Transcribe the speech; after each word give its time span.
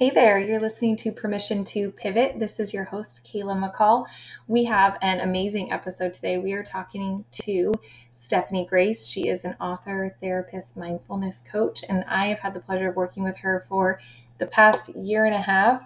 Hey 0.00 0.08
there, 0.08 0.38
you're 0.38 0.62
listening 0.62 0.96
to 0.96 1.12
Permission 1.12 1.62
to 1.64 1.90
Pivot. 1.90 2.38
This 2.38 2.58
is 2.58 2.72
your 2.72 2.84
host, 2.84 3.20
Kayla 3.22 3.54
McCall. 3.54 4.06
We 4.48 4.64
have 4.64 4.96
an 5.02 5.20
amazing 5.20 5.72
episode 5.72 6.14
today. 6.14 6.38
We 6.38 6.54
are 6.54 6.62
talking 6.62 7.26
to 7.42 7.74
Stephani 8.10 8.66
Grace. 8.66 9.06
She 9.06 9.28
is 9.28 9.44
an 9.44 9.56
author, 9.60 10.16
therapist, 10.22 10.74
mindfulness 10.74 11.42
coach, 11.52 11.84
and 11.86 12.02
I 12.08 12.28
have 12.28 12.38
had 12.38 12.54
the 12.54 12.60
pleasure 12.60 12.88
of 12.88 12.96
working 12.96 13.22
with 13.24 13.36
her 13.36 13.66
for 13.68 14.00
the 14.38 14.46
past 14.46 14.88
year 14.96 15.26
and 15.26 15.34
a 15.34 15.42
half. 15.42 15.82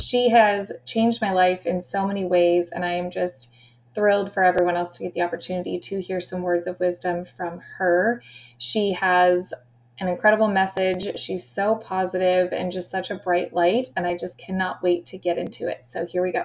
She 0.00 0.30
has 0.30 0.72
changed 0.84 1.22
my 1.22 1.30
life 1.30 1.64
in 1.64 1.80
so 1.80 2.04
many 2.04 2.24
ways, 2.24 2.68
and 2.72 2.84
I 2.84 2.94
am 2.94 3.12
just 3.12 3.52
thrilled 3.94 4.32
for 4.32 4.42
everyone 4.42 4.76
else 4.76 4.96
to 4.96 5.04
get 5.04 5.14
the 5.14 5.22
opportunity 5.22 5.78
to 5.78 6.00
hear 6.00 6.20
some 6.20 6.42
words 6.42 6.66
of 6.66 6.80
wisdom 6.80 7.24
from 7.24 7.60
her. 7.78 8.24
She 8.58 8.94
has 8.94 9.54
an 10.02 10.08
incredible 10.08 10.48
message. 10.48 11.16
She's 11.18 11.48
so 11.48 11.76
positive 11.76 12.52
and 12.52 12.72
just 12.72 12.90
such 12.90 13.12
a 13.12 13.14
bright 13.14 13.52
light, 13.52 13.88
and 13.96 14.04
I 14.04 14.16
just 14.16 14.36
cannot 14.36 14.82
wait 14.82 15.06
to 15.06 15.16
get 15.16 15.38
into 15.38 15.68
it. 15.68 15.84
So 15.86 16.04
here 16.04 16.24
we 16.24 16.32
go. 16.32 16.42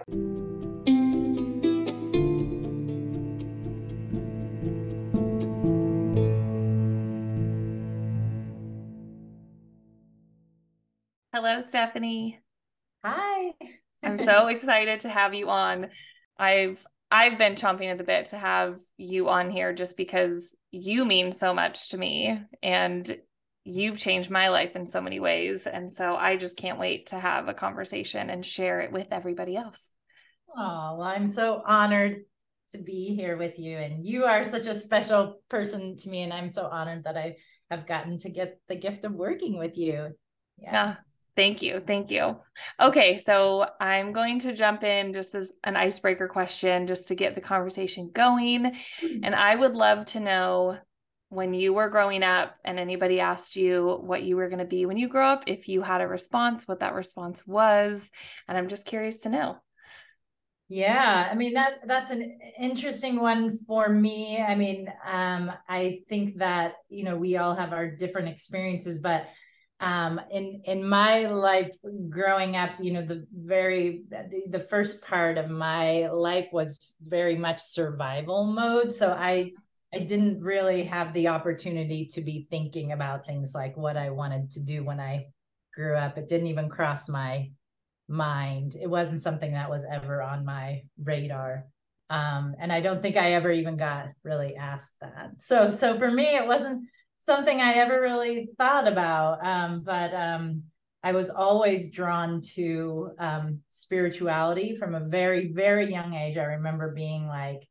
Hello, 11.34 11.62
Stephani. 11.62 12.38
Hi. 13.04 13.54
I'm 14.04 14.18
so 14.24 14.48
excited 14.48 15.00
to 15.00 15.10
have 15.10 15.34
you 15.34 15.50
on. 15.50 15.88
I've 16.38 16.86
I've 17.10 17.40
been 17.40 17.56
chomping 17.56 17.90
at 17.90 17.98
the 17.98 18.04
bit 18.04 18.28
to 18.28 18.38
have 18.38 18.80
you 18.98 19.30
on 19.30 19.50
here 19.50 19.74
just 19.74 19.98
because 19.98 20.56
you 20.72 21.06
mean 21.06 21.32
so 21.32 21.54
much 21.54 21.90
to 21.90 21.98
me 21.98 22.42
and 22.62 23.18
you've 23.68 23.98
changed 23.98 24.30
my 24.30 24.48
life 24.48 24.76
in 24.76 24.88
so 24.88 25.02
many 25.02 25.20
ways. 25.20 25.68
And 25.68 25.92
so 25.92 26.16
I 26.16 26.38
just 26.38 26.56
can't 26.56 26.80
wait 26.80 27.08
to 27.08 27.20
have 27.20 27.48
a 27.48 27.54
conversation 27.54 28.30
and 28.30 28.46
share 28.46 28.80
it 28.80 28.92
with 28.92 29.08
everybody 29.12 29.58
else. 29.58 29.90
Oh, 30.56 30.96
well, 30.98 31.02
I'm 31.02 31.28
so 31.28 31.62
honored 31.66 32.22
to 32.70 32.78
be 32.78 33.14
here 33.16 33.36
with 33.38 33.60
you. 33.60 33.78
And 33.78 34.06
you 34.06 34.24
are 34.24 34.44
such 34.44 34.68
a 34.68 34.76
special 34.76 35.42
person 35.50 35.98
to 35.98 36.10
me. 36.10 36.24
And 36.24 36.32
I'm 36.32 36.50
so 36.50 36.66
honored 36.66 37.04
that 37.04 37.18
I 37.18 37.36
have 37.70 37.86
gotten 37.86 38.18
to 38.20 38.30
get 38.30 38.60
the 38.70 38.76
gift 38.76 39.04
of 39.04 39.14
working 39.14 39.58
with 39.60 39.78
you. 39.78 40.16
Yeah. 40.58 40.72
yeah. 40.72 40.96
Thank 41.36 41.62
you. 41.62 41.84
Thank 41.86 42.10
you. 42.10 42.38
Okay. 42.82 43.18
So 43.18 43.68
I'm 43.80 44.12
going 44.12 44.40
to 44.40 44.54
jump 44.54 44.84
in 44.84 45.14
just 45.14 45.36
as 45.36 45.52
an 45.64 45.76
icebreaker 45.76 46.28
question 46.28 46.88
just 46.88 47.10
to 47.10 47.16
get 47.16 47.36
the 47.36 47.42
conversation 47.42 48.10
going. 48.14 48.64
Mm-hmm. 49.04 49.24
And 49.24 49.36
I 49.36 49.56
would 49.56 49.74
love 49.74 50.08
to 50.08 50.20
know 50.20 50.78
when 51.30 51.54
you 51.54 51.74
were 51.74 51.90
growing 51.90 52.24
up 52.24 52.56
and 52.64 52.80
anybody 52.80 53.20
asked 53.20 53.56
you 53.56 54.00
what 54.02 54.24
you 54.24 54.38
were 54.38 54.50
going 54.50 54.60
to 54.60 54.66
be 54.66 54.86
when 54.86 54.98
you 54.98 55.10
grow 55.10 55.28
up, 55.28 55.44
if 55.48 55.68
you 55.68 55.82
had 55.82 56.02
a 56.02 56.08
response, 56.08 56.68
what 56.68 56.80
that 56.80 56.94
response 56.94 57.46
was. 57.46 58.10
And 58.48 58.58
I'm 58.58 58.70
just 58.70 58.86
curious 58.86 59.20
to 59.20 59.30
know. 59.30 59.58
Yeah, 60.70 61.30
I 61.32 61.34
mean 61.36 61.54
that 61.54 61.88
that's 61.88 62.12
an 62.12 62.40
interesting 62.60 63.22
one 63.22 63.58
for 63.68 63.88
me. 63.88 64.42
I 64.42 64.54
mean, 64.56 64.92
um, 65.10 65.50
I 65.70 66.02
think 66.10 66.40
that 66.40 66.74
you 66.90 67.06
know 67.06 67.16
we 67.16 67.38
all 67.38 67.56
have 67.56 67.72
our 67.72 67.90
different 67.90 68.28
experiences, 68.28 68.98
but 68.98 69.28
um, 69.80 70.20
in 70.30 70.62
in 70.66 70.88
my 70.88 71.28
life 71.28 71.72
growing 72.10 72.58
up, 72.58 72.72
you 72.82 72.92
know, 72.92 73.06
the 73.06 73.26
very 73.34 74.04
the, 74.10 74.42
the 74.50 74.60
first 74.60 75.02
part 75.02 75.38
of 75.38 75.50
my 75.50 76.10
life 76.10 76.50
was 76.52 76.80
very 77.06 77.38
much 77.38 77.62
survival 77.62 78.44
mode. 78.44 78.94
So 78.94 79.12
I 79.12 79.52
I 79.94 80.00
didn't 80.00 80.42
really 80.42 80.84
have 80.84 81.14
the 81.14 81.30
opportunity 81.30 82.08
to 82.14 82.22
be 82.22 82.48
thinking 82.50 82.92
about 82.92 83.26
things 83.26 83.54
like 83.54 83.78
what 83.78 83.96
I 83.96 84.10
wanted 84.10 84.52
to 84.52 84.60
do 84.60 84.84
when 84.84 85.00
I 85.00 85.28
grew 85.74 85.96
up. 85.96 86.18
It 86.18 86.28
didn't 86.28 86.48
even 86.48 86.70
cross 86.70 87.08
my 87.08 87.52
mind. 88.10 88.76
It 88.80 88.90
wasn't 88.90 89.22
something 89.22 89.54
that 89.54 89.70
was 89.70 89.86
ever 89.90 90.22
on 90.22 90.46
my 90.46 90.84
radar. 91.02 91.66
Um, 92.10 92.56
and 92.60 92.72
I 92.72 92.82
don't 92.82 93.02
think 93.02 93.18
I 93.18 93.34
ever 93.34 93.52
even 93.52 93.78
got 93.78 94.08
really 94.24 94.56
asked 94.56 94.94
that. 95.02 95.32
So, 95.40 95.72
so 95.72 95.98
for 95.98 96.10
me, 96.10 96.36
it 96.36 96.48
wasn't 96.48 96.88
something 97.20 97.62
I 97.62 97.74
ever 97.74 98.00
really 98.00 98.50
thought 98.58 98.88
about. 98.88 99.46
Um, 99.46 99.84
but 99.86 100.14
um, 100.14 100.64
I 101.04 101.14
was 101.14 101.30
always 101.30 101.92
drawn 101.92 102.42
to 102.56 103.12
um, 103.20 103.60
spirituality 103.70 104.76
from 104.76 104.96
a 104.96 105.08
very, 105.08 105.52
very 105.52 105.92
young 105.92 106.14
age. 106.14 106.38
I 106.38 106.44
remember 106.44 106.94
being 106.94 107.28
like, 107.28 107.68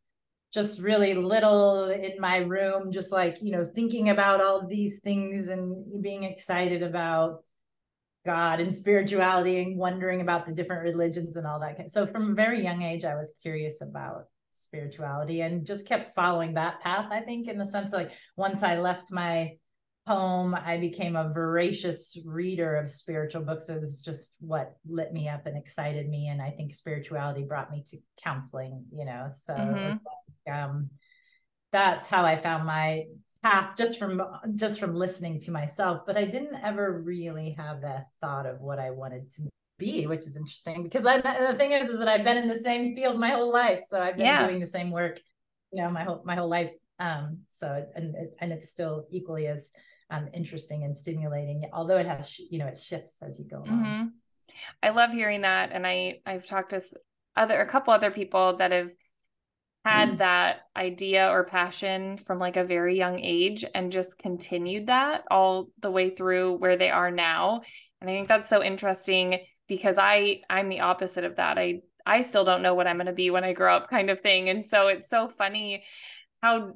just 0.57 0.81
really 0.81 1.13
little 1.13 1.91
in 1.91 2.19
my 2.19 2.39
room, 2.39 2.91
just 2.91 3.13
like, 3.13 3.37
you 3.43 3.53
know, 3.53 3.63
thinking 3.63 4.09
about 4.09 4.41
all 4.41 4.67
these 4.67 5.01
things 5.01 5.49
and 5.49 6.03
being 6.03 6.25
excited 6.25 6.83
about 6.83 7.45
God 8.25 8.59
and 8.59 8.75
spirituality 8.75 9.61
and 9.61 9.77
wondering 9.77 10.23
about 10.23 10.47
the 10.47 10.55
different 10.55 10.85
religions 10.85 11.37
and 11.37 11.47
all 11.47 11.61
that. 11.61 11.91
So 11.91 12.07
from 12.07 12.31
a 12.31 12.35
very 12.35 12.65
young 12.65 12.81
age, 12.81 13.05
I 13.05 13.17
was 13.17 13.35
curious 13.43 13.83
about 13.83 14.25
spirituality 14.53 15.43
and 15.43 15.67
just 15.67 15.87
kept 15.87 16.15
following 16.15 16.55
that 16.55 16.81
path, 16.81 17.09
I 17.11 17.21
think, 17.21 17.49
in 17.49 17.59
the 17.59 17.67
sense 17.67 17.93
like 17.93 18.13
once 18.35 18.63
I 18.63 18.79
left 18.79 19.13
my 19.13 19.59
home, 20.07 20.55
I 20.55 20.79
became 20.79 21.17
a 21.17 21.29
voracious 21.29 22.17
reader 22.25 22.77
of 22.77 22.91
spiritual 22.91 23.43
books. 23.43 23.69
It 23.69 23.79
was 23.79 24.01
just 24.01 24.37
what 24.41 24.75
lit 24.89 25.13
me 25.13 25.29
up 25.29 25.45
and 25.45 25.59
excited 25.59 26.09
me. 26.09 26.29
And 26.29 26.41
I 26.41 26.51
think 26.53 26.75
spirituality 26.75 27.43
brought 27.43 27.71
me 27.71 27.85
to 27.91 27.99
counseling, 28.25 28.87
you 28.91 29.05
know. 29.05 29.33
So 29.37 29.53
mm-hmm. 29.53 29.97
Um, 30.49 30.91
that's 31.73 32.07
how 32.07 32.25
I 32.25 32.37
found 32.37 32.67
my 32.67 33.05
path 33.43 33.77
just 33.77 33.99
from 33.99 34.23
just 34.55 34.81
from 34.81 34.95
listening 34.95 35.41
to 35.41 35.51
myself. 35.51 36.03
But 36.07 36.17
I 36.17 36.25
didn't 36.25 36.57
ever 36.63 37.01
really 37.01 37.51
have 37.59 37.83
that 37.83 38.07
thought 38.21 38.47
of 38.47 38.61
what 38.61 38.79
I 38.79 38.91
wanted 38.91 39.31
to 39.33 39.49
be, 39.79 40.07
which 40.07 40.27
is 40.27 40.37
interesting 40.37 40.83
because 40.83 41.05
I, 41.05 41.21
the 41.21 41.57
thing 41.59 41.73
is, 41.73 41.91
is 41.91 41.99
that 41.99 42.09
I've 42.09 42.25
been 42.25 42.39
in 42.39 42.49
the 42.49 42.55
same 42.55 42.95
field 42.95 43.19
my 43.19 43.31
whole 43.31 43.53
life. 43.53 43.81
So 43.89 44.01
I've 44.01 44.17
been 44.17 44.27
yeah. 44.27 44.47
doing 44.47 44.61
the 44.61 44.67
same 44.67 44.91
work, 44.91 45.21
you 45.73 45.83
know, 45.83 45.91
my 45.91 46.05
whole 46.05 46.23
my 46.25 46.35
whole 46.35 46.49
life. 46.49 46.71
Um, 46.99 47.41
so 47.49 47.85
and 47.95 48.15
and 48.41 48.53
it's 48.53 48.69
still 48.69 49.07
equally 49.11 49.47
as 49.47 49.71
um, 50.11 50.29
interesting 50.33 50.85
and 50.85 50.97
stimulating, 50.97 51.69
although 51.73 51.97
it 51.97 52.07
has, 52.07 52.39
you 52.39 52.59
know, 52.59 52.67
it 52.67 52.79
shifts 52.79 53.23
as 53.23 53.39
you 53.39 53.45
go 53.45 53.59
along. 53.59 53.85
Mm-hmm. 53.85 54.07
I 54.83 54.91
love 54.91 55.11
hearing 55.11 55.43
that. 55.43 55.71
And 55.73 55.87
I, 55.87 56.21
I've 56.25 56.45
talked 56.45 56.71
to 56.71 56.83
other, 57.37 57.61
a 57.61 57.67
couple 57.67 57.93
other 57.93 58.11
people 58.11 58.57
that 58.57 58.73
have 58.73 58.91
had 59.87 60.19
that 60.19 60.63
idea 60.77 61.31
or 61.31 61.45
passion 61.45 62.17
from 62.17 62.39
like 62.41 62.57
a 62.57 62.65
very 62.65 62.97
young 62.97 63.21
age 63.21 63.65
and 63.75 63.93
just 63.93 64.19
continued 64.19 64.89
that 64.89 65.23
all 65.31 65.69
the 65.81 65.91
way 65.91 66.11
through 66.11 66.55
where 66.55 66.77
they 66.77 66.91
are 66.91 67.11
now. 67.11 67.63
And 68.01 68.11
I 68.11 68.13
think 68.13 68.27
that's 68.27 68.49
so 68.49 68.63
interesting 68.63 69.39
because 69.69 69.97
I, 69.99 70.41
I'm 70.51 70.69
the 70.69 70.81
opposite 70.81 71.25
of 71.25 71.37
that. 71.37 71.57
I, 71.57 71.83
I 72.05 72.23
still 72.23 72.45
don't 72.45 72.63
know 72.63 72.75
what 72.75 72.87
I'm 72.87 72.97
going 72.97 73.07
to 73.07 73.13
be 73.13 73.31
when 73.31 73.45
I 73.45 73.53
grow 73.53 73.77
up 73.77 73.89
kind 73.89 74.11
of 74.11 74.21
thing. 74.21 74.49
And 74.49 74.65
so 74.65 74.89
it's 74.89 75.09
so 75.09 75.29
funny 75.29 75.85
how 76.43 76.75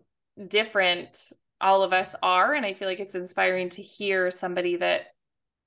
different 0.48 1.18
all 1.60 1.82
of 1.82 1.92
us 1.92 2.14
are 2.22 2.54
and 2.54 2.64
i 2.64 2.72
feel 2.72 2.88
like 2.88 3.00
it's 3.00 3.14
inspiring 3.14 3.68
to 3.68 3.82
hear 3.82 4.30
somebody 4.30 4.76
that 4.76 5.08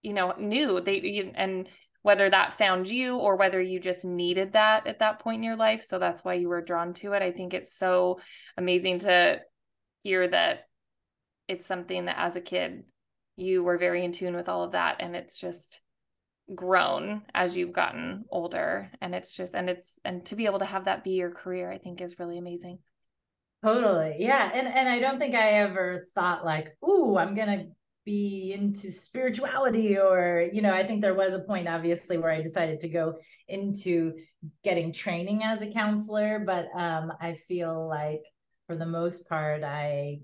you 0.02 0.14
know 0.14 0.34
knew 0.40 0.82
they 0.82 1.32
and 1.36 1.68
whether 2.04 2.30
that 2.30 2.54
found 2.54 2.88
you 2.88 3.18
or 3.18 3.36
whether 3.36 3.60
you 3.60 3.80
just 3.80 4.06
needed 4.06 4.54
that 4.54 4.86
at 4.86 5.00
that 5.00 5.20
point 5.20 5.38
in 5.38 5.44
your 5.44 5.56
life 5.56 5.84
so 5.84 5.98
that's 5.98 6.24
why 6.24 6.34
you 6.36 6.48
were 6.48 6.62
drawn 6.62 6.94
to 6.94 7.14
it 7.14 7.22
i 7.22 7.32
think 7.32 7.54
it's 7.54 7.78
so 7.78 8.20
amazing 8.58 9.00
to 9.00 9.42
hear 10.04 10.28
that 10.28 10.68
it's 11.48 11.68
something 11.68 12.06
that 12.06 12.20
as 12.20 12.36
a 12.36 12.42
kid 12.42 12.84
you 13.36 13.64
were 13.64 13.78
very 13.78 14.06
in 14.06 14.12
tune 14.12 14.36
with 14.36 14.48
all 14.48 14.64
of 14.64 14.74
that 14.74 14.98
and 15.00 15.16
it's 15.16 15.38
just 15.38 15.82
grown 16.54 17.22
as 17.34 17.58
you've 17.58 17.74
gotten 17.74 18.26
older 18.30 18.92
and 19.02 19.16
it's 19.16 19.34
just 19.36 19.56
and 19.56 19.70
it's 19.70 19.98
and 20.04 20.26
to 20.26 20.36
be 20.36 20.46
able 20.46 20.60
to 20.60 20.66
have 20.66 20.86
that 20.86 21.04
be 21.04 21.12
your 21.12 21.32
career 21.32 21.72
i 21.72 21.78
think 21.78 22.02
is 22.02 22.20
really 22.20 22.38
amazing 22.38 22.78
Totally. 23.64 24.18
Yeah. 24.20 24.52
And 24.54 24.68
and 24.68 24.90
I 24.90 25.00
don't 25.00 25.20
think 25.20 25.36
I 25.36 25.54
ever 25.54 26.06
thought 26.14 26.44
like, 26.44 26.76
ooh, 26.86 27.18
I'm 27.18 27.34
gonna 27.34 27.68
be 28.06 28.54
into 28.54 28.92
spirituality 28.92 29.98
or 29.98 30.50
you 30.52 30.62
know 30.62 30.74
i 30.74 30.86
think 30.86 31.02
there 31.02 31.14
was 31.14 31.34
a 31.34 31.40
point 31.40 31.68
obviously 31.68 32.18
where 32.18 32.32
i 32.32 32.42
decided 32.42 32.80
to 32.80 32.90
go 32.90 33.16
into 33.48 34.14
getting 34.64 34.92
training 34.92 35.44
as 35.44 35.62
a 35.62 35.72
counselor 35.72 36.40
but 36.40 36.68
um, 36.76 37.14
i 37.22 37.38
feel 37.48 37.88
like 37.88 38.24
for 38.68 38.76
the 38.76 38.86
most 38.86 39.28
part 39.30 39.64
i 39.64 40.20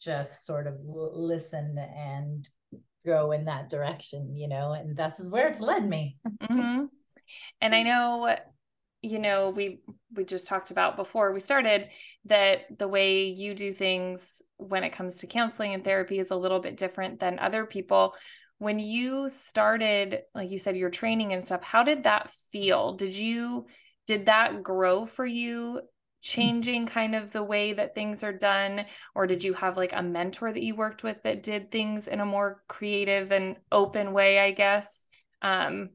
just 0.00 0.44
sort 0.46 0.66
of 0.66 0.74
listen 0.84 1.76
and 1.78 2.48
go 3.06 3.32
in 3.32 3.44
that 3.44 3.70
direction 3.70 4.34
you 4.36 4.48
know 4.48 4.72
and 4.72 4.96
this 4.96 5.20
is 5.20 5.30
where 5.30 5.48
it's 5.48 5.60
led 5.60 5.88
me 5.88 6.18
mm-hmm. 6.42 6.84
and 7.60 7.74
i 7.74 7.82
know 7.82 8.34
you 9.02 9.18
know 9.18 9.50
we 9.50 9.80
we 10.14 10.24
just 10.24 10.46
talked 10.46 10.70
about 10.70 10.96
before 10.96 11.32
we 11.32 11.40
started 11.40 11.88
that 12.26 12.78
the 12.78 12.88
way 12.88 13.24
you 13.24 13.54
do 13.54 13.72
things 13.72 14.42
when 14.56 14.84
it 14.84 14.92
comes 14.92 15.16
to 15.16 15.26
counseling 15.26 15.72
and 15.72 15.84
therapy 15.84 16.18
is 16.18 16.30
a 16.30 16.36
little 16.36 16.60
bit 16.60 16.76
different 16.76 17.20
than 17.20 17.38
other 17.38 17.64
people. 17.64 18.14
When 18.58 18.78
you 18.78 19.30
started 19.30 20.20
like 20.34 20.50
you 20.50 20.58
said 20.58 20.76
your 20.76 20.90
training 20.90 21.32
and 21.32 21.44
stuff 21.44 21.62
how 21.62 21.82
did 21.82 22.04
that 22.04 22.30
feel? 22.52 22.94
Did 22.94 23.16
you 23.16 23.66
did 24.06 24.26
that 24.26 24.62
grow 24.62 25.06
for 25.06 25.24
you 25.24 25.80
changing 26.20 26.84
kind 26.84 27.14
of 27.14 27.32
the 27.32 27.42
way 27.42 27.72
that 27.72 27.94
things 27.94 28.22
are 28.22 28.34
done? 28.34 28.84
Or 29.14 29.26
did 29.26 29.42
you 29.42 29.54
have 29.54 29.78
like 29.78 29.94
a 29.94 30.02
mentor 30.02 30.52
that 30.52 30.62
you 30.62 30.74
worked 30.74 31.02
with 31.02 31.22
that 31.22 31.42
did 31.42 31.70
things 31.70 32.06
in 32.06 32.20
a 32.20 32.26
more 32.26 32.62
creative 32.68 33.32
and 33.32 33.56
open 33.72 34.12
way 34.12 34.38
i 34.38 34.50
guess? 34.50 35.06
Um 35.40 35.90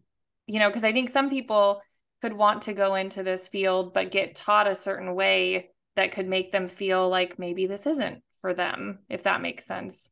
you 0.47 0.59
know, 0.59 0.69
because 0.69 0.83
I 0.83 0.91
think 0.91 1.09
some 1.09 1.29
people 1.29 1.81
could 2.25 2.33
want 2.33 2.63
to 2.63 2.73
go 2.73 2.95
into 2.95 3.21
this 3.21 3.47
field, 3.47 3.93
but 3.93 4.09
get 4.09 4.33
taught 4.33 4.67
a 4.67 4.73
certain 4.73 5.13
way 5.13 5.69
that 5.95 6.11
could 6.11 6.27
make 6.27 6.51
them 6.51 6.67
feel 6.67 7.07
like 7.07 7.37
maybe 7.37 7.67
this 7.67 7.85
isn't 7.85 8.23
for 8.41 8.51
them, 8.51 8.97
if 9.11 9.21
that 9.21 9.43
makes 9.43 9.63
sense. 9.63 10.09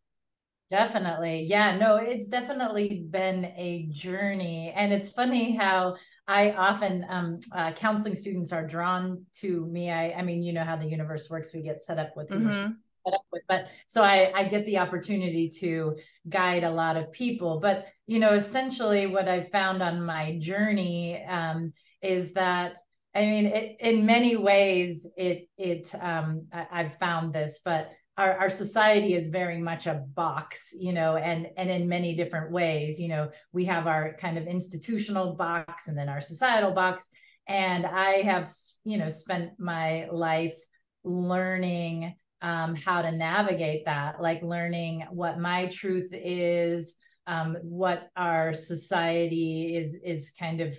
Definitely. 0.69 1.47
Yeah, 1.49 1.75
no, 1.75 1.95
it's 1.95 2.27
definitely 2.27 3.07
been 3.09 3.45
a 3.57 3.87
journey. 3.89 4.71
And 4.75 4.93
it's 4.93 5.09
funny 5.09 5.55
how 5.55 5.95
I 6.27 6.51
often, 6.51 7.03
um, 7.09 7.39
uh, 7.51 7.71
counseling 7.71 8.13
students 8.13 8.53
are 8.53 8.67
drawn 8.67 9.25
to 9.37 9.65
me. 9.65 9.89
I, 9.89 10.11
I 10.11 10.21
mean, 10.21 10.43
you 10.43 10.53
know 10.53 10.63
how 10.63 10.75
the 10.75 10.85
universe 10.85 11.31
works. 11.31 11.51
We 11.51 11.63
get 11.63 11.81
set 11.81 11.97
up 11.97 12.15
with 12.15 12.29
mm-hmm. 12.29 12.73
set 13.07 13.13
up 13.13 13.25
with, 13.31 13.41
but 13.49 13.69
so 13.87 14.03
I, 14.03 14.31
I 14.35 14.43
get 14.49 14.67
the 14.67 14.77
opportunity 14.77 15.49
to 15.61 15.97
guide 16.29 16.63
a 16.63 16.69
lot 16.71 16.95
of 16.95 17.11
people. 17.11 17.59
But, 17.59 17.87
you 18.05 18.19
know, 18.19 18.35
essentially 18.35 19.07
what 19.07 19.27
I've 19.27 19.49
found 19.49 19.81
on 19.81 20.05
my 20.05 20.37
journey 20.37 21.23
um, 21.27 21.73
is 22.03 22.33
that 22.33 22.77
I 23.15 23.25
mean, 23.27 23.45
it, 23.45 23.77
in 23.79 24.05
many 24.05 24.35
ways, 24.35 25.07
it 25.17 25.47
it 25.57 25.93
um, 26.01 26.47
I, 26.51 26.67
I've 26.71 26.97
found 26.97 27.33
this, 27.33 27.61
but 27.63 27.91
our, 28.17 28.37
our 28.37 28.49
society 28.49 29.15
is 29.15 29.29
very 29.29 29.59
much 29.59 29.87
a 29.87 30.03
box 30.13 30.73
you 30.79 30.93
know 30.93 31.15
and 31.15 31.47
and 31.57 31.69
in 31.69 31.89
many 31.89 32.15
different 32.15 32.51
ways 32.51 32.99
you 32.99 33.07
know 33.07 33.29
we 33.51 33.65
have 33.65 33.87
our 33.87 34.13
kind 34.19 34.37
of 34.37 34.45
institutional 34.45 35.35
box 35.35 35.87
and 35.87 35.97
then 35.97 36.09
our 36.09 36.21
societal 36.21 36.71
box. 36.71 37.07
And 37.47 37.85
i 37.85 38.21
have 38.21 38.49
you 38.85 38.97
know 38.97 39.09
spent 39.09 39.59
my 39.59 40.07
life 40.11 40.55
learning 41.03 42.15
um, 42.41 42.75
how 42.75 43.01
to 43.01 43.11
navigate 43.11 43.85
that 43.85 44.21
like 44.21 44.41
learning 44.43 45.05
what 45.11 45.39
my 45.39 45.67
truth 45.67 46.09
is 46.13 46.95
um, 47.27 47.57
what 47.61 48.09
our 48.15 48.53
society 48.53 49.75
is 49.77 49.99
is 50.03 50.31
kind 50.31 50.61
of 50.61 50.77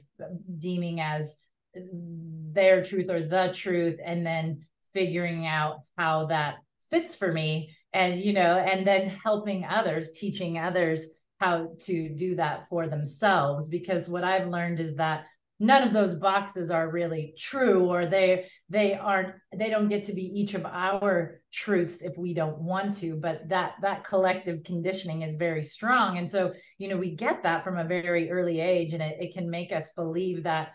deeming 0.58 1.00
as 1.00 1.38
their 1.74 2.84
truth 2.84 3.10
or 3.10 3.22
the 3.22 3.50
truth 3.52 3.98
and 4.04 4.24
then 4.24 4.64
figuring 4.92 5.46
out 5.46 5.80
how 5.98 6.26
that 6.26 6.56
fits 6.90 7.16
for 7.16 7.32
me 7.32 7.74
and 7.92 8.20
you 8.20 8.32
know 8.32 8.58
and 8.58 8.86
then 8.86 9.08
helping 9.08 9.64
others 9.64 10.12
teaching 10.12 10.58
others 10.58 11.14
how 11.40 11.68
to 11.80 12.08
do 12.10 12.36
that 12.36 12.68
for 12.68 12.86
themselves. 12.86 13.68
Because 13.68 14.08
what 14.08 14.24
i've 14.24 14.48
learned 14.48 14.80
is 14.80 14.94
that 14.96 15.26
none 15.64 15.82
of 15.82 15.92
those 15.92 16.14
boxes 16.14 16.70
are 16.70 16.90
really 16.90 17.34
true 17.38 17.90
or 17.90 18.06
they 18.06 18.46
they 18.68 18.94
aren't 18.94 19.34
they 19.56 19.70
don't 19.70 19.88
get 19.88 20.04
to 20.04 20.12
be 20.12 20.22
each 20.22 20.54
of 20.54 20.64
our 20.64 21.40
truths 21.52 22.02
if 22.02 22.16
we 22.18 22.34
don't 22.34 22.58
want 22.58 22.94
to 22.94 23.16
but 23.16 23.48
that 23.48 23.74
that 23.82 24.04
collective 24.04 24.62
conditioning 24.64 25.22
is 25.22 25.36
very 25.36 25.62
strong. 25.62 26.18
And 26.18 26.30
so 26.30 26.52
you 26.78 26.88
know 26.88 26.96
we 26.96 27.14
get 27.14 27.42
that 27.42 27.64
from 27.64 27.78
a 27.78 27.84
very 27.84 28.30
early 28.30 28.60
age 28.60 28.92
and 28.92 29.02
it, 29.02 29.16
it 29.20 29.34
can 29.34 29.50
make 29.50 29.72
us 29.72 29.90
believe 29.94 30.42
that 30.44 30.72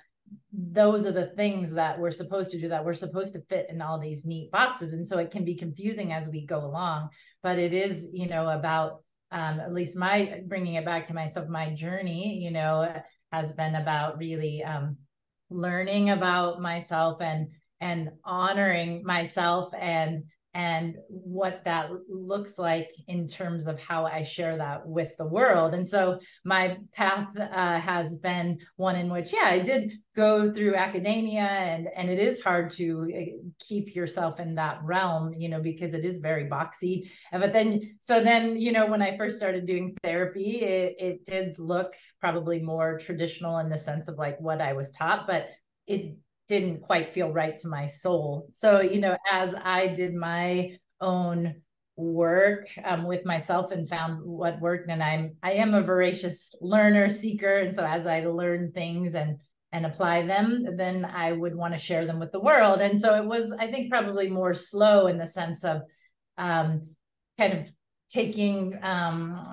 those 0.53 1.07
are 1.07 1.11
the 1.11 1.31
things 1.35 1.71
that 1.73 1.97
we're 1.99 2.11
supposed 2.11 2.51
to 2.51 2.61
do 2.61 2.69
that 2.69 2.85
we're 2.85 2.93
supposed 2.93 3.33
to 3.33 3.41
fit 3.49 3.67
in 3.69 3.81
all 3.81 3.99
these 3.99 4.25
neat 4.25 4.51
boxes. 4.51 4.93
And 4.93 5.07
so 5.07 5.17
it 5.17 5.31
can 5.31 5.43
be 5.43 5.55
confusing 5.55 6.13
as 6.13 6.29
we 6.29 6.45
go 6.45 6.59
along 6.59 7.09
but 7.41 7.57
it 7.57 7.73
is 7.73 8.07
you 8.13 8.27
know 8.27 8.47
about 8.49 9.03
um, 9.31 9.59
at 9.59 9.73
least 9.73 9.97
my 9.97 10.41
bringing 10.47 10.75
it 10.75 10.85
back 10.85 11.05
to 11.07 11.13
myself 11.13 11.47
my 11.47 11.73
journey 11.73 12.39
you 12.41 12.51
know 12.51 12.91
has 13.31 13.51
been 13.51 13.75
about 13.75 14.17
really 14.17 14.63
um, 14.63 14.97
learning 15.49 16.09
about 16.09 16.61
myself 16.61 17.21
and 17.21 17.49
and 17.81 18.09
honoring 18.25 19.03
myself 19.03 19.73
and 19.79 20.23
and 20.53 20.95
what 21.07 21.61
that 21.65 21.89
looks 22.09 22.57
like 22.57 22.89
in 23.07 23.27
terms 23.27 23.67
of 23.67 23.79
how 23.79 24.05
I 24.05 24.23
share 24.23 24.57
that 24.57 24.87
with 24.87 25.15
the 25.17 25.25
world. 25.25 25.75
And 25.75 25.87
so 25.87 26.19
my 26.43 26.77
path 26.93 27.27
uh, 27.37 27.79
has 27.79 28.17
been 28.17 28.57
one 28.75 28.95
in 28.95 29.11
which, 29.11 29.31
yeah, 29.31 29.45
I 29.45 29.59
did 29.59 29.91
go 30.15 30.51
through 30.51 30.75
academia, 30.75 31.41
and 31.41 31.87
and 31.95 32.09
it 32.09 32.19
is 32.19 32.41
hard 32.41 32.71
to 32.71 33.11
uh, 33.15 33.47
keep 33.59 33.95
yourself 33.95 34.39
in 34.39 34.55
that 34.55 34.79
realm, 34.83 35.33
you 35.37 35.49
know, 35.49 35.61
because 35.61 35.93
it 35.93 36.03
is 36.03 36.17
very 36.17 36.45
boxy. 36.45 37.09
But 37.31 37.53
then, 37.53 37.97
so 37.99 38.23
then, 38.23 38.59
you 38.59 38.71
know, 38.71 38.87
when 38.87 39.01
I 39.01 39.17
first 39.17 39.37
started 39.37 39.67
doing 39.67 39.95
therapy, 40.03 40.61
it, 40.61 40.95
it 40.99 41.25
did 41.25 41.59
look 41.59 41.93
probably 42.19 42.59
more 42.59 42.97
traditional 42.97 43.59
in 43.59 43.69
the 43.69 43.77
sense 43.77 44.07
of 44.07 44.17
like 44.17 44.39
what 44.41 44.61
I 44.61 44.73
was 44.73 44.91
taught, 44.91 45.27
but 45.27 45.49
it 45.85 46.15
didn't 46.49 46.81
quite 46.81 47.13
feel 47.13 47.31
right 47.31 47.55
to 47.59 47.69
my 47.69 47.85
soul. 47.85 48.49
So, 48.53 48.81
you 48.81 48.99
know, 48.99 49.15
as 49.31 49.55
I 49.55 49.87
did 49.87 50.13
my 50.13 50.77
own 50.99 51.61
work 51.95 52.67
um, 52.83 53.03
with 53.03 53.25
myself 53.25 53.71
and 53.71 53.87
found 53.87 54.21
what 54.23 54.59
worked, 54.59 54.89
and 54.89 55.01
I'm 55.01 55.37
I 55.41 55.53
am 55.53 55.73
a 55.73 55.81
voracious 55.81 56.53
learner 56.59 57.07
seeker, 57.07 57.59
and 57.59 57.73
so 57.73 57.85
as 57.85 58.07
I 58.07 58.25
learn 58.25 58.71
things 58.73 59.15
and 59.15 59.37
and 59.71 59.85
apply 59.85 60.25
them, 60.25 60.65
then 60.77 61.05
I 61.05 61.31
would 61.31 61.55
want 61.55 61.73
to 61.75 61.79
share 61.79 62.07
them 62.07 62.19
with 62.19 62.31
the 62.31 62.39
world. 62.39 62.81
And 62.81 62.97
so 62.97 63.15
it 63.15 63.25
was, 63.25 63.51
I 63.51 63.69
think, 63.69 63.91
probably 63.91 64.27
more 64.27 64.55
slow 64.55 65.05
in 65.05 65.19
the 65.19 65.27
sense 65.27 65.63
of 65.63 65.83
um, 66.39 66.95
kind 67.37 67.53
of 67.53 67.71
taking 68.09 68.79
um, 68.81 69.43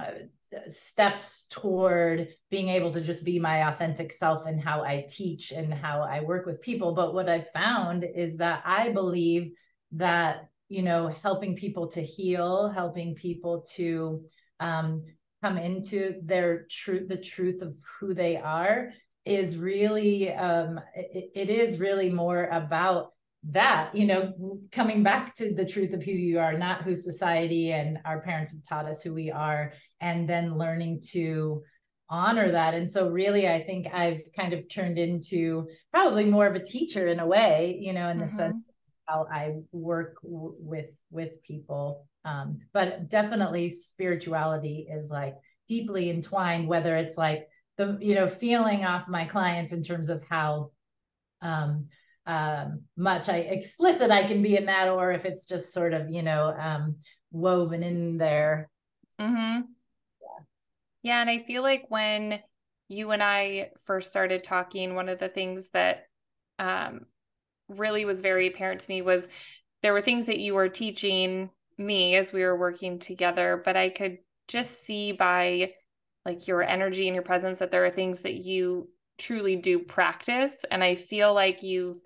steps 0.68 1.46
toward 1.50 2.28
being 2.50 2.68
able 2.68 2.92
to 2.92 3.00
just 3.00 3.24
be 3.24 3.38
my 3.38 3.68
authentic 3.68 4.12
self 4.12 4.46
and 4.46 4.60
how 4.60 4.82
I 4.82 5.06
teach 5.08 5.50
and 5.52 5.72
how 5.72 6.02
I 6.02 6.20
work 6.20 6.46
with 6.46 6.62
people. 6.62 6.94
But 6.94 7.14
what 7.14 7.28
I've 7.28 7.50
found 7.50 8.04
is 8.04 8.36
that 8.38 8.62
I 8.64 8.92
believe 8.92 9.52
that, 9.92 10.48
you 10.68 10.82
know, 10.82 11.08
helping 11.22 11.56
people 11.56 11.88
to 11.88 12.02
heal, 12.02 12.68
helping 12.68 13.14
people 13.14 13.64
to 13.74 14.24
um, 14.60 15.04
come 15.42 15.58
into 15.58 16.20
their 16.22 16.66
truth, 16.70 17.08
the 17.08 17.16
truth 17.16 17.62
of 17.62 17.74
who 18.00 18.14
they 18.14 18.36
are 18.36 18.92
is 19.24 19.56
really, 19.56 20.32
um, 20.32 20.80
it, 20.94 21.30
it 21.34 21.50
is 21.50 21.80
really 21.80 22.10
more 22.10 22.44
about 22.44 23.12
that 23.50 23.94
you 23.94 24.06
know 24.06 24.32
coming 24.72 25.02
back 25.02 25.34
to 25.34 25.54
the 25.54 25.64
truth 25.64 25.92
of 25.92 26.02
who 26.02 26.10
you 26.10 26.38
are 26.38 26.58
not 26.58 26.82
who 26.82 26.94
society 26.94 27.72
and 27.72 27.98
our 28.04 28.20
parents 28.20 28.50
have 28.50 28.62
taught 28.62 28.86
us 28.86 29.02
who 29.02 29.14
we 29.14 29.30
are 29.30 29.72
and 30.00 30.28
then 30.28 30.58
learning 30.58 31.00
to 31.00 31.62
honor 32.10 32.50
that 32.50 32.74
and 32.74 32.88
so 32.88 33.08
really 33.08 33.48
i 33.48 33.62
think 33.62 33.86
i've 33.92 34.20
kind 34.34 34.52
of 34.52 34.68
turned 34.68 34.98
into 34.98 35.66
probably 35.92 36.24
more 36.24 36.46
of 36.46 36.56
a 36.56 36.62
teacher 36.62 37.06
in 37.08 37.20
a 37.20 37.26
way 37.26 37.76
you 37.80 37.92
know 37.92 38.08
in 38.08 38.18
the 38.18 38.24
mm-hmm. 38.24 38.36
sense 38.36 38.68
how 39.06 39.26
i 39.32 39.54
work 39.70 40.16
w- 40.22 40.54
with 40.58 40.90
with 41.10 41.42
people 41.42 42.06
um, 42.24 42.58
but 42.72 43.08
definitely 43.08 43.68
spirituality 43.68 44.88
is 44.90 45.10
like 45.10 45.36
deeply 45.68 46.10
entwined 46.10 46.66
whether 46.66 46.96
it's 46.96 47.16
like 47.16 47.46
the 47.76 47.96
you 48.00 48.14
know 48.14 48.26
feeling 48.26 48.84
off 48.84 49.06
my 49.08 49.24
clients 49.24 49.72
in 49.72 49.82
terms 49.82 50.08
of 50.08 50.22
how 50.28 50.70
um 51.42 51.86
um, 52.26 52.82
much 52.96 53.28
I 53.28 53.38
explicit 53.38 54.10
I 54.10 54.26
can 54.26 54.42
be 54.42 54.56
in 54.56 54.66
that, 54.66 54.88
or 54.88 55.12
if 55.12 55.24
it's 55.24 55.46
just 55.46 55.72
sort 55.72 55.94
of 55.94 56.10
you 56.10 56.22
know 56.22 56.54
um, 56.58 56.96
woven 57.30 57.82
in 57.82 58.18
there. 58.18 58.68
Mm-hmm. 59.20 59.60
Yeah. 59.62 60.44
yeah, 61.02 61.20
and 61.20 61.30
I 61.30 61.38
feel 61.38 61.62
like 61.62 61.86
when 61.88 62.40
you 62.88 63.10
and 63.10 63.22
I 63.22 63.70
first 63.84 64.10
started 64.10 64.44
talking, 64.44 64.94
one 64.94 65.08
of 65.08 65.18
the 65.18 65.28
things 65.28 65.70
that 65.70 66.04
um, 66.58 67.06
really 67.68 68.04
was 68.04 68.20
very 68.20 68.46
apparent 68.46 68.80
to 68.82 68.90
me 68.90 69.02
was 69.02 69.28
there 69.82 69.92
were 69.92 70.00
things 70.00 70.26
that 70.26 70.38
you 70.38 70.54
were 70.54 70.68
teaching 70.68 71.50
me 71.78 72.14
as 72.16 72.32
we 72.32 72.42
were 72.42 72.56
working 72.56 72.98
together, 72.98 73.60
but 73.64 73.76
I 73.76 73.88
could 73.88 74.18
just 74.48 74.84
see 74.84 75.12
by 75.12 75.72
like 76.24 76.48
your 76.48 76.62
energy 76.62 77.06
and 77.06 77.14
your 77.14 77.22
presence 77.22 77.60
that 77.60 77.70
there 77.70 77.84
are 77.84 77.90
things 77.90 78.22
that 78.22 78.34
you 78.34 78.88
truly 79.18 79.56
do 79.56 79.78
practice 79.78 80.64
and 80.70 80.84
i 80.84 80.94
feel 80.94 81.32
like 81.32 81.62
you've 81.62 82.00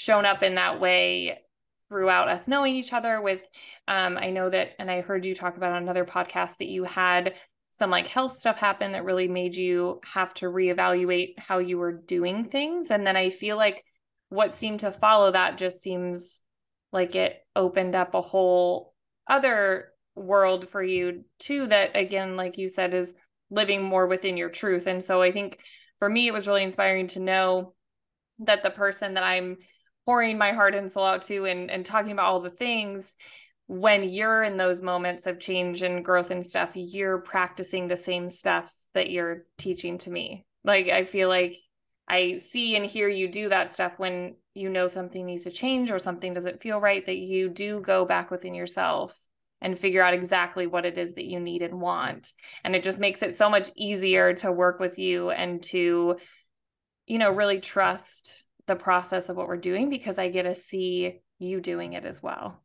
shown 0.00 0.24
up 0.24 0.42
in 0.42 0.54
that 0.54 0.80
way 0.80 1.38
throughout 1.90 2.28
us 2.28 2.48
knowing 2.48 2.74
each 2.74 2.92
other 2.94 3.20
with 3.20 3.40
um, 3.86 4.16
i 4.16 4.30
know 4.30 4.48
that 4.48 4.70
and 4.78 4.90
i 4.90 5.02
heard 5.02 5.26
you 5.26 5.34
talk 5.34 5.58
about 5.58 5.72
on 5.72 5.82
another 5.82 6.06
podcast 6.06 6.56
that 6.56 6.68
you 6.68 6.84
had 6.84 7.34
some 7.70 7.90
like 7.90 8.06
health 8.06 8.38
stuff 8.38 8.56
happen 8.56 8.92
that 8.92 9.04
really 9.04 9.28
made 9.28 9.54
you 9.54 10.00
have 10.04 10.32
to 10.34 10.46
reevaluate 10.46 11.38
how 11.38 11.58
you 11.58 11.78
were 11.78 11.92
doing 11.92 12.46
things. 12.46 12.90
And 12.90 13.06
then 13.06 13.16
i 13.16 13.28
feel 13.28 13.58
like 13.58 13.84
what 14.30 14.54
seemed 14.54 14.80
to 14.80 14.90
follow 14.90 15.30
that 15.32 15.58
just 15.58 15.82
seems 15.82 16.40
like 16.92 17.14
it 17.14 17.36
opened 17.54 17.94
up 17.94 18.14
a 18.14 18.22
whole 18.22 18.94
other 19.26 19.88
world 20.16 20.68
for 20.68 20.82
you 20.82 21.24
too 21.38 21.66
that 21.66 21.94
again 21.94 22.36
like 22.36 22.58
you 22.58 22.68
said 22.68 22.94
is 22.94 23.14
living 23.50 23.82
more 23.82 24.06
within 24.06 24.36
your 24.38 24.50
truth. 24.50 24.86
And 24.86 25.04
so 25.04 25.20
i 25.20 25.30
think 25.30 25.58
for 25.98 26.08
me 26.08 26.26
it 26.26 26.32
was 26.32 26.48
really 26.48 26.64
inspiring 26.64 27.08
to 27.08 27.20
know 27.20 27.74
that 28.38 28.62
the 28.62 28.70
person 28.70 29.14
that 29.14 29.22
i'm 29.22 29.58
pouring 30.06 30.38
my 30.38 30.52
heart 30.52 30.74
and 30.74 30.90
soul 30.90 31.04
out 31.04 31.22
to 31.22 31.46
and, 31.46 31.70
and 31.70 31.84
talking 31.84 32.12
about 32.12 32.26
all 32.26 32.40
the 32.40 32.50
things 32.50 33.12
when 33.66 34.08
you're 34.08 34.42
in 34.42 34.56
those 34.56 34.82
moments 34.82 35.26
of 35.26 35.38
change 35.38 35.82
and 35.82 36.04
growth 36.04 36.30
and 36.30 36.44
stuff 36.44 36.72
you're 36.74 37.18
practicing 37.18 37.86
the 37.86 37.96
same 37.96 38.28
stuff 38.28 38.72
that 38.94 39.10
you're 39.10 39.44
teaching 39.58 39.98
to 39.98 40.10
me. 40.10 40.44
Like 40.64 40.88
i 40.88 41.04
feel 41.04 41.28
like 41.28 41.56
i 42.08 42.38
see 42.38 42.76
and 42.76 42.84
hear 42.84 43.08
you 43.08 43.28
do 43.28 43.48
that 43.48 43.70
stuff 43.70 43.92
when 43.96 44.34
you 44.54 44.68
know 44.68 44.88
something 44.88 45.24
needs 45.24 45.44
to 45.44 45.50
change 45.50 45.90
or 45.90 45.98
something 45.98 46.34
doesn't 46.34 46.60
feel 46.60 46.80
right 46.80 47.06
that 47.06 47.16
you 47.16 47.48
do 47.48 47.80
go 47.80 48.04
back 48.04 48.30
within 48.30 48.54
yourself 48.54 49.16
and 49.62 49.78
figure 49.78 50.02
out 50.02 50.14
exactly 50.14 50.66
what 50.66 50.84
it 50.84 50.98
is 50.98 51.14
that 51.14 51.26
you 51.26 51.38
need 51.38 51.62
and 51.62 51.80
want. 51.80 52.32
And 52.64 52.74
it 52.74 52.82
just 52.82 52.98
makes 52.98 53.22
it 53.22 53.36
so 53.36 53.50
much 53.50 53.70
easier 53.76 54.32
to 54.34 54.50
work 54.50 54.80
with 54.80 54.98
you 54.98 55.30
and 55.30 55.62
to 55.64 56.16
you 57.10 57.18
know, 57.18 57.32
really 57.32 57.58
trust 57.58 58.44
the 58.70 58.76
process 58.76 59.28
of 59.28 59.36
what 59.36 59.48
we're 59.48 59.56
doing 59.56 59.90
because 59.90 60.16
I 60.16 60.28
get 60.28 60.44
to 60.44 60.54
see 60.54 61.20
you 61.40 61.60
doing 61.60 61.94
it 61.94 62.04
as 62.04 62.22
well. 62.22 62.62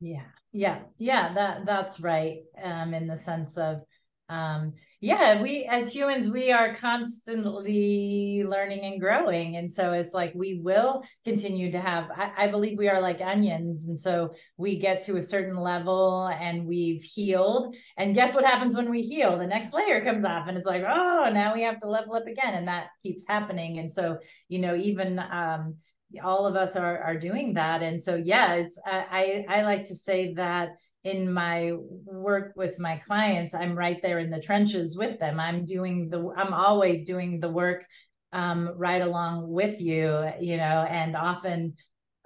Yeah. 0.00 0.24
Yeah. 0.50 0.80
Yeah, 0.96 1.34
that 1.34 1.66
that's 1.66 2.00
right. 2.00 2.38
Um 2.62 2.94
in 2.94 3.06
the 3.06 3.16
sense 3.16 3.58
of 3.58 3.82
um 4.30 4.72
yeah 5.00 5.42
we 5.42 5.64
as 5.64 5.92
humans 5.92 6.28
we 6.28 6.50
are 6.50 6.74
constantly 6.76 8.44
learning 8.48 8.80
and 8.84 9.00
growing. 9.00 9.56
And 9.56 9.70
so 9.70 9.92
it's 9.92 10.14
like 10.14 10.32
we 10.34 10.60
will 10.62 11.02
continue 11.24 11.70
to 11.72 11.80
have 11.80 12.10
I, 12.10 12.44
I, 12.44 12.48
believe 12.48 12.78
we 12.78 12.88
are 12.88 13.00
like 13.00 13.20
onions. 13.20 13.84
And 13.86 13.98
so 13.98 14.34
we 14.56 14.78
get 14.78 15.02
to 15.02 15.16
a 15.16 15.22
certain 15.22 15.56
level 15.56 16.28
and 16.28 16.66
we've 16.66 17.02
healed. 17.02 17.76
And 17.98 18.14
guess 18.14 18.34
what 18.34 18.44
happens 18.44 18.74
when 18.74 18.90
we 18.90 19.02
heal? 19.02 19.38
The 19.38 19.46
next 19.46 19.74
layer 19.74 20.02
comes 20.02 20.24
off 20.24 20.48
and 20.48 20.56
it's 20.56 20.66
like 20.66 20.82
oh 20.82 21.30
now 21.32 21.52
we 21.54 21.62
have 21.62 21.78
to 21.80 21.88
level 21.88 22.14
up 22.14 22.26
again. 22.26 22.54
And 22.54 22.68
that 22.68 22.88
keeps 23.02 23.26
happening. 23.28 23.78
And 23.78 23.92
so 23.92 24.18
you 24.48 24.58
know 24.58 24.74
even 24.74 25.18
um 25.18 25.76
all 26.22 26.46
of 26.46 26.56
us 26.56 26.76
are 26.76 26.98
are 27.02 27.18
doing 27.18 27.54
that. 27.54 27.82
And 27.82 28.00
so 28.00 28.14
yeah 28.14 28.54
it's 28.54 28.78
i 28.86 29.44
i, 29.48 29.58
I 29.58 29.62
like 29.62 29.84
to 29.84 29.94
say 29.94 30.34
that 30.34 30.70
in 31.04 31.30
my 31.30 31.72
work 32.04 32.54
with 32.56 32.78
my 32.78 32.96
clients 32.96 33.54
i'm 33.54 33.76
right 33.76 34.00
there 34.02 34.18
in 34.18 34.30
the 34.30 34.40
trenches 34.40 34.96
with 34.96 35.20
them. 35.20 35.38
I'm 35.38 35.64
doing 35.66 36.08
the 36.08 36.32
i'm 36.36 36.52
always 36.54 37.04
doing 37.04 37.40
the 37.40 37.50
work 37.50 37.84
um, 38.32 38.70
right 38.76 39.02
along 39.02 39.48
with 39.48 39.80
you 39.80 40.28
you 40.40 40.56
know 40.56 40.86
and 40.88 41.14
often 41.14 41.74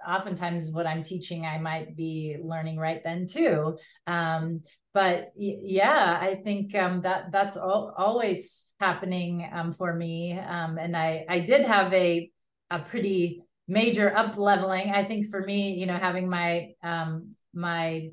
oftentimes 0.07 0.71
what 0.71 0.87
i'm 0.87 1.03
teaching 1.03 1.45
i 1.45 1.57
might 1.59 1.95
be 1.95 2.37
learning 2.41 2.77
right 2.77 3.01
then 3.03 3.27
too. 3.27 3.77
Um, 4.07 4.61
but 4.93 5.31
yeah 5.35 6.17
i 6.19 6.35
think 6.35 6.73
um, 6.75 7.01
that 7.01 7.31
that's 7.31 7.57
all, 7.57 7.93
always 7.97 8.65
happening 8.79 9.47
um, 9.53 9.73
for 9.73 9.93
me. 9.93 10.39
Um, 10.39 10.77
and 10.77 10.95
i 10.95 11.25
i 11.29 11.39
did 11.39 11.65
have 11.65 11.93
a 11.93 12.31
a 12.71 12.79
pretty 12.79 13.43
major 13.67 14.15
up 14.15 14.35
leveling 14.35 14.89
i 14.89 15.03
think 15.03 15.29
for 15.29 15.41
me 15.41 15.73
you 15.73 15.85
know 15.85 15.97
having 15.97 16.27
my 16.27 16.69
um 16.81 17.29
my 17.53 18.09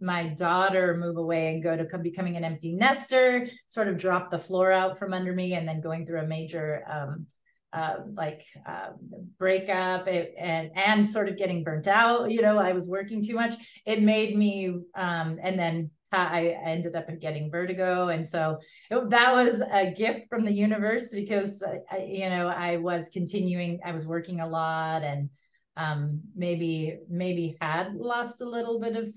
my 0.00 0.28
daughter 0.28 0.96
move 0.96 1.16
away 1.16 1.52
and 1.52 1.62
go 1.62 1.76
to 1.76 1.98
becoming 1.98 2.36
an 2.36 2.44
empty 2.44 2.72
nester, 2.72 3.48
sort 3.66 3.88
of 3.88 3.98
drop 3.98 4.30
the 4.30 4.38
floor 4.38 4.72
out 4.72 4.98
from 4.98 5.12
under 5.12 5.32
me, 5.32 5.54
and 5.54 5.66
then 5.66 5.80
going 5.80 6.06
through 6.06 6.20
a 6.20 6.26
major 6.26 6.82
um, 6.90 7.26
uh, 7.72 7.96
like 8.14 8.44
uh, 8.66 8.90
breakup 9.38 10.08
and 10.08 10.70
and 10.74 11.08
sort 11.08 11.28
of 11.28 11.36
getting 11.36 11.62
burnt 11.62 11.86
out. 11.86 12.30
You 12.30 12.42
know, 12.42 12.58
I 12.58 12.72
was 12.72 12.88
working 12.88 13.22
too 13.22 13.34
much. 13.34 13.54
It 13.86 14.02
made 14.02 14.36
me, 14.36 14.74
um, 14.96 15.38
and 15.42 15.58
then 15.58 15.90
I 16.12 16.56
ended 16.64 16.96
up 16.96 17.06
getting 17.20 17.50
vertigo, 17.50 18.08
and 18.08 18.26
so 18.26 18.58
it, 18.90 19.10
that 19.10 19.34
was 19.34 19.60
a 19.60 19.92
gift 19.92 20.28
from 20.28 20.44
the 20.44 20.52
universe 20.52 21.12
because 21.12 21.62
I, 21.90 21.98
you 21.98 22.28
know 22.28 22.48
I 22.48 22.76
was 22.78 23.08
continuing. 23.12 23.80
I 23.84 23.92
was 23.92 24.06
working 24.06 24.40
a 24.40 24.48
lot 24.48 25.04
and 25.04 25.30
um, 25.76 26.20
maybe 26.34 26.98
maybe 27.08 27.56
had 27.60 27.94
lost 27.94 28.40
a 28.40 28.48
little 28.48 28.80
bit 28.80 28.96
of 28.96 29.08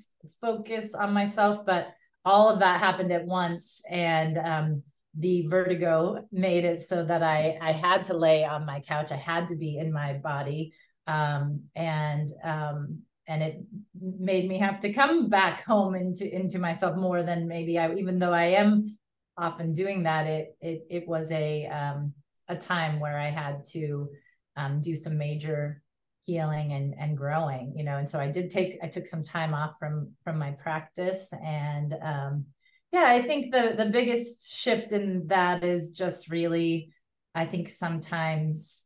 focus 0.41 0.95
on 0.95 1.13
myself, 1.13 1.65
but 1.65 1.87
all 2.25 2.49
of 2.49 2.59
that 2.59 2.79
happened 2.79 3.11
at 3.11 3.25
once. 3.25 3.81
And 3.89 4.37
um, 4.37 4.83
the 5.17 5.45
vertigo 5.47 6.25
made 6.31 6.65
it 6.65 6.81
so 6.81 7.03
that 7.03 7.21
I, 7.21 7.57
I 7.61 7.73
had 7.73 8.05
to 8.05 8.17
lay 8.17 8.45
on 8.45 8.65
my 8.65 8.79
couch. 8.79 9.11
I 9.11 9.17
had 9.17 9.49
to 9.49 9.55
be 9.55 9.77
in 9.77 9.91
my 9.91 10.13
body. 10.13 10.73
Um, 11.05 11.63
and, 11.75 12.29
um, 12.43 12.99
and 13.27 13.43
it 13.43 13.63
made 13.99 14.47
me 14.47 14.57
have 14.59 14.79
to 14.81 14.93
come 14.93 15.29
back 15.29 15.63
home 15.65 15.95
into, 15.95 16.33
into 16.33 16.59
myself 16.59 16.97
more 16.97 17.23
than 17.23 17.47
maybe 17.47 17.77
I, 17.77 17.93
even 17.93 18.19
though 18.19 18.33
I 18.33 18.45
am 18.45 18.97
often 19.37 19.73
doing 19.73 20.03
that, 20.03 20.25
it, 20.27 20.55
it, 20.61 20.87
it 20.89 21.07
was 21.07 21.31
a, 21.31 21.67
um, 21.67 22.13
a 22.47 22.55
time 22.55 22.99
where 22.99 23.19
I 23.19 23.29
had 23.29 23.65
to, 23.71 24.09
um, 24.55 24.81
do 24.81 24.95
some 24.95 25.17
major 25.17 25.82
healing 26.25 26.71
and 26.71 26.95
and 26.97 27.17
growing 27.17 27.73
you 27.75 27.83
know 27.83 27.97
and 27.97 28.09
so 28.09 28.19
i 28.19 28.29
did 28.29 28.49
take 28.49 28.77
i 28.81 28.87
took 28.87 29.05
some 29.05 29.23
time 29.23 29.53
off 29.53 29.73
from 29.77 30.09
from 30.23 30.39
my 30.39 30.51
practice 30.51 31.33
and 31.43 31.93
um 32.01 32.45
yeah 32.93 33.05
i 33.07 33.21
think 33.21 33.51
the 33.51 33.73
the 33.75 33.85
biggest 33.85 34.55
shift 34.55 34.93
in 34.93 35.27
that 35.27 35.63
is 35.63 35.91
just 35.91 36.29
really 36.29 36.93
i 37.35 37.45
think 37.45 37.67
sometimes 37.67 38.85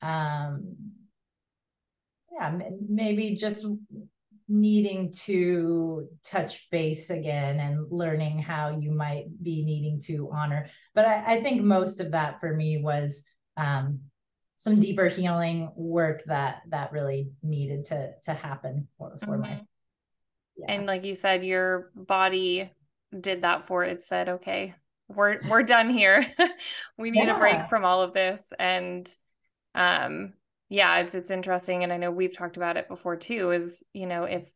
um 0.00 0.74
yeah 2.32 2.58
maybe 2.88 3.36
just 3.36 3.66
needing 4.48 5.12
to 5.12 6.08
touch 6.24 6.68
base 6.70 7.10
again 7.10 7.60
and 7.60 7.86
learning 7.92 8.38
how 8.38 8.76
you 8.80 8.90
might 8.90 9.26
be 9.42 9.64
needing 9.64 10.00
to 10.00 10.30
honor 10.32 10.66
but 10.94 11.04
i, 11.04 11.36
I 11.36 11.42
think 11.42 11.62
most 11.62 12.00
of 12.00 12.12
that 12.12 12.40
for 12.40 12.54
me 12.54 12.78
was 12.78 13.22
um 13.58 14.00
some 14.60 14.78
deeper 14.78 15.08
healing 15.08 15.72
work 15.74 16.22
that 16.26 16.60
that 16.68 16.92
really 16.92 17.30
needed 17.42 17.82
to 17.86 18.12
to 18.22 18.34
happen 18.34 18.86
for 18.98 19.16
for 19.20 19.28
mm-hmm. 19.28 19.40
myself. 19.40 19.66
Yeah. 20.54 20.66
And 20.68 20.84
like 20.84 21.02
you 21.02 21.14
said, 21.14 21.46
your 21.46 21.90
body 21.94 22.70
did 23.18 23.40
that 23.40 23.66
for 23.66 23.84
it. 23.84 24.04
Said, 24.04 24.28
okay, 24.28 24.74
we're 25.08 25.38
we're 25.48 25.62
done 25.62 25.88
here. 25.88 26.26
we 26.98 27.10
need 27.10 27.24
yeah. 27.24 27.36
a 27.36 27.38
break 27.38 27.70
from 27.70 27.86
all 27.86 28.02
of 28.02 28.12
this. 28.12 28.42
And 28.58 29.10
um 29.74 30.34
yeah, 30.68 30.98
it's 30.98 31.14
it's 31.14 31.30
interesting. 31.30 31.82
And 31.82 31.90
I 31.90 31.96
know 31.96 32.10
we've 32.10 32.36
talked 32.36 32.58
about 32.58 32.76
it 32.76 32.86
before 32.86 33.16
too, 33.16 33.52
is 33.52 33.82
you 33.94 34.04
know, 34.04 34.24
if 34.24 34.46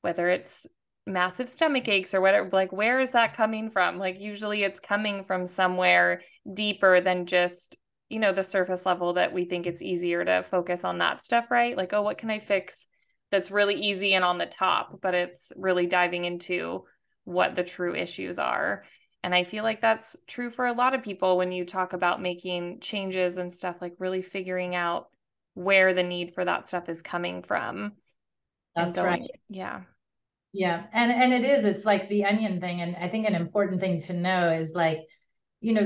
whether 0.00 0.28
it's 0.28 0.66
massive 1.06 1.48
stomach 1.48 1.86
aches 1.86 2.14
or 2.14 2.20
whatever 2.20 2.48
like 2.52 2.72
where 2.72 3.00
is 3.00 3.10
that 3.10 3.36
coming 3.36 3.70
from 3.70 3.98
like 3.98 4.20
usually 4.20 4.62
it's 4.62 4.78
coming 4.78 5.24
from 5.24 5.48
somewhere 5.48 6.22
deeper 6.54 7.00
than 7.00 7.26
just 7.26 7.76
you 8.12 8.18
know 8.18 8.32
the 8.32 8.44
surface 8.44 8.84
level 8.84 9.14
that 9.14 9.32
we 9.32 9.44
think 9.44 9.66
it's 9.66 9.82
easier 9.82 10.24
to 10.24 10.42
focus 10.42 10.84
on 10.84 10.98
that 10.98 11.24
stuff 11.24 11.50
right? 11.50 11.76
Like 11.76 11.92
oh 11.92 12.02
what 12.02 12.18
can 12.18 12.30
i 12.30 12.38
fix 12.38 12.86
that's 13.30 13.50
really 13.50 13.74
easy 13.74 14.12
and 14.12 14.24
on 14.24 14.38
the 14.38 14.46
top 14.46 15.00
but 15.00 15.14
it's 15.14 15.52
really 15.56 15.86
diving 15.86 16.24
into 16.26 16.84
what 17.24 17.54
the 17.54 17.64
true 17.64 17.94
issues 17.94 18.38
are. 18.38 18.84
And 19.24 19.34
i 19.34 19.44
feel 19.44 19.64
like 19.64 19.80
that's 19.80 20.16
true 20.26 20.50
for 20.50 20.66
a 20.66 20.72
lot 20.72 20.94
of 20.94 21.02
people 21.02 21.36
when 21.36 21.52
you 21.52 21.64
talk 21.64 21.92
about 21.92 22.20
making 22.20 22.80
changes 22.80 23.36
and 23.36 23.52
stuff 23.52 23.76
like 23.80 23.94
really 23.98 24.22
figuring 24.22 24.74
out 24.74 25.08
where 25.54 25.94
the 25.94 26.02
need 26.02 26.34
for 26.34 26.44
that 26.44 26.68
stuff 26.68 26.88
is 26.88 27.02
coming 27.02 27.42
from. 27.42 27.92
That's 28.74 28.98
right. 28.98 29.22
yeah. 29.48 29.82
Yeah. 30.52 30.84
And 30.92 31.10
and 31.10 31.32
it 31.32 31.44
is 31.44 31.64
it's 31.64 31.84
like 31.84 32.08
the 32.08 32.24
onion 32.24 32.60
thing. 32.60 32.82
And 32.82 32.96
i 32.96 33.08
think 33.08 33.26
an 33.26 33.34
important 33.34 33.80
thing 33.80 34.00
to 34.02 34.12
know 34.12 34.52
is 34.52 34.72
like 34.74 35.00
you 35.62 35.72
know 35.72 35.84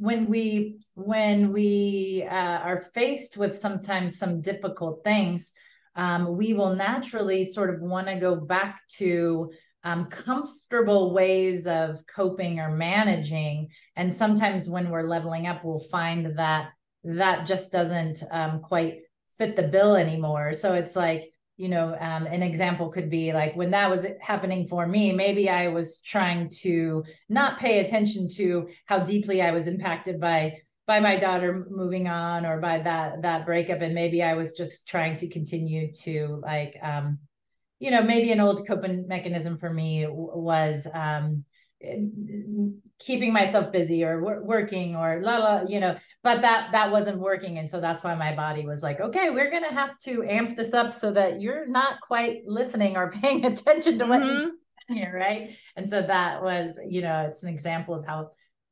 when 0.00 0.26
we 0.26 0.78
when 0.94 1.52
we 1.52 2.26
uh, 2.28 2.34
are 2.34 2.80
faced 2.94 3.36
with 3.36 3.58
sometimes 3.58 4.18
some 4.18 4.40
difficult 4.40 5.04
things 5.04 5.52
um, 5.94 6.36
we 6.36 6.54
will 6.54 6.74
naturally 6.74 7.44
sort 7.44 7.72
of 7.72 7.80
want 7.80 8.06
to 8.06 8.16
go 8.16 8.34
back 8.34 8.80
to 8.88 9.52
um, 9.84 10.06
comfortable 10.06 11.12
ways 11.12 11.66
of 11.66 12.06
coping 12.06 12.60
or 12.60 12.70
managing. 12.70 13.68
And 13.96 14.14
sometimes 14.14 14.68
when 14.68 14.90
we're 14.90 15.08
leveling 15.08 15.46
up 15.46 15.64
we'll 15.64 15.80
find 15.80 16.38
that 16.38 16.70
that 17.04 17.46
just 17.46 17.72
doesn't 17.72 18.22
um, 18.30 18.60
quite 18.60 19.00
fit 19.36 19.56
the 19.56 19.64
bill 19.64 19.96
anymore. 19.96 20.52
So 20.52 20.74
it's 20.74 20.94
like 20.94 21.31
you 21.62 21.68
know 21.68 21.96
um, 22.00 22.26
an 22.26 22.42
example 22.42 22.88
could 22.88 23.08
be 23.08 23.32
like 23.32 23.54
when 23.54 23.70
that 23.70 23.88
was 23.88 24.04
happening 24.20 24.66
for 24.66 24.84
me 24.84 25.12
maybe 25.12 25.48
i 25.48 25.68
was 25.68 26.00
trying 26.00 26.48
to 26.48 27.04
not 27.28 27.60
pay 27.60 27.78
attention 27.78 28.28
to 28.28 28.68
how 28.86 28.98
deeply 28.98 29.40
i 29.40 29.52
was 29.52 29.68
impacted 29.68 30.18
by 30.18 30.52
by 30.88 30.98
my 30.98 31.16
daughter 31.16 31.68
moving 31.70 32.08
on 32.08 32.44
or 32.44 32.60
by 32.60 32.78
that 32.78 33.22
that 33.22 33.46
breakup. 33.46 33.80
And 33.80 33.94
maybe 33.94 34.24
i 34.24 34.34
was 34.34 34.54
just 34.54 34.88
trying 34.88 35.14
to 35.18 35.28
continue 35.28 35.92
to 36.02 36.40
like 36.42 36.74
um 36.82 37.20
you 37.78 37.92
know 37.92 38.02
maybe 38.02 38.32
an 38.32 38.40
old 38.40 38.66
coping 38.66 39.06
mechanism 39.06 39.56
for 39.56 39.72
me 39.72 40.04
was 40.08 40.88
um 40.92 41.44
keeping 42.98 43.32
myself 43.32 43.72
busy 43.72 44.04
or 44.04 44.42
working 44.44 44.94
or 44.94 45.20
la 45.22 45.38
la 45.38 45.62
you 45.66 45.80
know 45.80 45.96
but 46.22 46.42
that 46.42 46.70
that 46.72 46.92
wasn't 46.92 47.18
working. 47.18 47.58
And 47.58 47.68
so 47.68 47.80
that's 47.80 48.04
why 48.04 48.14
my 48.14 48.34
body 48.34 48.64
was 48.66 48.82
like 48.82 49.00
okay 49.00 49.30
we're 49.30 49.50
going 49.50 49.68
to 49.68 49.74
have 49.74 49.98
to 50.00 50.24
amp 50.24 50.56
this 50.56 50.72
up 50.72 50.94
so 50.94 51.12
that 51.12 51.40
you're 51.40 51.66
not 51.66 52.00
quite 52.00 52.42
listening 52.46 52.96
or 52.96 53.10
paying 53.22 53.44
attention 53.44 53.98
to 53.98 54.06
what 54.06 54.22
mm-hmm. 54.22 54.50
you're 54.88 54.96
here 54.96 55.16
right? 55.18 55.56
And 55.76 55.88
so 55.88 56.02
that 56.02 56.42
was 56.42 56.78
you 56.88 57.02
know 57.02 57.26
it's 57.28 57.42
an 57.42 57.48
example 57.48 57.94
of 57.94 58.06
how 58.06 58.30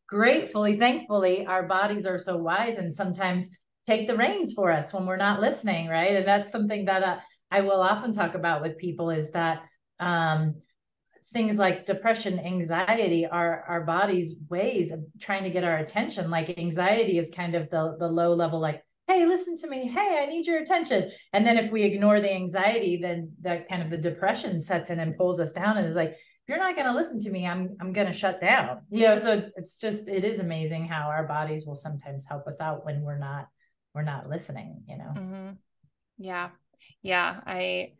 gratefully 0.08 0.76
thankfully 0.76 1.46
our 1.46 1.64
bodies 1.64 2.06
are 2.06 2.18
so 2.18 2.36
wise 2.36 2.78
and 2.78 2.92
sometimes 2.92 3.50
take 3.86 4.06
the 4.06 4.16
reins 4.16 4.52
for 4.52 4.70
us 4.70 4.92
when 4.92 5.06
we're 5.06 5.16
not 5.16 5.40
listening 5.40 5.88
right? 5.88 6.16
And 6.16 6.26
that's 6.26 6.52
something 6.52 6.84
that 6.86 7.02
uh, 7.02 7.18
i 7.50 7.60
will 7.62 7.80
often 7.80 8.12
talk 8.12 8.34
about 8.34 8.62
with 8.62 8.78
people 8.78 9.10
is 9.10 9.32
that 9.32 9.62
um 9.98 10.54
things 11.32 11.58
like 11.58 11.86
depression 11.86 12.38
anxiety 12.40 13.24
are 13.26 13.64
our 13.68 13.82
body's 13.82 14.34
ways 14.48 14.90
of 14.90 15.00
trying 15.20 15.44
to 15.44 15.50
get 15.50 15.64
our 15.64 15.76
attention. 15.78 16.30
Like 16.30 16.58
anxiety 16.58 17.18
is 17.18 17.30
kind 17.30 17.54
of 17.54 17.70
the 17.70 17.96
the 17.98 18.08
low 18.08 18.34
level 18.34 18.60
like 18.60 18.82
hey 19.06 19.26
listen 19.26 19.56
to 19.58 19.68
me. 19.68 19.88
Hey 19.88 20.20
i 20.22 20.26
need 20.26 20.46
your 20.46 20.60
attention. 20.60 21.10
And 21.32 21.46
then 21.46 21.56
if 21.56 21.70
we 21.70 21.82
ignore 21.82 22.20
the 22.20 22.32
anxiety 22.32 22.96
then 23.00 23.32
that 23.42 23.68
kind 23.68 23.82
of 23.82 23.90
the 23.90 23.96
depression 23.96 24.60
sets 24.60 24.90
in 24.90 24.98
and 24.98 25.16
pulls 25.16 25.40
us 25.40 25.52
down 25.52 25.76
and 25.76 25.86
is 25.86 25.96
like 25.96 26.10
if 26.10 26.48
you're 26.48 26.58
not 26.58 26.74
going 26.74 26.86
to 26.86 26.94
listen 26.94 27.20
to 27.20 27.30
me 27.30 27.46
i'm 27.46 27.76
i'm 27.80 27.92
going 27.92 28.08
to 28.08 28.12
shut 28.12 28.40
down. 28.40 28.80
You 28.90 29.06
know 29.06 29.16
so 29.16 29.48
it's 29.56 29.78
just 29.78 30.08
it 30.08 30.24
is 30.24 30.40
amazing 30.40 30.88
how 30.88 31.08
our 31.08 31.26
bodies 31.26 31.64
will 31.64 31.76
sometimes 31.76 32.26
help 32.26 32.46
us 32.48 32.60
out 32.60 32.84
when 32.84 33.02
we're 33.02 33.18
not 33.18 33.46
we're 33.94 34.02
not 34.02 34.28
listening 34.28 34.82
you 34.88 34.98
know? 34.98 35.12
Mm-hmm. 35.16 35.50
yeah. 36.18 36.50
Yeah 37.02 37.40
i 37.46 37.92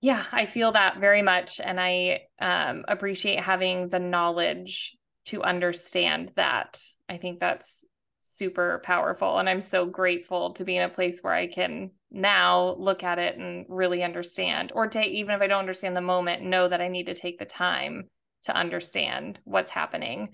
yeah 0.00 0.24
i 0.32 0.46
feel 0.46 0.72
that 0.72 0.98
very 0.98 1.22
much 1.22 1.60
and 1.60 1.80
i 1.80 2.20
um, 2.40 2.84
appreciate 2.88 3.40
having 3.40 3.88
the 3.88 3.98
knowledge 3.98 4.96
to 5.26 5.42
understand 5.42 6.32
that. 6.34 6.82
I 7.08 7.16
think 7.16 7.38
that's 7.38 7.84
super 8.22 8.80
powerful 8.84 9.38
and 9.38 9.48
i'm 9.48 9.62
so 9.62 9.86
grateful 9.86 10.52
to 10.52 10.64
be 10.64 10.76
in 10.76 10.82
a 10.82 10.88
place 10.88 11.20
where 11.20 11.32
i 11.32 11.46
can 11.46 11.90
now 12.10 12.76
look 12.78 13.02
at 13.02 13.18
it 13.18 13.36
and 13.36 13.64
really 13.68 14.02
understand 14.04 14.70
or 14.74 14.86
take 14.86 15.10
even 15.10 15.34
if 15.34 15.40
i 15.40 15.46
don't 15.46 15.58
understand 15.58 15.96
the 15.96 16.00
moment 16.00 16.42
know 16.42 16.68
that 16.68 16.80
i 16.80 16.86
need 16.86 17.06
to 17.06 17.14
take 17.14 17.38
the 17.38 17.44
time 17.44 18.08
to 18.42 18.54
understand 18.54 19.38
what's 19.44 19.70
happening. 19.70 20.28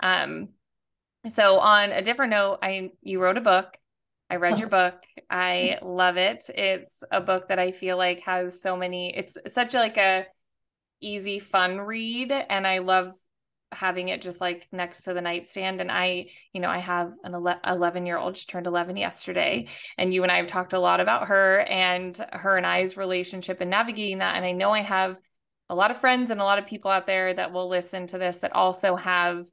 Um 0.00 0.50
so 1.28 1.58
on 1.58 1.90
a 1.90 2.02
different 2.02 2.30
note 2.30 2.58
i 2.62 2.90
you 3.02 3.20
wrote 3.20 3.36
a 3.36 3.42
book 3.42 3.76
i 4.30 4.36
read 4.36 4.58
your 4.58 4.68
book. 4.68 4.94
I 5.30 5.78
love 5.82 6.16
it. 6.16 6.48
It's 6.48 7.02
a 7.10 7.20
book 7.20 7.48
that 7.48 7.58
i 7.58 7.72
feel 7.72 7.96
like 7.96 8.20
has 8.20 8.60
so 8.60 8.76
many 8.76 9.14
it's 9.16 9.36
such 9.52 9.74
a, 9.74 9.78
like 9.78 9.96
a 9.96 10.26
easy 11.00 11.38
fun 11.38 11.78
read 11.78 12.32
and 12.32 12.66
i 12.66 12.78
love 12.78 13.12
having 13.72 14.08
it 14.08 14.22
just 14.22 14.40
like 14.40 14.66
next 14.72 15.02
to 15.02 15.12
the 15.12 15.20
nightstand 15.20 15.80
and 15.80 15.90
i 15.90 16.26
you 16.52 16.60
know 16.60 16.70
i 16.70 16.78
have 16.78 17.12
an 17.24 17.34
11 17.66 18.06
year 18.06 18.16
old 18.16 18.36
she 18.36 18.46
turned 18.46 18.66
11 18.66 18.96
yesterday 18.96 19.66
and 19.98 20.14
you 20.14 20.22
and 20.22 20.32
i 20.32 20.36
have 20.36 20.46
talked 20.46 20.72
a 20.72 20.78
lot 20.78 21.00
about 21.00 21.28
her 21.28 21.60
and 21.60 22.24
her 22.32 22.56
and 22.56 22.66
i's 22.66 22.96
relationship 22.96 23.60
and 23.60 23.70
navigating 23.70 24.18
that 24.18 24.36
and 24.36 24.44
i 24.44 24.52
know 24.52 24.70
i 24.70 24.80
have 24.80 25.18
a 25.68 25.74
lot 25.74 25.90
of 25.90 25.98
friends 25.98 26.30
and 26.30 26.40
a 26.40 26.44
lot 26.44 26.58
of 26.58 26.66
people 26.66 26.90
out 26.90 27.06
there 27.06 27.34
that 27.34 27.52
will 27.52 27.68
listen 27.68 28.06
to 28.06 28.18
this 28.18 28.38
that 28.38 28.54
also 28.54 28.96
have 28.96 29.44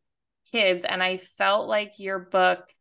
kids 0.52 0.86
and 0.86 1.02
i 1.02 1.18
felt 1.18 1.68
like 1.68 1.94
your 1.98 2.20
book 2.20 2.72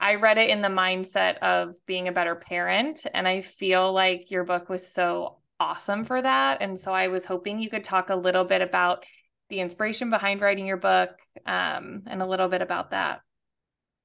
i 0.00 0.14
read 0.14 0.38
it 0.38 0.50
in 0.50 0.62
the 0.62 0.68
mindset 0.68 1.38
of 1.38 1.74
being 1.86 2.08
a 2.08 2.12
better 2.12 2.34
parent 2.34 3.06
and 3.14 3.26
i 3.26 3.40
feel 3.40 3.92
like 3.92 4.30
your 4.30 4.44
book 4.44 4.68
was 4.68 4.86
so 4.86 5.38
awesome 5.58 6.04
for 6.04 6.20
that 6.20 6.60
and 6.60 6.78
so 6.78 6.92
i 6.92 7.08
was 7.08 7.24
hoping 7.24 7.60
you 7.60 7.70
could 7.70 7.84
talk 7.84 8.10
a 8.10 8.16
little 8.16 8.44
bit 8.44 8.60
about 8.60 9.04
the 9.48 9.60
inspiration 9.60 10.10
behind 10.10 10.40
writing 10.40 10.66
your 10.66 10.76
book 10.76 11.10
um, 11.46 12.02
and 12.06 12.22
a 12.22 12.26
little 12.26 12.48
bit 12.48 12.62
about 12.62 12.90
that. 12.90 13.20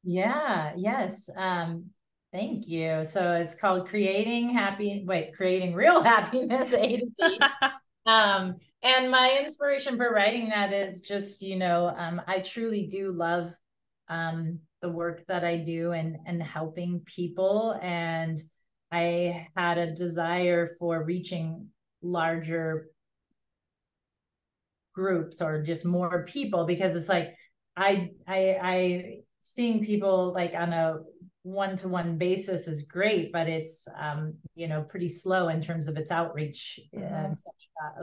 Yeah, 0.03 0.73
yes. 0.75 1.29
Um, 1.35 1.85
thank 2.31 2.67
you. 2.67 3.05
So 3.05 3.35
it's 3.35 3.55
called 3.55 3.87
Creating 3.87 4.49
Happy, 4.49 5.03
wait, 5.05 5.35
Creating 5.35 5.73
Real 5.73 6.03
Happiness 6.03 6.73
A 6.73 6.97
to 6.97 7.07
Z. 7.15 7.39
um, 8.05 8.55
and 8.83 9.11
my 9.11 9.39
inspiration 9.41 9.97
for 9.97 10.11
writing 10.11 10.49
that 10.49 10.73
is 10.73 11.01
just, 11.01 11.41
you 11.41 11.57
know, 11.57 11.93
um, 11.95 12.21
I 12.27 12.39
truly 12.39 12.87
do 12.87 13.11
love 13.11 13.51
um, 14.11 14.59
the 14.81 14.89
work 14.89 15.23
that 15.27 15.43
I 15.43 15.57
do 15.57 15.93
and 15.93 16.17
and 16.27 16.43
helping 16.43 17.01
people. 17.05 17.79
And 17.81 18.37
I 18.91 19.47
had 19.55 19.77
a 19.77 19.95
desire 19.95 20.75
for 20.77 21.03
reaching 21.03 21.69
larger 22.03 22.89
groups 24.93 25.41
or 25.41 25.63
just 25.63 25.85
more 25.85 26.25
people 26.25 26.65
because 26.65 26.95
it's 26.95 27.07
like 27.07 27.35
I 27.77 28.09
I 28.27 28.57
I 28.61 29.15
seeing 29.39 29.85
people 29.85 30.33
like 30.33 30.53
on 30.53 30.73
a 30.73 30.99
one-to-one 31.43 32.19
basis 32.19 32.67
is 32.67 32.83
great 32.83 33.31
but 33.31 33.49
it's 33.49 33.87
um 33.99 34.35
you 34.53 34.67
know 34.67 34.83
pretty 34.83 35.09
slow 35.09 35.47
in 35.47 35.59
terms 35.59 35.87
of 35.87 35.97
its 35.97 36.11
outreach 36.11 36.79
mm-hmm. 36.95 37.33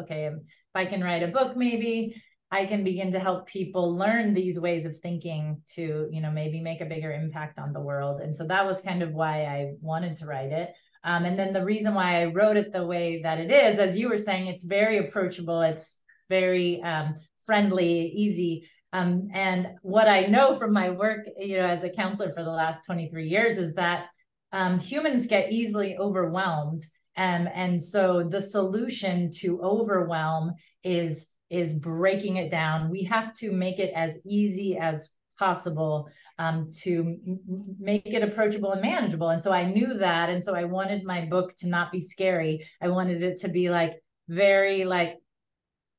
okay 0.00 0.24
if 0.26 0.34
i 0.74 0.84
can 0.84 1.04
write 1.04 1.22
a 1.22 1.28
book 1.28 1.56
maybe 1.56 2.20
i 2.50 2.64
can 2.64 2.84
begin 2.84 3.10
to 3.12 3.18
help 3.18 3.46
people 3.46 3.96
learn 3.96 4.34
these 4.34 4.58
ways 4.58 4.84
of 4.84 4.96
thinking 4.98 5.60
to 5.66 6.08
you 6.10 6.20
know 6.20 6.30
maybe 6.30 6.60
make 6.60 6.80
a 6.80 6.86
bigger 6.86 7.12
impact 7.12 7.58
on 7.58 7.72
the 7.72 7.80
world 7.80 8.20
and 8.20 8.34
so 8.34 8.46
that 8.46 8.66
was 8.66 8.80
kind 8.80 9.02
of 9.02 9.12
why 9.12 9.44
i 9.44 9.72
wanted 9.80 10.16
to 10.16 10.26
write 10.26 10.52
it 10.52 10.72
um, 11.04 11.24
and 11.24 11.38
then 11.38 11.52
the 11.52 11.64
reason 11.64 11.94
why 11.94 12.22
i 12.22 12.26
wrote 12.26 12.56
it 12.56 12.72
the 12.72 12.86
way 12.86 13.22
that 13.22 13.38
it 13.38 13.50
is 13.50 13.78
as 13.78 13.96
you 13.96 14.08
were 14.08 14.18
saying 14.18 14.46
it's 14.46 14.64
very 14.64 14.98
approachable 14.98 15.62
it's 15.62 15.98
very 16.28 16.82
um, 16.82 17.14
friendly, 17.48 18.12
easy. 18.14 18.68
Um, 18.92 19.28
and 19.32 19.68
what 19.82 20.06
I 20.06 20.26
know 20.26 20.54
from 20.54 20.72
my 20.72 20.90
work, 20.90 21.26
you 21.38 21.56
know, 21.56 21.66
as 21.66 21.82
a 21.82 21.88
counselor 21.88 22.30
for 22.32 22.44
the 22.44 22.50
last 22.50 22.84
23 22.84 23.26
years 23.26 23.56
is 23.56 23.74
that 23.74 24.06
um, 24.52 24.78
humans 24.78 25.26
get 25.26 25.50
easily 25.50 25.96
overwhelmed. 25.96 26.82
Um, 27.16 27.48
and 27.54 27.80
so 27.80 28.22
the 28.22 28.40
solution 28.40 29.30
to 29.40 29.62
overwhelm 29.62 30.52
is 30.84 31.28
is 31.50 31.72
breaking 31.72 32.36
it 32.36 32.50
down. 32.50 32.90
We 32.90 33.04
have 33.04 33.32
to 33.34 33.52
make 33.52 33.78
it 33.78 33.92
as 33.94 34.18
easy 34.26 34.76
as 34.76 35.10
possible 35.38 36.08
um, 36.38 36.68
to 36.82 37.18
m- 37.26 37.40
make 37.78 38.06
it 38.06 38.22
approachable 38.22 38.72
and 38.72 38.82
manageable. 38.82 39.30
And 39.30 39.40
so 39.40 39.52
I 39.52 39.64
knew 39.64 39.94
that. 39.94 40.28
And 40.28 40.42
so 40.42 40.54
I 40.54 40.64
wanted 40.64 41.04
my 41.04 41.24
book 41.24 41.54
to 41.56 41.68
not 41.68 41.92
be 41.92 42.00
scary. 42.00 42.66
I 42.82 42.88
wanted 42.88 43.22
it 43.22 43.38
to 43.38 43.48
be 43.48 43.70
like 43.70 44.02
very 44.28 44.84
like 44.84 45.16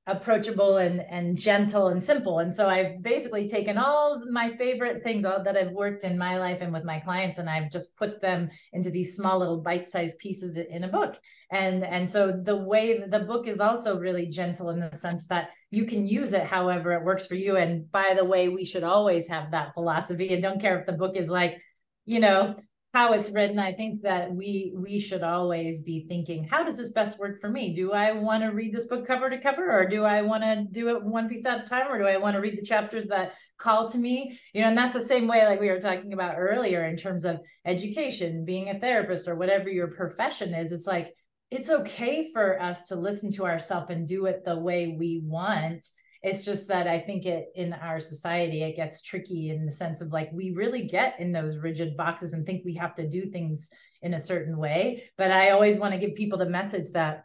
approachable 0.10 0.78
and 0.78 1.02
and 1.10 1.38
gentle 1.38 1.88
and 1.88 2.04
simple. 2.04 2.40
And 2.40 2.54
so 2.54 2.68
i've 2.68 3.02
basically 3.02 3.48
taken 3.48 3.78
all 3.78 4.22
my 4.32 4.56
favorite 4.58 5.04
things 5.04 5.26
all 5.26 5.44
that 5.44 5.58
i've 5.58 5.72
worked 5.72 6.04
in 6.04 6.18
my 6.18 6.38
life 6.38 6.62
and 6.62 6.74
with 6.74 6.84
my 6.84 7.00
clients 7.00 7.38
and 7.38 7.50
i've 7.50 7.72
just 7.72 7.96
put 7.96 8.22
them 8.22 8.50
into 8.74 8.90
these 8.90 9.16
small 9.16 9.40
little 9.40 9.62
bite-sized 9.62 10.18
pieces 10.20 10.58
in 10.58 10.84
a 10.84 10.88
book. 10.88 11.18
And 11.52 11.84
and 11.84 12.08
so 12.08 12.32
the 12.32 12.56
way 12.56 13.00
the 13.00 13.20
book 13.20 13.48
is 13.48 13.60
also 13.60 14.00
really 14.00 14.28
gentle 14.28 14.70
in 14.70 14.80
the 14.80 14.96
sense 14.96 15.28
that 15.28 15.50
you 15.72 15.86
can 15.86 16.08
use 16.08 16.34
it 16.34 16.44
however 16.44 16.94
it 16.94 17.04
works 17.04 17.26
for 17.26 17.36
you. 17.36 17.58
And 17.58 17.92
by 17.92 18.14
the 18.16 18.26
way 18.26 18.50
we 18.50 18.66
should 18.66 18.84
always 18.84 19.28
have 19.28 19.52
that 19.52 19.74
philosophy. 19.74 20.34
And 20.34 20.44
don't 20.44 20.62
care 20.62 20.80
if 20.80 20.86
the 20.86 20.94
book 20.94 21.16
is 21.16 21.30
like 21.30 21.62
you 22.06 22.20
know 22.20 22.56
how 22.94 23.14
it's 23.14 23.30
written 23.30 23.60
i 23.60 23.72
think 23.72 24.02
that 24.02 24.34
we 24.34 24.74
we 24.76 25.00
should 25.00 25.22
always 25.22 25.82
be 25.82 26.06
thinking 26.08 26.44
how 26.44 26.64
does 26.64 26.76
this 26.76 26.92
best 26.92 27.20
work 27.20 27.40
for 27.40 27.50
me? 27.50 27.74
Do 27.74 27.92
i 27.92 28.12
want 28.12 28.44
to 28.44 28.50
read 28.50 28.74
this 28.74 28.88
book 28.88 29.06
cover 29.06 29.30
to 29.30 29.40
cover 29.40 29.72
or 29.72 29.88
do 29.88 30.04
i 30.04 30.22
want 30.22 30.44
to 30.44 30.66
do 30.72 30.90
it 30.90 31.04
one 31.04 31.30
piece 31.30 31.46
at 31.46 31.64
a 31.64 31.68
time 31.68 31.92
or 31.92 32.00
do 32.00 32.06
i 32.06 32.18
want 32.18 32.36
to 32.36 32.42
read 32.42 32.58
the 32.58 32.66
chapters 32.66 33.06
that 33.08 33.34
call 33.58 33.90
to 33.90 33.98
me? 33.98 34.40
You 34.54 34.62
know 34.62 34.70
and 34.70 34.78
that's 34.78 34.94
the 34.94 35.02
same 35.02 35.28
way 35.28 35.46
like 35.46 35.60
we 35.60 35.70
were 35.70 35.80
talking 35.80 36.14
about 36.14 36.36
earlier 36.38 36.86
in 36.88 36.98
terms 36.98 37.26
of 37.26 37.40
education 37.66 38.46
being 38.46 38.70
a 38.70 38.80
therapist 38.80 39.28
or 39.28 39.36
whatever 39.36 39.70
your 39.70 39.88
profession 39.88 40.54
is 40.54 40.72
it's 40.72 40.88
like 40.88 41.14
it's 41.52 41.70
okay 41.70 42.30
for 42.32 42.62
us 42.62 42.84
to 42.86 42.96
listen 42.96 43.32
to 43.32 43.46
ourselves 43.46 43.90
and 43.90 44.08
do 44.08 44.26
it 44.28 44.44
the 44.46 44.58
way 44.58 44.96
we 44.98 45.22
want 45.24 45.88
it's 46.22 46.44
just 46.44 46.68
that 46.68 46.88
I 46.88 47.00
think 47.00 47.26
it 47.26 47.48
in 47.56 47.74
our 47.74 48.00
society 48.00 48.64
it 48.64 48.76
gets 48.76 49.02
tricky 49.02 49.50
in 49.50 49.66
the 49.66 49.72
sense 49.72 50.02
of 50.02 50.12
like 50.12 50.30
we 50.34 50.52
really 50.52 50.84
get 50.84 51.20
in 51.20 51.32
those 51.32 51.58
rigid 51.58 51.96
boxes 51.96 52.34
and 52.34 52.46
think 52.46 52.66
we 52.66 52.76
have 52.76 52.96
to 52.96 53.08
do 53.08 53.30
things 53.30 53.70
in 54.02 54.14
a 54.14 54.20
certain 54.20 54.58
way. 54.58 55.04
But 55.18 55.32
I 55.32 55.52
always 55.52 55.78
want 55.78 55.94
to 55.94 56.00
give 56.00 56.16
people 56.16 56.38
the 56.38 56.50
message 56.50 56.92
that 56.92 57.24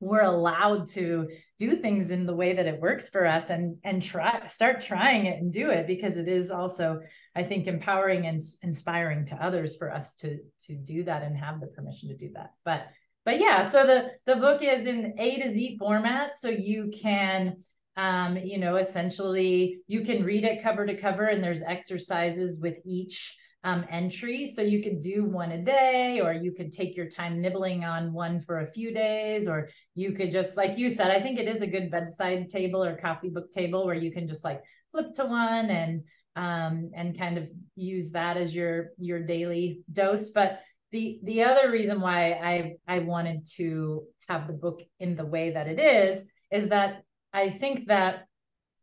we're 0.00 0.22
allowed 0.22 0.86
to 0.86 1.28
do 1.58 1.76
things 1.76 2.10
in 2.10 2.24
the 2.24 2.34
way 2.34 2.54
that 2.54 2.66
it 2.66 2.80
works 2.80 3.08
for 3.08 3.26
us 3.26 3.50
and 3.50 3.76
and 3.82 4.02
try 4.02 4.46
start 4.46 4.80
trying 4.80 5.26
it 5.26 5.40
and 5.40 5.52
do 5.52 5.70
it 5.70 5.86
because 5.86 6.16
it 6.16 6.28
is 6.28 6.50
also 6.50 7.00
i 7.34 7.42
think 7.42 7.66
empowering 7.66 8.26
and 8.26 8.40
inspiring 8.62 9.26
to 9.26 9.34
others 9.44 9.76
for 9.76 9.92
us 9.92 10.14
to 10.14 10.38
to 10.60 10.76
do 10.76 11.02
that 11.02 11.22
and 11.22 11.36
have 11.36 11.60
the 11.60 11.66
permission 11.66 12.08
to 12.08 12.16
do 12.16 12.30
that 12.32 12.52
but 12.64 12.86
but 13.24 13.40
yeah 13.40 13.64
so 13.64 13.84
the 13.84 14.10
the 14.32 14.40
book 14.40 14.62
is 14.62 14.86
in 14.86 15.14
a 15.18 15.42
to 15.42 15.50
z 15.52 15.76
format 15.78 16.36
so 16.36 16.48
you 16.48 16.90
can 16.94 17.56
um, 17.98 18.36
you 18.38 18.58
know, 18.58 18.76
essentially 18.76 19.80
you 19.88 20.02
can 20.02 20.24
read 20.24 20.44
it 20.44 20.62
cover 20.62 20.86
to 20.86 20.96
cover 20.96 21.26
and 21.26 21.42
there's 21.42 21.62
exercises 21.62 22.60
with 22.60 22.76
each 22.86 23.36
um, 23.64 23.84
entry. 23.90 24.46
So 24.46 24.62
you 24.62 24.80
could 24.80 25.00
do 25.00 25.24
one 25.24 25.50
a 25.50 25.60
day, 25.60 26.20
or 26.20 26.32
you 26.32 26.52
could 26.52 26.70
take 26.70 26.96
your 26.96 27.08
time 27.08 27.42
nibbling 27.42 27.84
on 27.84 28.12
one 28.12 28.40
for 28.40 28.60
a 28.60 28.70
few 28.70 28.94
days, 28.94 29.48
or 29.48 29.68
you 29.96 30.12
could 30.12 30.30
just, 30.30 30.56
like 30.56 30.78
you 30.78 30.88
said, 30.88 31.10
I 31.10 31.20
think 31.20 31.40
it 31.40 31.48
is 31.48 31.60
a 31.60 31.66
good 31.66 31.90
bedside 31.90 32.48
table 32.48 32.84
or 32.84 32.96
coffee 32.96 33.30
book 33.30 33.50
table 33.50 33.84
where 33.84 33.96
you 33.96 34.12
can 34.12 34.28
just 34.28 34.44
like 34.44 34.62
flip 34.92 35.12
to 35.14 35.24
one 35.24 35.68
and 35.68 36.04
um, 36.36 36.92
and 36.94 37.18
kind 37.18 37.36
of 37.36 37.48
use 37.74 38.12
that 38.12 38.36
as 38.36 38.54
your 38.54 38.90
your 38.98 39.20
daily 39.24 39.80
dose. 39.92 40.30
But 40.30 40.60
the 40.92 41.18
the 41.24 41.42
other 41.42 41.68
reason 41.68 42.00
why 42.00 42.30
I 42.34 42.74
I 42.86 43.00
wanted 43.00 43.44
to 43.56 44.04
have 44.28 44.46
the 44.46 44.52
book 44.52 44.82
in 45.00 45.16
the 45.16 45.26
way 45.26 45.50
that 45.50 45.66
it 45.66 45.80
is 45.80 46.24
is 46.52 46.68
that 46.68 47.02
I 47.32 47.50
think 47.50 47.88
that 47.88 48.24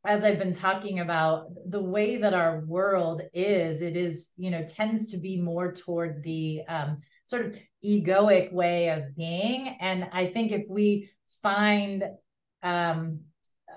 as 0.06 0.24
I've 0.24 0.38
been 0.38 0.54
talking 0.54 1.00
about 1.00 1.48
the 1.68 1.82
way 1.82 2.18
that 2.18 2.34
our 2.34 2.64
world 2.66 3.24
is, 3.34 3.82
it 3.82 3.96
is, 3.96 4.32
you 4.38 4.52
know, 4.52 4.64
tends 4.64 5.08
to 5.12 5.18
be 5.18 5.42
more 5.42 5.72
toward 5.72 6.24
the 6.24 6.62
um, 6.68 7.02
sort 7.24 7.46
of 7.46 7.56
egoic 7.84 8.54
way 8.54 8.90
of 8.90 9.16
being. 9.16 9.76
And 9.80 10.08
I 10.12 10.28
think 10.28 10.52
if 10.52 10.66
we 10.70 11.10
find 11.42 12.04
um, 12.62 13.22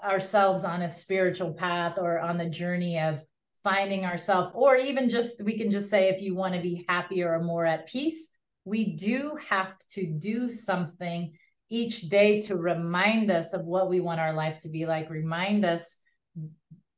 ourselves 0.05 0.65
on 0.65 0.83
a 0.83 0.89
spiritual 0.89 1.55
path 1.55 1.95
or 1.97 2.19
on 2.21 2.37
the 2.37 2.49
journey 2.49 2.99
of 2.99 3.23
finding 3.65 4.05
ourselves, 4.05 4.53
or 4.55 4.77
even 4.77 5.09
just, 5.09 5.43
we 5.43 5.57
can 5.57 5.71
just 5.71 5.89
say, 5.89 6.09
if 6.09 6.21
you 6.21 6.35
want 6.35 6.55
to 6.55 6.61
be 6.61 6.85
happier 6.89 7.35
or 7.35 7.43
more 7.43 7.65
at 7.65 7.89
peace, 7.89 8.29
we 8.65 8.97
do 8.97 9.39
have 9.49 9.73
to 9.91 10.07
do 10.07 10.51
something 10.51 11.33
each 11.71 12.03
day 12.09 12.41
to 12.43 12.57
remind 12.57 13.31
us 13.31 13.53
of 13.53 13.65
what 13.65 13.89
we 13.89 14.01
want 14.01 14.21
our 14.21 14.33
life 14.33 14.59
to 14.61 14.69
be 14.69 14.87
like, 14.87 15.11
remind 15.11 15.65
us 15.65 15.99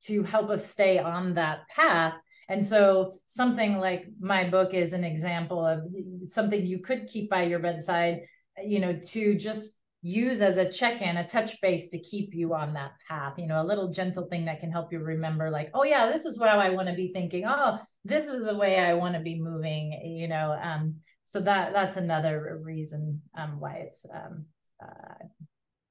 to 0.02 0.22
help 0.22 0.50
us 0.50 0.64
stay 0.64 0.98
on 0.98 1.34
that 1.34 1.68
path. 1.68 2.14
and 2.48 2.64
so 2.64 3.12
something 3.26 3.78
like 3.78 4.06
my 4.18 4.48
book 4.48 4.74
is 4.74 4.92
an 4.92 5.04
example 5.04 5.64
of 5.64 5.80
something 6.26 6.66
you 6.66 6.78
could 6.78 7.06
keep 7.06 7.30
by 7.30 7.42
your 7.42 7.60
bedside 7.60 8.22
you 8.64 8.80
know 8.80 8.98
to 8.98 9.36
just 9.36 9.78
use 10.02 10.40
as 10.40 10.56
a 10.56 10.70
check-in 10.70 11.18
a 11.18 11.26
touch 11.26 11.60
base 11.60 11.90
to 11.90 11.98
keep 11.98 12.34
you 12.34 12.54
on 12.54 12.72
that 12.72 12.92
path 13.06 13.34
you 13.38 13.46
know 13.46 13.60
a 13.60 13.70
little 13.70 13.90
gentle 13.90 14.26
thing 14.28 14.46
that 14.46 14.58
can 14.58 14.72
help 14.72 14.90
you 14.92 14.98
remember 14.98 15.50
like 15.50 15.70
oh 15.74 15.84
yeah 15.84 16.10
this 16.10 16.24
is 16.24 16.38
what 16.38 16.48
i 16.48 16.70
want 16.70 16.88
to 16.88 16.94
be 16.94 17.12
thinking 17.12 17.44
oh 17.46 17.78
this 18.04 18.26
is 18.26 18.42
the 18.44 18.56
way 18.56 18.78
i 18.78 18.94
want 18.94 19.14
to 19.14 19.20
be 19.20 19.38
moving 19.38 19.92
you 20.18 20.26
know 20.26 20.58
um 20.62 20.96
so 21.24 21.38
that 21.40 21.72
that's 21.72 21.96
another 21.98 22.58
reason 22.64 23.20
um 23.36 23.60
why 23.60 23.74
it's 23.74 24.06
um 24.14 24.46
uh, 24.82 25.26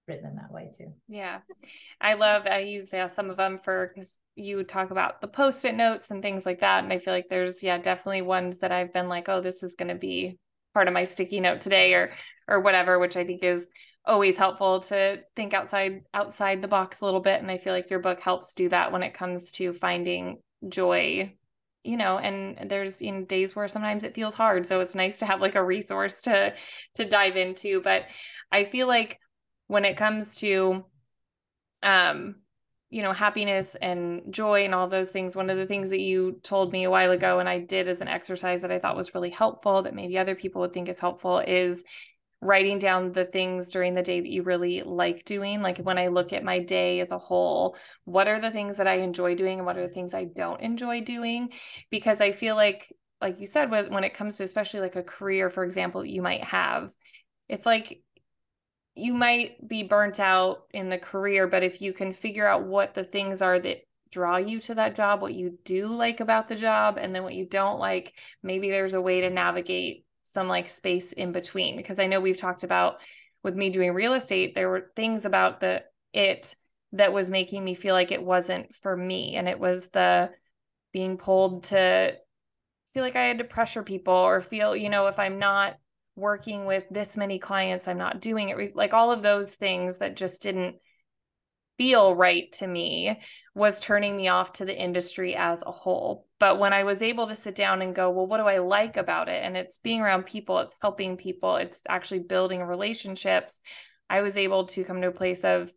written 0.07 0.29
in 0.29 0.35
that 0.35 0.51
way 0.51 0.71
too. 0.75 0.93
Yeah. 1.07 1.39
I 2.01 2.15
love 2.15 2.47
i 2.47 2.59
use 2.59 2.89
some 2.89 3.29
of 3.29 3.37
them 3.37 3.59
for 3.63 3.91
because 3.93 4.15
you 4.35 4.63
talk 4.63 4.91
about 4.91 5.21
the 5.21 5.27
post-it 5.27 5.75
notes 5.75 6.11
and 6.11 6.21
things 6.21 6.45
like 6.45 6.61
that 6.61 6.83
and 6.83 6.93
i 6.93 6.97
feel 6.97 7.13
like 7.13 7.27
there's 7.29 7.61
yeah 7.61 7.77
definitely 7.77 8.21
ones 8.21 8.59
that 8.59 8.71
i've 8.71 8.93
been 8.93 9.09
like 9.09 9.27
oh 9.27 9.41
this 9.41 9.63
is 9.63 9.75
going 9.75 9.89
to 9.89 9.95
be 9.95 10.37
part 10.73 10.87
of 10.87 10.93
my 10.93 11.03
sticky 11.03 11.39
note 11.39 11.61
today 11.61 11.93
or 11.93 12.13
or 12.47 12.61
whatever 12.61 12.97
which 12.97 13.17
i 13.17 13.25
think 13.25 13.43
is 13.43 13.67
always 14.05 14.37
helpful 14.37 14.79
to 14.79 15.19
think 15.35 15.53
outside 15.53 16.03
outside 16.13 16.61
the 16.61 16.67
box 16.67 17.01
a 17.01 17.05
little 17.05 17.19
bit 17.19 17.41
and 17.41 17.51
i 17.51 17.57
feel 17.57 17.73
like 17.73 17.89
your 17.89 17.99
book 17.99 18.21
helps 18.21 18.53
do 18.53 18.69
that 18.69 18.91
when 18.91 19.03
it 19.03 19.13
comes 19.13 19.51
to 19.51 19.73
finding 19.73 20.37
joy 20.69 21.33
you 21.83 21.97
know 21.97 22.17
and 22.17 22.69
there's 22.69 23.01
in 23.01 23.25
days 23.25 23.55
where 23.55 23.67
sometimes 23.67 24.03
it 24.03 24.13
feels 24.13 24.35
hard 24.35 24.67
so 24.67 24.81
it's 24.81 24.95
nice 24.95 25.19
to 25.19 25.25
have 25.25 25.41
like 25.41 25.55
a 25.55 25.63
resource 25.63 26.21
to 26.21 26.53
to 26.93 27.05
dive 27.05 27.37
into 27.37 27.81
but 27.81 28.03
i 28.51 28.63
feel 28.63 28.87
like 28.87 29.19
when 29.67 29.85
it 29.85 29.95
comes 29.95 30.35
to 30.35 30.83
um 31.81 32.35
you 32.89 33.03
know 33.03 33.13
happiness 33.13 33.75
and 33.81 34.21
joy 34.33 34.65
and 34.65 34.73
all 34.73 34.87
those 34.87 35.11
things 35.11 35.35
one 35.35 35.49
of 35.49 35.57
the 35.57 35.65
things 35.65 35.91
that 35.91 35.99
you 35.99 36.39
told 36.43 36.73
me 36.73 36.83
a 36.83 36.89
while 36.89 37.11
ago 37.11 37.39
and 37.39 37.47
I 37.47 37.59
did 37.59 37.87
as 37.87 38.01
an 38.01 38.07
exercise 38.07 38.61
that 38.61 38.71
I 38.71 38.79
thought 38.79 38.97
was 38.97 39.13
really 39.13 39.29
helpful 39.29 39.83
that 39.83 39.93
maybe 39.93 40.17
other 40.17 40.35
people 40.35 40.61
would 40.61 40.73
think 40.73 40.89
is 40.89 40.99
helpful 40.99 41.39
is 41.39 41.83
writing 42.41 42.79
down 42.79 43.11
the 43.11 43.25
things 43.25 43.69
during 43.69 43.93
the 43.93 44.01
day 44.01 44.21
that 44.21 44.29
you 44.29 44.43
really 44.43 44.81
like 44.81 45.25
doing. 45.25 45.61
Like 45.61 45.79
when 45.79 45.97
I 45.97 46.07
look 46.07 46.31
at 46.31 46.43
my 46.43 46.59
day 46.59 47.01
as 47.01 47.11
a 47.11 47.17
whole, 47.17 47.75
what 48.05 48.27
are 48.27 48.39
the 48.39 48.51
things 48.51 48.77
that 48.77 48.87
I 48.87 48.99
enjoy 48.99 49.35
doing 49.35 49.57
and 49.57 49.65
what 49.65 49.77
are 49.77 49.85
the 49.85 49.93
things 49.93 50.13
I 50.13 50.23
don't 50.25 50.61
enjoy 50.61 51.01
doing? 51.01 51.49
Because 51.89 52.21
I 52.21 52.31
feel 52.31 52.55
like, 52.55 52.93
like 53.21 53.41
you 53.41 53.47
said, 53.47 53.69
when 53.71 54.03
it 54.05 54.13
comes 54.13 54.37
to 54.37 54.43
especially 54.43 54.79
like 54.79 54.95
a 54.95 55.03
career, 55.03 55.49
for 55.49 55.65
example, 55.65 56.05
you 56.05 56.21
might 56.21 56.43
have, 56.45 56.93
it's 57.49 57.65
like 57.65 58.01
you 58.95 59.13
might 59.13 59.67
be 59.67 59.83
burnt 59.83 60.19
out 60.19 60.63
in 60.73 60.89
the 60.89 60.97
career, 60.97 61.47
but 61.47 61.63
if 61.63 61.81
you 61.81 61.91
can 61.91 62.13
figure 62.13 62.47
out 62.47 62.65
what 62.65 62.93
the 62.93 63.03
things 63.03 63.41
are 63.41 63.59
that 63.59 63.79
draw 64.11 64.37
you 64.37 64.59
to 64.59 64.75
that 64.75 64.95
job, 64.95 65.21
what 65.21 65.33
you 65.33 65.57
do 65.65 65.87
like 65.87 66.19
about 66.19 66.47
the 66.47 66.55
job, 66.55 66.97
and 66.97 67.13
then 67.13 67.23
what 67.23 67.35
you 67.35 67.45
don't 67.45 67.79
like, 67.79 68.13
maybe 68.41 68.69
there's 68.69 68.93
a 68.93 69.01
way 69.01 69.21
to 69.21 69.29
navigate 69.29 70.05
some 70.31 70.47
like 70.47 70.69
space 70.69 71.11
in 71.11 71.31
between 71.31 71.75
because 71.75 71.99
I 71.99 72.07
know 72.07 72.19
we've 72.19 72.37
talked 72.37 72.63
about 72.63 72.99
with 73.43 73.55
me 73.55 73.69
doing 73.69 73.93
real 73.93 74.13
estate 74.13 74.55
there 74.55 74.69
were 74.69 74.91
things 74.95 75.25
about 75.25 75.59
the 75.59 75.83
it 76.13 76.55
that 76.93 77.13
was 77.13 77.29
making 77.29 77.63
me 77.63 77.75
feel 77.75 77.93
like 77.93 78.11
it 78.11 78.23
wasn't 78.23 78.73
for 78.73 78.95
me 78.95 79.35
and 79.35 79.47
it 79.47 79.59
was 79.59 79.87
the 79.87 80.31
being 80.91 81.17
pulled 81.17 81.65
to 81.65 82.15
feel 82.93 83.03
like 83.03 83.15
I 83.15 83.25
had 83.25 83.37
to 83.37 83.43
pressure 83.43 83.83
people 83.83 84.13
or 84.13 84.41
feel 84.41 84.75
you 84.75 84.89
know 84.89 85.07
if 85.07 85.19
I'm 85.19 85.39
not 85.39 85.77
working 86.15 86.65
with 86.65 86.83
this 86.89 87.15
many 87.15 87.39
clients 87.39 87.87
I'm 87.87 87.97
not 87.97 88.21
doing 88.21 88.49
it 88.49 88.75
like 88.75 88.93
all 88.93 89.11
of 89.11 89.21
those 89.21 89.53
things 89.53 89.99
that 89.99 90.15
just 90.15 90.41
didn't 90.41 90.75
feel 91.79 92.13
right 92.13 92.51
to 92.51 92.67
me 92.67 93.19
was 93.55 93.79
turning 93.79 94.15
me 94.15 94.27
off 94.27 94.53
to 94.53 94.65
the 94.65 94.77
industry 94.77 95.35
as 95.35 95.63
a 95.65 95.71
whole. 95.71 96.27
But 96.39 96.57
when 96.57 96.71
I 96.71 96.83
was 96.85 97.01
able 97.01 97.27
to 97.27 97.35
sit 97.35 97.55
down 97.55 97.81
and 97.81 97.93
go, 97.93 98.09
well, 98.09 98.25
what 98.25 98.37
do 98.37 98.45
I 98.45 98.59
like 98.59 98.95
about 98.95 99.27
it? 99.27 99.43
And 99.43 99.57
it's 99.57 99.77
being 99.77 100.01
around 100.01 100.25
people, 100.25 100.59
it's 100.59 100.75
helping 100.81 101.17
people, 101.17 101.57
it's 101.57 101.81
actually 101.87 102.19
building 102.19 102.63
relationships. 102.63 103.59
I 104.09 104.21
was 104.21 104.37
able 104.37 104.65
to 104.67 104.83
come 104.85 105.01
to 105.01 105.09
a 105.09 105.11
place 105.11 105.43
of, 105.43 105.71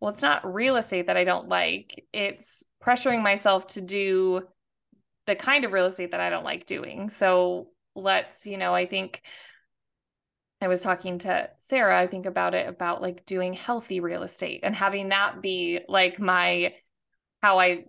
well, 0.00 0.12
it's 0.12 0.22
not 0.22 0.52
real 0.52 0.76
estate 0.76 1.06
that 1.06 1.16
I 1.16 1.24
don't 1.24 1.48
like. 1.48 2.06
It's 2.12 2.64
pressuring 2.82 3.22
myself 3.22 3.68
to 3.68 3.80
do 3.80 4.42
the 5.26 5.36
kind 5.36 5.64
of 5.64 5.72
real 5.72 5.86
estate 5.86 6.10
that 6.10 6.20
I 6.20 6.30
don't 6.30 6.44
like 6.44 6.66
doing. 6.66 7.10
So 7.10 7.68
let's, 7.94 8.46
you 8.46 8.56
know, 8.56 8.74
I 8.74 8.86
think 8.86 9.22
I 10.60 10.68
was 10.68 10.80
talking 10.80 11.18
to 11.20 11.48
Sarah, 11.58 11.98
I 11.98 12.06
think 12.06 12.26
about 12.26 12.54
it 12.54 12.68
about 12.68 13.00
like 13.00 13.24
doing 13.24 13.52
healthy 13.52 14.00
real 14.00 14.22
estate 14.22 14.60
and 14.62 14.74
having 14.74 15.10
that 15.10 15.40
be 15.40 15.80
like 15.88 16.18
my 16.18 16.74
how 17.42 17.58
I 17.58 17.84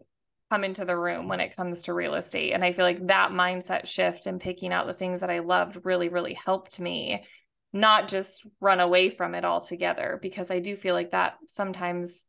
come 0.51 0.65
into 0.65 0.83
the 0.83 0.97
room 0.97 1.29
when 1.29 1.39
it 1.39 1.55
comes 1.55 1.83
to 1.83 1.93
real 1.93 2.15
estate. 2.15 2.51
And 2.51 2.61
I 2.61 2.73
feel 2.73 2.83
like 2.83 3.07
that 3.07 3.31
mindset 3.31 3.87
shift 3.87 4.25
and 4.25 4.41
picking 4.41 4.73
out 4.73 4.85
the 4.85 4.93
things 4.93 5.21
that 5.21 5.29
I 5.29 5.39
loved 5.39 5.85
really, 5.85 6.09
really 6.09 6.33
helped 6.33 6.77
me 6.77 7.23
not 7.71 8.09
just 8.09 8.45
run 8.59 8.81
away 8.81 9.09
from 9.09 9.33
it 9.33 9.45
altogether 9.45 10.19
because 10.21 10.51
I 10.51 10.59
do 10.59 10.75
feel 10.75 10.93
like 10.93 11.11
that 11.11 11.37
sometimes 11.47 12.25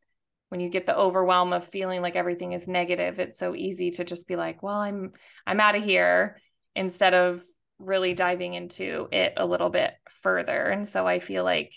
when 0.51 0.61
you 0.61 0.69
get 0.69 0.87
the 0.87 0.97
overwhelm 0.97 1.53
of 1.53 1.67
feeling 1.67 2.01
like 2.01 2.15
everything 2.15 2.53
is 2.53 2.69
negative, 2.69 3.19
it's 3.19 3.39
so 3.41 3.57
easy 3.57 3.91
to 3.93 4.05
just 4.05 4.29
be 4.29 4.37
like, 4.37 4.63
well, 4.63 4.77
I'm 4.77 5.15
I'm 5.45 5.59
out 5.59 5.75
of 5.75 5.83
here 5.83 6.39
instead 6.77 7.15
of 7.15 7.43
really 7.81 8.15
diving 8.15 8.55
into 8.55 9.09
it 9.11 9.33
a 9.37 9.45
little 9.45 9.71
bit 9.71 9.95
further. 10.09 10.67
And 10.67 10.87
so 10.87 11.09
I 11.09 11.19
feel 11.19 11.43
like, 11.43 11.73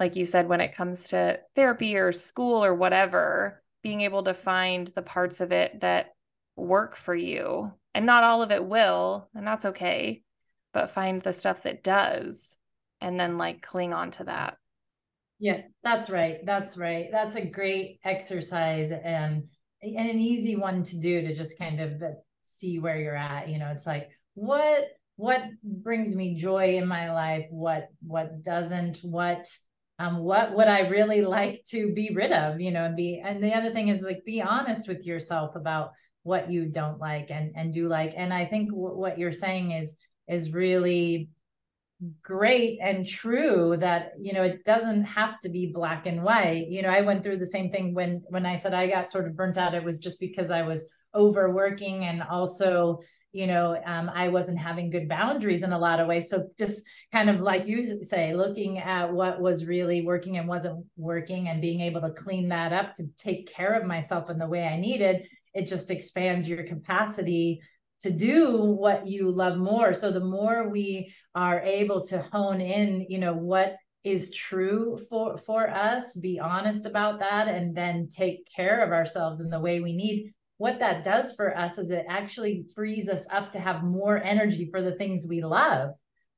like 0.00 0.16
you 0.16 0.26
said, 0.26 0.48
when 0.48 0.60
it 0.60 0.74
comes 0.74 1.10
to 1.10 1.38
therapy 1.54 1.96
or 1.96 2.10
school 2.10 2.64
or 2.64 2.74
whatever, 2.74 3.62
being 3.82 4.02
able 4.02 4.24
to 4.24 4.34
find 4.34 4.88
the 4.88 5.02
parts 5.02 5.40
of 5.40 5.52
it 5.52 5.80
that 5.80 6.14
work 6.56 6.96
for 6.96 7.14
you. 7.14 7.72
And 7.94 8.06
not 8.06 8.22
all 8.22 8.42
of 8.42 8.52
it 8.52 8.64
will, 8.64 9.28
and 9.34 9.46
that's 9.46 9.64
okay, 9.64 10.22
but 10.72 10.90
find 10.90 11.20
the 11.22 11.32
stuff 11.32 11.64
that 11.64 11.82
does 11.82 12.56
and 13.00 13.18
then 13.18 13.38
like 13.38 13.62
cling 13.62 13.92
on 13.92 14.10
to 14.12 14.24
that. 14.24 14.56
Yeah, 15.38 15.62
that's 15.82 16.10
right. 16.10 16.38
That's 16.44 16.76
right. 16.76 17.08
That's 17.10 17.36
a 17.36 17.44
great 17.44 17.98
exercise 18.04 18.92
and 18.92 19.44
and 19.82 20.10
an 20.10 20.20
easy 20.20 20.56
one 20.56 20.82
to 20.84 21.00
do 21.00 21.22
to 21.22 21.34
just 21.34 21.58
kind 21.58 21.80
of 21.80 22.02
uh, 22.02 22.10
see 22.42 22.78
where 22.78 23.00
you're 23.00 23.16
at. 23.16 23.48
You 23.48 23.58
know, 23.58 23.68
it's 23.68 23.86
like 23.86 24.10
what 24.34 24.84
what 25.16 25.42
brings 25.62 26.14
me 26.14 26.34
joy 26.34 26.76
in 26.76 26.86
my 26.86 27.12
life 27.12 27.44
what 27.50 27.88
what 28.00 28.42
doesn't 28.42 28.98
what 29.02 29.46
um 30.00 30.18
what 30.18 30.52
would 30.54 30.66
i 30.66 30.80
really 30.88 31.22
like 31.22 31.62
to 31.62 31.92
be 31.92 32.10
rid 32.14 32.32
of 32.32 32.60
you 32.60 32.72
know 32.72 32.84
and 32.84 32.96
be 32.96 33.22
and 33.24 33.42
the 33.44 33.54
other 33.54 33.70
thing 33.70 33.88
is 33.88 34.02
like 34.02 34.24
be 34.24 34.42
honest 34.42 34.88
with 34.88 35.06
yourself 35.06 35.54
about 35.54 35.92
what 36.22 36.50
you 36.50 36.66
don't 36.66 36.98
like 36.98 37.30
and 37.30 37.52
and 37.56 37.72
do 37.72 37.88
like. 37.88 38.14
And 38.16 38.32
i 38.32 38.44
think 38.44 38.70
w- 38.70 38.96
what 38.96 39.18
you're 39.18 39.32
saying 39.32 39.72
is 39.72 39.96
is 40.28 40.52
really 40.52 41.30
great 42.22 42.78
and 42.82 43.06
true 43.06 43.76
that 43.78 44.12
you 44.20 44.32
know 44.32 44.42
it 44.42 44.64
doesn't 44.64 45.04
have 45.04 45.38
to 45.40 45.48
be 45.48 45.72
black 45.72 46.06
and 46.06 46.22
white. 46.22 46.66
You 46.68 46.82
know 46.82 46.88
i 46.88 47.00
went 47.02 47.22
through 47.22 47.38
the 47.38 47.46
same 47.46 47.70
thing 47.70 47.94
when 47.94 48.22
when 48.28 48.46
i 48.46 48.54
said 48.54 48.74
i 48.74 48.86
got 48.86 49.08
sort 49.08 49.26
of 49.26 49.36
burnt 49.36 49.58
out 49.58 49.74
it 49.74 49.84
was 49.84 49.98
just 49.98 50.20
because 50.20 50.50
i 50.50 50.62
was 50.62 50.88
overworking 51.14 52.04
and 52.04 52.22
also 52.22 53.00
you 53.32 53.46
know 53.46 53.80
um, 53.86 54.10
i 54.14 54.28
wasn't 54.28 54.58
having 54.58 54.90
good 54.90 55.08
boundaries 55.08 55.62
in 55.62 55.72
a 55.72 55.78
lot 55.78 56.00
of 56.00 56.08
ways. 56.08 56.28
So 56.28 56.48
just 56.58 56.82
kind 57.12 57.30
of 57.30 57.40
like 57.40 57.66
you 57.66 58.02
say 58.02 58.34
looking 58.34 58.78
at 58.78 59.12
what 59.12 59.40
was 59.40 59.66
really 59.66 60.02
working 60.02 60.38
and 60.38 60.48
wasn't 60.48 60.84
working 60.96 61.48
and 61.48 61.60
being 61.60 61.80
able 61.80 62.00
to 62.00 62.10
clean 62.10 62.48
that 62.48 62.72
up 62.72 62.94
to 62.94 63.04
take 63.16 63.52
care 63.52 63.74
of 63.74 63.86
myself 63.86 64.30
in 64.30 64.38
the 64.38 64.46
way 64.46 64.64
i 64.64 64.76
needed 64.76 65.26
it 65.54 65.66
just 65.66 65.90
expands 65.90 66.48
your 66.48 66.62
capacity 66.64 67.60
to 68.00 68.10
do 68.10 68.56
what 68.56 69.06
you 69.06 69.30
love 69.30 69.58
more. 69.58 69.92
So 69.92 70.10
the 70.10 70.20
more 70.20 70.68
we 70.68 71.12
are 71.34 71.60
able 71.60 72.02
to 72.02 72.22
hone 72.32 72.60
in 72.60 73.06
you 73.08 73.18
know 73.18 73.34
what 73.34 73.76
is 74.02 74.30
true 74.30 74.98
for 75.10 75.36
for 75.36 75.68
us 75.68 76.16
be 76.16 76.40
honest 76.40 76.86
about 76.86 77.20
that 77.20 77.48
and 77.48 77.76
then 77.76 78.08
take 78.08 78.48
care 78.56 78.82
of 78.82 78.92
ourselves 78.92 79.40
in 79.40 79.50
the 79.50 79.60
way 79.60 79.80
we 79.80 79.94
need 79.94 80.32
what 80.60 80.80
that 80.80 81.02
does 81.02 81.32
for 81.32 81.56
us 81.56 81.78
is 81.78 81.90
it 81.90 82.04
actually 82.06 82.66
frees 82.74 83.08
us 83.08 83.26
up 83.32 83.50
to 83.50 83.58
have 83.58 83.82
more 83.82 84.22
energy 84.22 84.68
for 84.70 84.82
the 84.82 84.92
things 84.92 85.24
we 85.26 85.42
love 85.42 85.92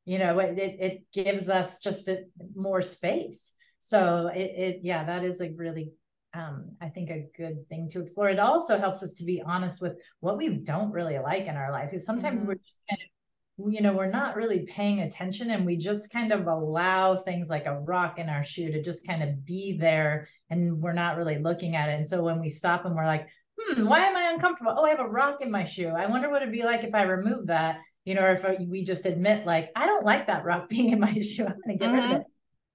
you 0.05 0.17
know 0.17 0.39
it, 0.39 0.57
it, 0.59 1.03
gives 1.13 1.49
us 1.49 1.81
just 1.81 2.07
a, 2.07 2.23
more 2.55 2.81
space 2.81 3.55
so 3.81 4.31
it, 4.33 4.53
it 4.67 4.81
yeah 4.83 5.03
that 5.03 5.25
is 5.25 5.41
a 5.41 5.51
really 5.57 5.91
um, 6.35 6.71
I 6.81 6.89
think 6.89 7.11
a 7.11 7.27
good 7.37 7.69
thing 7.69 7.91
to 7.91 8.01
explore. 8.01 8.31
It 8.31 8.39
also 8.39 8.79
helps 8.79 9.03
us 9.03 9.13
to 9.15 9.25
be 9.25 9.43
honest 9.45 9.83
with 9.83 9.99
what 10.21 10.39
we 10.39 10.49
don't 10.49 10.91
really 10.91 11.19
like 11.19 11.45
in 11.45 11.57
our 11.57 11.71
life. 11.71 11.91
Because 11.91 12.07
sometimes 12.07 12.41
mm-hmm. 12.41 12.49
we're 12.49 12.55
just 12.55 12.81
kind 12.89 13.03
of, 13.03 13.71
you 13.71 13.83
know, 13.83 13.93
we're 13.93 14.11
not 14.11 14.35
really 14.35 14.65
paying 14.65 15.01
attention 15.01 15.51
and 15.51 15.67
we 15.67 15.77
just 15.77 16.11
kind 16.11 16.33
of 16.33 16.47
allow 16.47 17.17
things 17.17 17.51
like 17.51 17.67
a 17.67 17.81
rock 17.81 18.19
in 18.19 18.31
our 18.31 18.43
shoe 18.43 18.73
to 18.73 18.83
just 18.83 19.07
kind 19.07 19.23
of 19.23 19.45
be 19.45 19.77
there 19.77 20.27
and 20.49 20.81
we're 20.81 20.95
not 20.95 21.19
really 21.19 21.37
looking 21.37 21.77
at 21.77 21.91
it. 21.91 21.97
And 21.97 22.07
so 22.07 22.23
when 22.23 22.41
we 22.41 22.49
stop 22.49 22.87
and 22.87 22.95
we're 22.95 23.05
like, 23.05 23.29
hmm, 23.77 23.87
why 23.87 24.07
am 24.07 24.17
I 24.17 24.31
uncomfortable? 24.33 24.75
Oh, 24.77 24.85
I 24.85 24.91
have 24.91 25.01
a 25.01 25.09
rock 25.09 25.41
in 25.41 25.51
my 25.51 25.65
shoe. 25.65 25.89
I 25.89 26.07
wonder 26.07 26.31
what 26.31 26.43
it'd 26.43 26.53
be 26.53 26.65
like 26.65 26.85
if 26.85 26.95
I 26.95 27.03
remove 27.03 27.47
that, 27.49 27.79
you 28.05 28.15
know, 28.15 28.23
or 28.23 28.33
if 28.33 28.45
we 28.69 28.85
just 28.85 29.07
admit, 29.07 29.47
like, 29.47 29.71
I 29.77 29.87
don't 29.87 30.05
like 30.05 30.27
that 30.27 30.45
rock 30.45 30.69
being 30.71 30.91
in 30.91 31.01
my 31.01 31.13
shoe. 31.21 31.45
I'm 31.45 31.61
going 31.65 31.79
to 31.79 31.85
get 31.85 31.89
mm-hmm. 31.89 31.95
rid 31.95 32.05
of 32.05 32.11
mm-hmm. 32.11 32.21
it. 32.21 32.27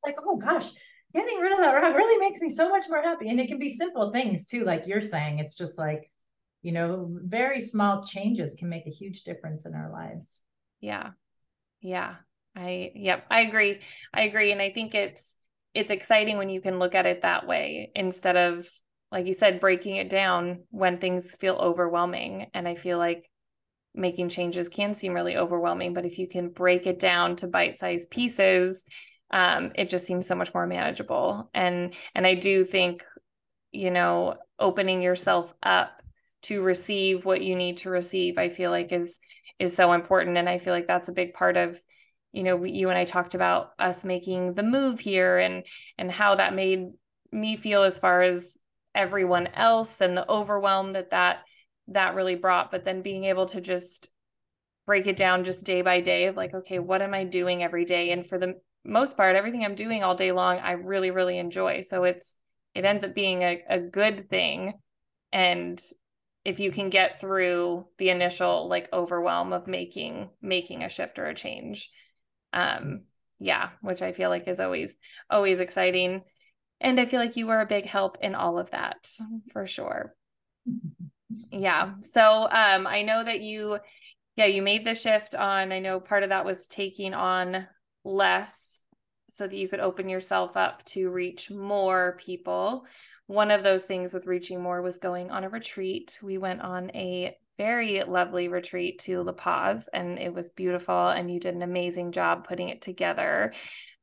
Like, 0.05 0.15
oh 0.25 0.37
gosh, 0.37 0.69
getting 1.13 1.39
rid 1.39 1.51
of 1.51 1.59
that 1.59 1.73
rock 1.73 1.95
really 1.95 2.19
makes 2.19 2.39
me 2.39 2.49
so 2.49 2.69
much 2.69 2.85
more 2.89 3.01
happy. 3.01 3.29
And 3.29 3.39
it 3.39 3.47
can 3.47 3.59
be 3.59 3.69
simple 3.69 4.11
things 4.11 4.45
too, 4.45 4.63
like 4.63 4.87
you're 4.87 5.01
saying. 5.01 5.39
It's 5.39 5.55
just 5.55 5.77
like, 5.77 6.09
you 6.61 6.71
know 6.73 7.07
very 7.23 7.61
small 7.61 8.03
changes 8.03 8.55
can 8.55 8.69
make 8.69 8.87
a 8.87 8.91
huge 8.91 9.23
difference 9.23 9.65
in 9.65 9.73
our 9.73 9.91
lives 9.91 10.37
yeah 10.81 11.11
yeah 11.81 12.15
i 12.55 12.91
yep 12.95 13.25
i 13.29 13.41
agree 13.41 13.79
i 14.13 14.23
agree 14.23 14.51
and 14.51 14.61
i 14.61 14.69
think 14.69 14.95
it's 14.95 15.35
it's 15.73 15.91
exciting 15.91 16.37
when 16.37 16.49
you 16.49 16.59
can 16.59 16.79
look 16.79 16.95
at 16.95 17.05
it 17.05 17.21
that 17.21 17.47
way 17.47 17.91
instead 17.95 18.35
of 18.35 18.67
like 19.11 19.25
you 19.25 19.33
said 19.33 19.59
breaking 19.59 19.95
it 19.95 20.09
down 20.09 20.63
when 20.69 20.97
things 20.97 21.35
feel 21.39 21.55
overwhelming. 21.55 22.47
And 22.53 22.67
i 22.67 22.75
feel 22.75 22.97
like 22.97 23.29
making 23.95 24.29
changes 24.29 24.69
can 24.69 24.93
seem 24.93 25.13
really 25.13 25.37
overwhelming 25.37 25.93
but 25.93 26.05
if 26.05 26.19
you 26.19 26.27
can 26.27 26.49
break 26.49 26.85
it 26.85 26.99
down 26.99 27.35
to 27.35 27.47
bite-sized 27.47 28.09
pieces 28.09 28.83
um, 29.31 29.71
it 29.75 29.89
just 29.89 30.05
seems 30.05 30.27
so 30.27 30.35
much 30.35 30.53
more 30.53 30.67
manageable. 30.67 31.49
And 31.53 31.93
and 32.15 32.25
i 32.25 32.33
do 32.33 32.63
think 32.63 33.03
you 33.71 33.91
know 33.91 34.35
opening 34.59 35.01
yourself 35.01 35.53
up 35.61 36.01
to 36.43 36.61
receive 36.61 37.25
what 37.25 37.41
you 37.41 37.55
need 37.55 37.77
to 37.77 37.89
receive 37.89 38.37
i 38.37 38.49
feel 38.49 38.71
like 38.71 38.91
is 38.91 39.19
is 39.59 39.75
so 39.75 39.93
important. 39.93 40.37
And 40.37 40.49
i 40.49 40.57
feel 40.57 40.73
like 40.73 40.87
that's 40.87 41.09
a 41.09 41.13
big 41.13 41.33
part 41.33 41.57
of 41.57 41.79
you 42.31 42.43
know 42.43 42.63
you 42.63 42.89
and 42.89 42.97
i 42.97 43.05
talked 43.05 43.35
about 43.35 43.71
us 43.79 44.03
making 44.03 44.53
the 44.53 44.63
move 44.63 44.99
here 44.99 45.37
and 45.37 45.63
and 45.97 46.11
how 46.11 46.35
that 46.35 46.53
made 46.53 46.89
me 47.31 47.55
feel 47.55 47.83
as 47.83 47.99
far 47.99 48.21
as 48.21 48.57
everyone 48.97 49.47
else 49.53 50.01
and 50.01 50.17
the 50.17 50.29
overwhelm 50.29 50.93
that 50.93 51.11
that 51.11 51.43
that 51.87 52.15
really 52.15 52.35
brought 52.35 52.71
but 52.71 52.83
then 52.83 53.01
being 53.01 53.23
able 53.25 53.45
to 53.45 53.61
just 53.61 54.09
break 54.85 55.05
it 55.05 55.15
down 55.15 55.43
just 55.43 55.65
day 55.65 55.81
by 55.81 56.01
day 56.01 56.25
of 56.25 56.35
like 56.35 56.53
okay 56.53 56.79
what 56.79 57.01
am 57.01 57.13
i 57.13 57.23
doing 57.23 57.63
every 57.63 57.85
day? 57.85 58.11
And 58.11 58.25
for 58.25 58.37
the 58.37 58.59
most 58.83 59.15
part 59.15 59.35
everything 59.35 59.63
i'm 59.63 59.75
doing 59.75 60.03
all 60.03 60.15
day 60.15 60.31
long 60.31 60.57
i 60.59 60.71
really 60.71 61.11
really 61.11 61.37
enjoy. 61.37 61.81
So 61.81 62.03
it's 62.03 62.35
it 62.73 62.85
ends 62.85 63.03
up 63.03 63.15
being 63.15 63.41
a, 63.41 63.63
a 63.69 63.79
good 63.79 64.29
thing. 64.29 64.73
And 65.31 65.81
if 66.45 66.59
you 66.59 66.71
can 66.71 66.89
get 66.89 67.19
through 67.19 67.85
the 67.97 68.09
initial 68.09 68.69
like 68.69 68.87
overwhelm 68.93 69.51
of 69.53 69.67
making 69.67 70.29
making 70.41 70.83
a 70.83 70.89
shift 70.89 71.19
or 71.19 71.25
a 71.25 71.35
change 71.35 71.91
um 72.53 73.01
yeah 73.39 73.69
which 73.81 74.01
i 74.01 74.13
feel 74.13 74.29
like 74.29 74.47
is 74.47 74.61
always 74.61 74.95
always 75.29 75.59
exciting 75.59 76.21
and 76.81 76.99
i 76.99 77.05
feel 77.05 77.19
like 77.19 77.35
you 77.35 77.47
were 77.47 77.61
a 77.61 77.65
big 77.65 77.85
help 77.85 78.17
in 78.21 78.35
all 78.35 78.59
of 78.59 78.71
that 78.71 79.09
for 79.51 79.67
sure 79.67 80.13
yeah 81.51 81.93
so 82.01 82.43
um 82.51 82.87
i 82.87 83.01
know 83.01 83.23
that 83.23 83.41
you 83.41 83.77
yeah 84.35 84.45
you 84.45 84.61
made 84.61 84.85
the 84.85 84.95
shift 84.95 85.35
on 85.35 85.71
i 85.71 85.79
know 85.79 85.99
part 85.99 86.23
of 86.23 86.29
that 86.29 86.45
was 86.45 86.67
taking 86.67 87.13
on 87.13 87.67
less 88.03 88.79
so 89.29 89.45
that 89.45 89.55
you 89.55 89.67
could 89.67 89.79
open 89.81 90.07
yourself 90.07 90.55
up 90.55 90.83
to 90.85 91.09
reach 91.09 91.51
more 91.51 92.17
people 92.23 92.85
one 93.27 93.51
of 93.51 93.61
those 93.61 93.83
things 93.83 94.13
with 94.13 94.25
reaching 94.25 94.61
more 94.61 94.81
was 94.81 94.97
going 94.97 95.31
on 95.31 95.43
a 95.43 95.49
retreat. 95.49 96.17
We 96.23 96.37
went 96.37 96.61
on 96.61 96.89
a 96.95 97.35
very 97.57 98.01
lovely 98.03 98.47
retreat 98.47 98.99
to 98.99 99.21
La 99.21 99.33
Paz, 99.33 99.89
and 99.93 100.17
it 100.17 100.33
was 100.33 100.49
beautiful. 100.49 101.09
And 101.09 101.31
you 101.31 101.39
did 101.39 101.53
an 101.53 101.61
amazing 101.61 102.13
job 102.13 102.47
putting 102.47 102.69
it 102.69 102.81
together. 102.81 103.53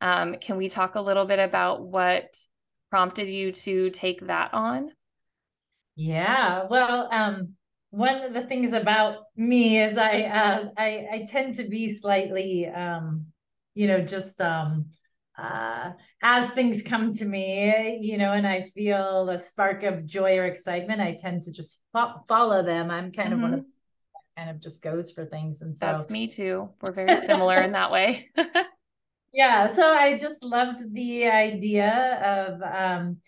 Um, 0.01 0.37
can 0.41 0.59
we 0.59 0.69
talk 0.69 0.95
a 0.95 1.01
little 1.01 1.25
bit 1.25 1.39
about 1.39 1.83
what 1.83 2.37
prompted 2.95 3.29
you 3.29 3.51
to 3.51 3.91
take 3.91 4.25
that 4.29 4.55
on? 4.55 4.89
Yeah, 5.97 6.67
well, 6.71 7.09
um, 7.11 7.55
one 7.91 8.23
of 8.23 8.35
the 8.35 8.43
things 8.43 8.73
about 8.73 9.25
me 9.35 9.81
is 9.81 9.99
I 9.99 10.23
uh, 10.23 10.69
I, 10.79 11.07
I 11.11 11.27
tend 11.29 11.57
to 11.57 11.65
be 11.65 11.93
slightly, 11.93 12.69
um, 12.69 13.27
you 13.75 13.89
know, 13.89 14.01
just 14.01 14.41
um, 14.41 14.91
uh, 15.37 15.91
as 16.23 16.51
things 16.51 16.83
come 16.83 17.13
to 17.15 17.25
me, 17.25 17.99
you 18.01 18.17
know, 18.17 18.31
and 18.31 18.47
I 18.47 18.61
feel 18.77 19.29
a 19.29 19.41
spark 19.41 19.83
of 19.83 20.07
joy 20.07 20.39
or 20.39 20.45
excitement, 20.45 21.01
I 21.01 21.17
tend 21.19 21.43
to 21.43 21.53
just 21.53 21.83
fo- 21.93 22.23
follow 22.29 22.63
them. 22.63 22.93
I'm 22.93 23.11
kind 23.11 23.31
mm-hmm. 23.31 23.35
of 23.35 23.41
one 23.41 23.55
of 23.55 23.61
mm-hmm. 23.61 24.41
kind 24.41 24.51
of 24.51 24.63
just 24.63 24.83
goes 24.85 25.11
for 25.11 25.25
things. 25.25 25.63
And 25.63 25.77
so 25.77 25.87
that's 25.87 26.09
me 26.09 26.29
too. 26.29 26.69
We're 26.81 26.93
very 26.93 27.27
similar 27.27 27.61
in 27.61 27.73
that 27.73 27.91
way. 27.91 28.31
yeah. 29.35 29.67
So 29.67 29.83
I 29.95 30.17
just 30.17 30.45
loved 30.45 30.81
the 30.95 31.27
idea 31.27 32.21
of 32.23 32.63
um, 32.63 33.19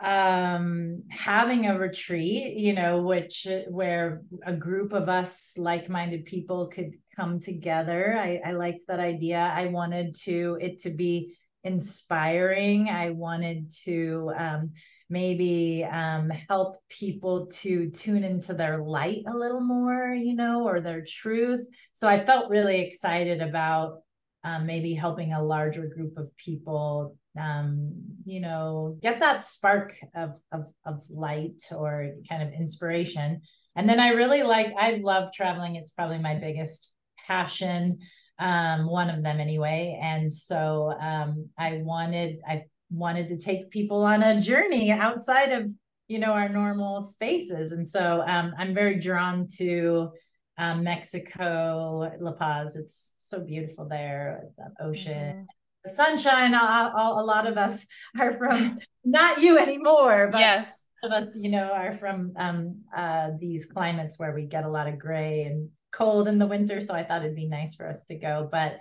um 0.00 1.02
having 1.10 1.66
a 1.66 1.76
retreat 1.76 2.56
you 2.56 2.72
know 2.72 3.02
which 3.02 3.48
where 3.68 4.22
a 4.46 4.52
group 4.52 4.92
of 4.92 5.08
us 5.08 5.54
like-minded 5.58 6.24
people 6.24 6.68
could 6.68 6.92
come 7.16 7.40
together. 7.40 8.16
I 8.16 8.40
i 8.44 8.52
liked 8.52 8.82
that 8.86 9.00
idea. 9.00 9.38
I 9.52 9.66
wanted 9.66 10.14
to 10.22 10.56
it 10.60 10.78
to 10.82 10.90
be 10.90 11.34
inspiring. 11.64 12.88
I 12.88 13.10
wanted 13.10 13.72
to 13.86 14.32
um 14.38 14.70
maybe 15.10 15.84
um 15.84 16.30
help 16.48 16.76
people 16.88 17.46
to 17.46 17.90
tune 17.90 18.22
into 18.22 18.54
their 18.54 18.78
light 18.78 19.24
a 19.26 19.36
little 19.36 19.60
more 19.60 20.14
you 20.14 20.34
know 20.36 20.68
or 20.68 20.80
their 20.80 21.04
truth. 21.04 21.66
So 21.92 22.06
i 22.08 22.24
felt 22.24 22.50
really 22.50 22.80
excited 22.82 23.42
about 23.42 24.02
um, 24.44 24.66
maybe 24.66 24.94
helping 24.94 25.32
a 25.32 25.42
larger 25.42 25.86
group 25.86 26.16
of 26.16 26.34
people 26.36 27.16
um, 27.38 27.92
you 28.24 28.40
know, 28.40 28.98
get 29.00 29.20
that 29.20 29.42
spark 29.42 29.94
of, 30.14 30.38
of, 30.52 30.66
of 30.84 31.02
light 31.08 31.62
or 31.74 32.10
kind 32.28 32.42
of 32.42 32.52
inspiration. 32.52 33.42
And 33.76 33.88
then 33.88 34.00
I 34.00 34.08
really 34.08 34.42
like, 34.42 34.72
I 34.78 35.00
love 35.02 35.32
traveling. 35.32 35.76
It's 35.76 35.92
probably 35.92 36.18
my 36.18 36.34
biggest 36.34 36.90
passion, 37.26 37.98
um, 38.38 38.86
one 38.86 39.10
of 39.10 39.22
them 39.22 39.40
anyway. 39.40 39.98
And 40.02 40.34
so 40.34 40.92
um, 41.00 41.48
I 41.58 41.80
wanted, 41.82 42.38
I 42.46 42.64
wanted 42.90 43.28
to 43.28 43.38
take 43.38 43.70
people 43.70 44.02
on 44.02 44.22
a 44.22 44.40
journey 44.40 44.90
outside 44.90 45.52
of, 45.52 45.70
you 46.08 46.18
know, 46.18 46.32
our 46.32 46.48
normal 46.48 47.02
spaces. 47.02 47.72
And 47.72 47.86
so 47.86 48.24
um, 48.26 48.54
I'm 48.58 48.74
very 48.74 48.98
drawn 48.98 49.46
to 49.58 50.10
um, 50.58 50.84
Mexico, 50.84 52.10
La 52.20 52.32
Paz. 52.32 52.76
It's 52.76 53.12
so 53.18 53.40
beautiful 53.40 53.86
there, 53.88 54.44
the 54.56 54.84
ocean. 54.84 55.32
Mm-hmm 55.34 55.44
sunshine 55.88 56.54
a, 56.54 56.92
a 56.94 57.24
lot 57.24 57.46
of 57.46 57.56
us 57.56 57.86
are 58.20 58.36
from 58.36 58.78
not 59.04 59.40
you 59.40 59.58
anymore 59.58 60.28
but 60.30 60.40
yes 60.40 60.84
of 61.02 61.12
us 61.12 61.28
you 61.34 61.50
know 61.50 61.70
are 61.72 61.94
from 61.94 62.32
um, 62.36 62.76
uh, 62.96 63.30
these 63.38 63.66
climates 63.66 64.18
where 64.18 64.34
we 64.34 64.46
get 64.46 64.64
a 64.64 64.70
lot 64.70 64.88
of 64.88 64.98
gray 64.98 65.44
and 65.44 65.68
cold 65.92 66.28
in 66.28 66.38
the 66.38 66.46
winter 66.46 66.80
so 66.80 66.94
i 66.94 67.02
thought 67.02 67.22
it'd 67.22 67.36
be 67.36 67.48
nice 67.48 67.74
for 67.74 67.88
us 67.88 68.04
to 68.04 68.16
go 68.16 68.48
but 68.50 68.78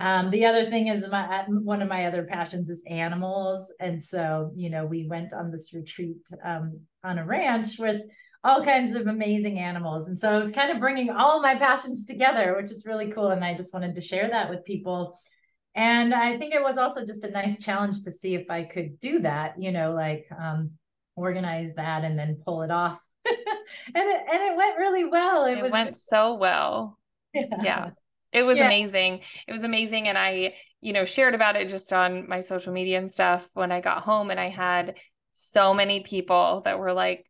um, 0.00 0.30
the 0.30 0.44
other 0.44 0.68
thing 0.70 0.88
is 0.88 1.06
my 1.08 1.40
uh, 1.40 1.44
one 1.46 1.80
of 1.80 1.88
my 1.88 2.06
other 2.06 2.24
passions 2.24 2.68
is 2.68 2.82
animals 2.88 3.72
and 3.80 4.02
so 4.02 4.50
you 4.54 4.68
know 4.68 4.84
we 4.84 5.06
went 5.06 5.32
on 5.32 5.50
this 5.50 5.72
retreat 5.72 6.18
um, 6.44 6.80
on 7.02 7.18
a 7.18 7.24
ranch 7.24 7.78
with 7.78 8.02
all 8.44 8.62
kinds 8.62 8.94
of 8.94 9.06
amazing 9.06 9.58
animals. 9.58 10.06
And 10.06 10.18
so 10.18 10.30
i 10.30 10.38
was 10.38 10.50
kind 10.50 10.70
of 10.70 10.78
bringing 10.78 11.10
all 11.10 11.40
my 11.40 11.54
passions 11.54 12.06
together 12.06 12.54
which 12.56 12.70
is 12.70 12.86
really 12.86 13.10
cool. 13.10 13.30
And 13.30 13.44
i 13.44 13.54
just 13.54 13.74
wanted 13.74 13.94
to 13.94 14.00
share 14.00 14.28
that 14.30 14.50
with 14.50 14.64
people. 14.64 15.18
And 15.74 16.14
i 16.14 16.38
think 16.38 16.54
it 16.54 16.62
was 16.62 16.78
also 16.78 17.04
just 17.04 17.24
a 17.24 17.30
nice 17.30 17.58
challenge 17.58 18.02
to 18.02 18.12
see 18.12 18.34
if 18.34 18.50
i 18.50 18.62
could 18.62 19.00
do 19.00 19.20
that 19.20 19.60
you 19.60 19.72
know 19.72 19.92
like 19.92 20.26
um 20.38 20.70
organize 21.16 21.74
that 21.74 22.04
and 22.04 22.18
then 22.18 22.40
pull 22.44 22.62
it 22.62 22.70
off. 22.70 23.00
And 23.94 23.96
it 23.96 24.20
and 24.30 24.42
it 24.42 24.56
went 24.56 24.78
really 24.78 25.04
well. 25.04 25.46
It, 25.46 25.58
it 25.58 25.62
was, 25.62 25.72
went 25.72 25.96
so 25.96 26.34
well. 26.34 26.98
Yeah, 27.32 27.46
yeah. 27.62 27.90
it 28.32 28.42
was 28.42 28.58
yeah. 28.58 28.66
amazing. 28.66 29.20
It 29.48 29.52
was 29.52 29.62
amazing. 29.62 30.06
And 30.06 30.18
i 30.18 30.54
you 30.82 30.92
know 30.92 31.04
shared 31.04 31.34
about 31.34 31.56
it 31.56 31.70
just 31.70 31.92
on 31.92 32.28
my 32.28 32.42
social 32.42 32.72
media 32.72 32.98
and 32.98 33.10
stuff 33.10 33.48
when 33.54 33.72
i 33.72 33.80
got 33.80 34.02
home. 34.02 34.30
And 34.30 34.38
i 34.38 34.50
had 34.50 34.96
so 35.32 35.72
many 35.72 36.00
people 36.00 36.62
that 36.64 36.78
were 36.78 36.92
like 36.92 37.26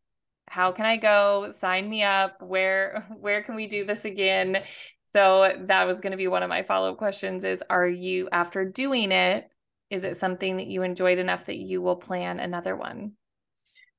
how 0.49 0.73
can 0.73 0.87
i 0.87 0.97
go? 0.97 1.53
Sign 1.59 1.89
me 1.89 2.03
up. 2.03 2.43
Where 2.43 3.07
where 3.21 3.43
can 3.43 3.55
we 3.55 3.67
do 3.67 3.85
this 3.85 4.05
again? 4.05 4.63
So 5.07 5.57
that 5.67 5.87
was 5.87 6.01
going 6.01 6.11
to 6.11 6.17
be 6.17 6.27
one 6.27 6.43
of 6.43 6.49
my 6.49 6.65
follow-up 6.65 6.99
questions 6.99 7.45
is 7.45 7.63
are 7.71 7.87
you 7.87 8.29
after 8.33 8.65
doing 8.65 9.13
it 9.13 9.49
is 9.91 10.03
it 10.03 10.17
something 10.17 10.57
that 10.57 10.67
you 10.67 10.83
enjoyed 10.83 11.19
enough 11.19 11.47
that 11.47 11.57
you 11.57 11.81
will 11.81 11.97
plan 11.97 12.41
another 12.41 12.77
one? 12.77 13.13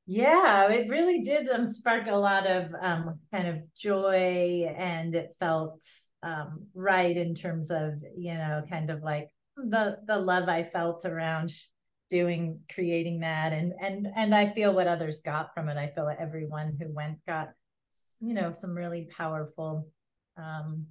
Yeah, 0.05 0.69
it 0.69 0.89
really 0.89 1.21
did 1.21 1.49
um, 1.49 1.65
spark 1.65 2.07
a 2.07 2.15
lot 2.15 2.45
of 2.45 2.69
um, 2.79 3.19
kind 3.31 3.47
of 3.47 3.73
joy 3.75 4.71
and 4.77 5.15
it 5.15 5.35
felt 5.39 5.83
um, 6.21 6.67
right 6.73 7.15
in 7.15 7.33
terms 7.33 7.71
of, 7.71 7.93
you 8.15 8.33
know, 8.33 8.61
kind 8.69 8.89
of 8.89 9.03
like 9.03 9.29
the 9.55 9.97
the 10.05 10.17
love 10.17 10.49
I 10.49 10.63
felt 10.63 11.05
around 11.05 11.51
doing 12.09 12.59
creating 12.73 13.21
that 13.21 13.51
and 13.51 13.73
and 13.81 14.07
and 14.15 14.33
I 14.35 14.53
feel 14.53 14.73
what 14.73 14.87
others 14.87 15.21
got 15.21 15.53
from 15.53 15.69
it. 15.69 15.77
I 15.77 15.91
feel 15.95 16.05
like 16.05 16.19
everyone 16.19 16.77
who 16.79 16.93
went 16.93 17.17
got 17.25 17.49
you 18.19 18.33
know 18.33 18.53
some 18.53 18.75
really 18.75 19.07
powerful 19.15 19.87
um 20.37 20.85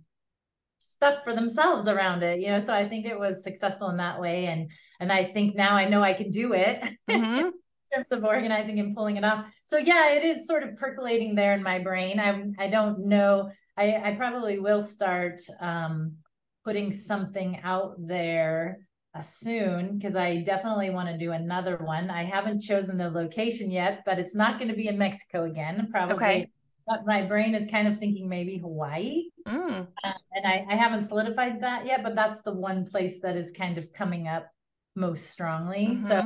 stuff 0.79 1.24
for 1.24 1.35
themselves 1.35 1.88
around 1.88 2.22
it 2.22 2.40
you 2.40 2.48
know 2.48 2.59
so 2.59 2.72
i 2.72 2.87
think 2.87 3.07
it 3.07 3.18
was 3.18 3.42
successful 3.42 3.88
in 3.88 3.96
that 3.96 4.20
way 4.20 4.46
and 4.46 4.70
and 5.00 5.11
i 5.11 5.24
think 5.24 5.55
now 5.55 5.74
i 5.74 5.88
know 5.88 6.03
i 6.03 6.12
can 6.12 6.31
do 6.31 6.53
it 6.53 6.83
mm-hmm. 7.09 7.46
in 7.46 7.53
terms 7.92 8.12
of 8.12 8.24
organizing 8.24 8.79
and 8.81 8.94
pulling 8.94 9.16
it 9.16 9.24
off 9.24 9.46
so 9.64 9.79
yeah 9.79 10.11
it 10.12 10.24
is 10.24 10.46
sort 10.46 10.62
of 10.62 10.77
percolating 10.77 11.35
there 11.35 11.55
in 11.55 11.62
my 11.62 11.79
brain 11.79 12.20
i 12.20 12.44
i 12.62 12.68
don't 12.68 12.98
know 12.98 13.50
i 13.79 13.96
i 13.96 14.14
probably 14.14 14.59
will 14.59 14.83
start 14.83 15.40
um 15.61 16.16
putting 16.64 16.90
something 16.90 17.61
out 17.62 17.94
there 17.98 18.79
soon 19.22 19.96
because 19.96 20.16
I 20.16 20.38
definitely 20.38 20.90
want 20.90 21.09
to 21.09 21.16
do 21.16 21.33
another 21.33 21.77
one. 21.79 22.11
I 22.11 22.24
haven't 22.24 22.61
chosen 22.61 22.98
the 22.98 23.11
location 23.11 23.70
yet, 23.70 24.03
but 24.05 24.18
it's 24.18 24.35
not 24.35 24.59
going 24.59 24.70
to 24.70 24.77
be 24.77 24.88
in 24.88 24.98
Mexico 24.98 25.44
again. 25.44 25.88
Probably 25.90 26.14
okay 26.16 26.50
But 26.87 27.07
my 27.07 27.22
brain 27.22 27.55
is 27.55 27.70
kind 27.70 27.88
of 27.88 27.98
thinking 27.98 28.29
maybe 28.29 28.59
Hawaii. 28.59 29.31
Mm. 29.46 29.87
Uh, 30.05 30.12
and 30.33 30.46
I, 30.46 30.66
I 30.68 30.77
haven't 30.77 31.05
solidified 31.05 31.61
that 31.62 31.87
yet, 31.87 32.03
but 32.03 32.14
that's 32.14 32.42
the 32.42 32.53
one 32.53 32.87
place 32.87 33.20
that 33.20 33.37
is 33.37 33.50
kind 33.50 33.79
of 33.79 33.92
coming 33.92 34.29
up 34.29 34.50
most 34.96 35.31
strongly. 35.31 35.87
Mm-hmm. 35.87 36.07
So 36.07 36.18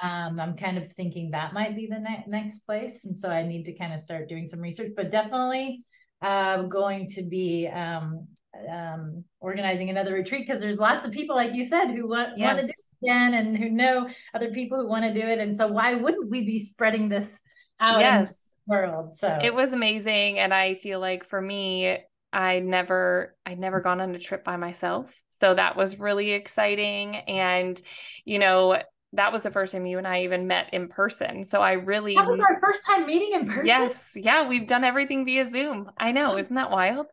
um, 0.00 0.40
I'm 0.40 0.56
kind 0.56 0.76
of 0.76 0.92
thinking 0.92 1.30
that 1.30 1.52
might 1.52 1.76
be 1.76 1.86
the 1.86 2.00
ne- 2.00 2.24
next 2.26 2.60
place. 2.60 3.04
And 3.06 3.16
so 3.16 3.30
I 3.30 3.42
need 3.42 3.64
to 3.64 3.72
kind 3.72 3.92
of 3.92 4.00
start 4.00 4.28
doing 4.28 4.46
some 4.46 4.60
research, 4.60 4.92
but 4.96 5.10
definitely 5.10 5.84
uh, 6.24 6.62
going 6.62 7.06
to 7.08 7.22
be 7.22 7.68
um, 7.68 8.26
um, 8.72 9.24
organizing 9.40 9.90
another 9.90 10.14
retreat 10.14 10.46
because 10.46 10.60
there's 10.60 10.78
lots 10.78 11.04
of 11.04 11.12
people, 11.12 11.36
like 11.36 11.52
you 11.52 11.64
said, 11.64 11.90
who 11.90 12.08
want, 12.08 12.30
yes. 12.38 12.46
want 12.46 12.60
to 12.60 12.66
do 12.66 12.72
it 12.72 13.06
again 13.06 13.34
and 13.34 13.58
who 13.58 13.68
know 13.68 14.08
other 14.34 14.50
people 14.50 14.78
who 14.78 14.88
want 14.88 15.04
to 15.04 15.12
do 15.12 15.26
it. 15.26 15.38
And 15.38 15.54
so 15.54 15.68
why 15.68 15.94
wouldn't 15.94 16.30
we 16.30 16.42
be 16.44 16.58
spreading 16.58 17.08
this 17.08 17.40
out? 17.78 18.00
Yes. 18.00 18.40
world 18.66 19.14
so 19.14 19.38
it 19.42 19.54
was 19.54 19.74
amazing 19.74 20.38
and 20.38 20.54
i 20.54 20.74
feel 20.74 20.98
like 20.98 21.22
for 21.22 21.38
me 21.38 21.98
i 22.32 22.60
never 22.60 23.36
i'd 23.44 23.58
never 23.58 23.80
gone 23.82 24.00
on 24.00 24.14
a 24.14 24.18
trip 24.18 24.42
by 24.42 24.56
myself 24.56 25.20
so 25.28 25.52
that 25.52 25.76
was 25.76 25.98
really 25.98 26.30
exciting 26.30 27.16
and 27.16 27.82
you 28.24 28.38
know 28.38 28.80
that 29.14 29.32
was 29.32 29.42
the 29.42 29.50
first 29.50 29.72
time 29.72 29.86
you 29.86 29.98
and 29.98 30.06
I 30.06 30.24
even 30.24 30.46
met 30.46 30.72
in 30.72 30.88
person. 30.88 31.44
So 31.44 31.60
I 31.60 31.72
really 31.72 32.14
That 32.14 32.26
was 32.26 32.40
our 32.40 32.58
first 32.60 32.84
time 32.84 33.06
meeting 33.06 33.32
in 33.32 33.46
person. 33.46 33.66
Yes. 33.66 34.10
Yeah, 34.14 34.48
we've 34.48 34.66
done 34.66 34.84
everything 34.84 35.24
via 35.24 35.48
Zoom. 35.48 35.90
I 35.96 36.12
know, 36.12 36.36
isn't 36.36 36.54
that 36.54 36.70
wild? 36.70 37.06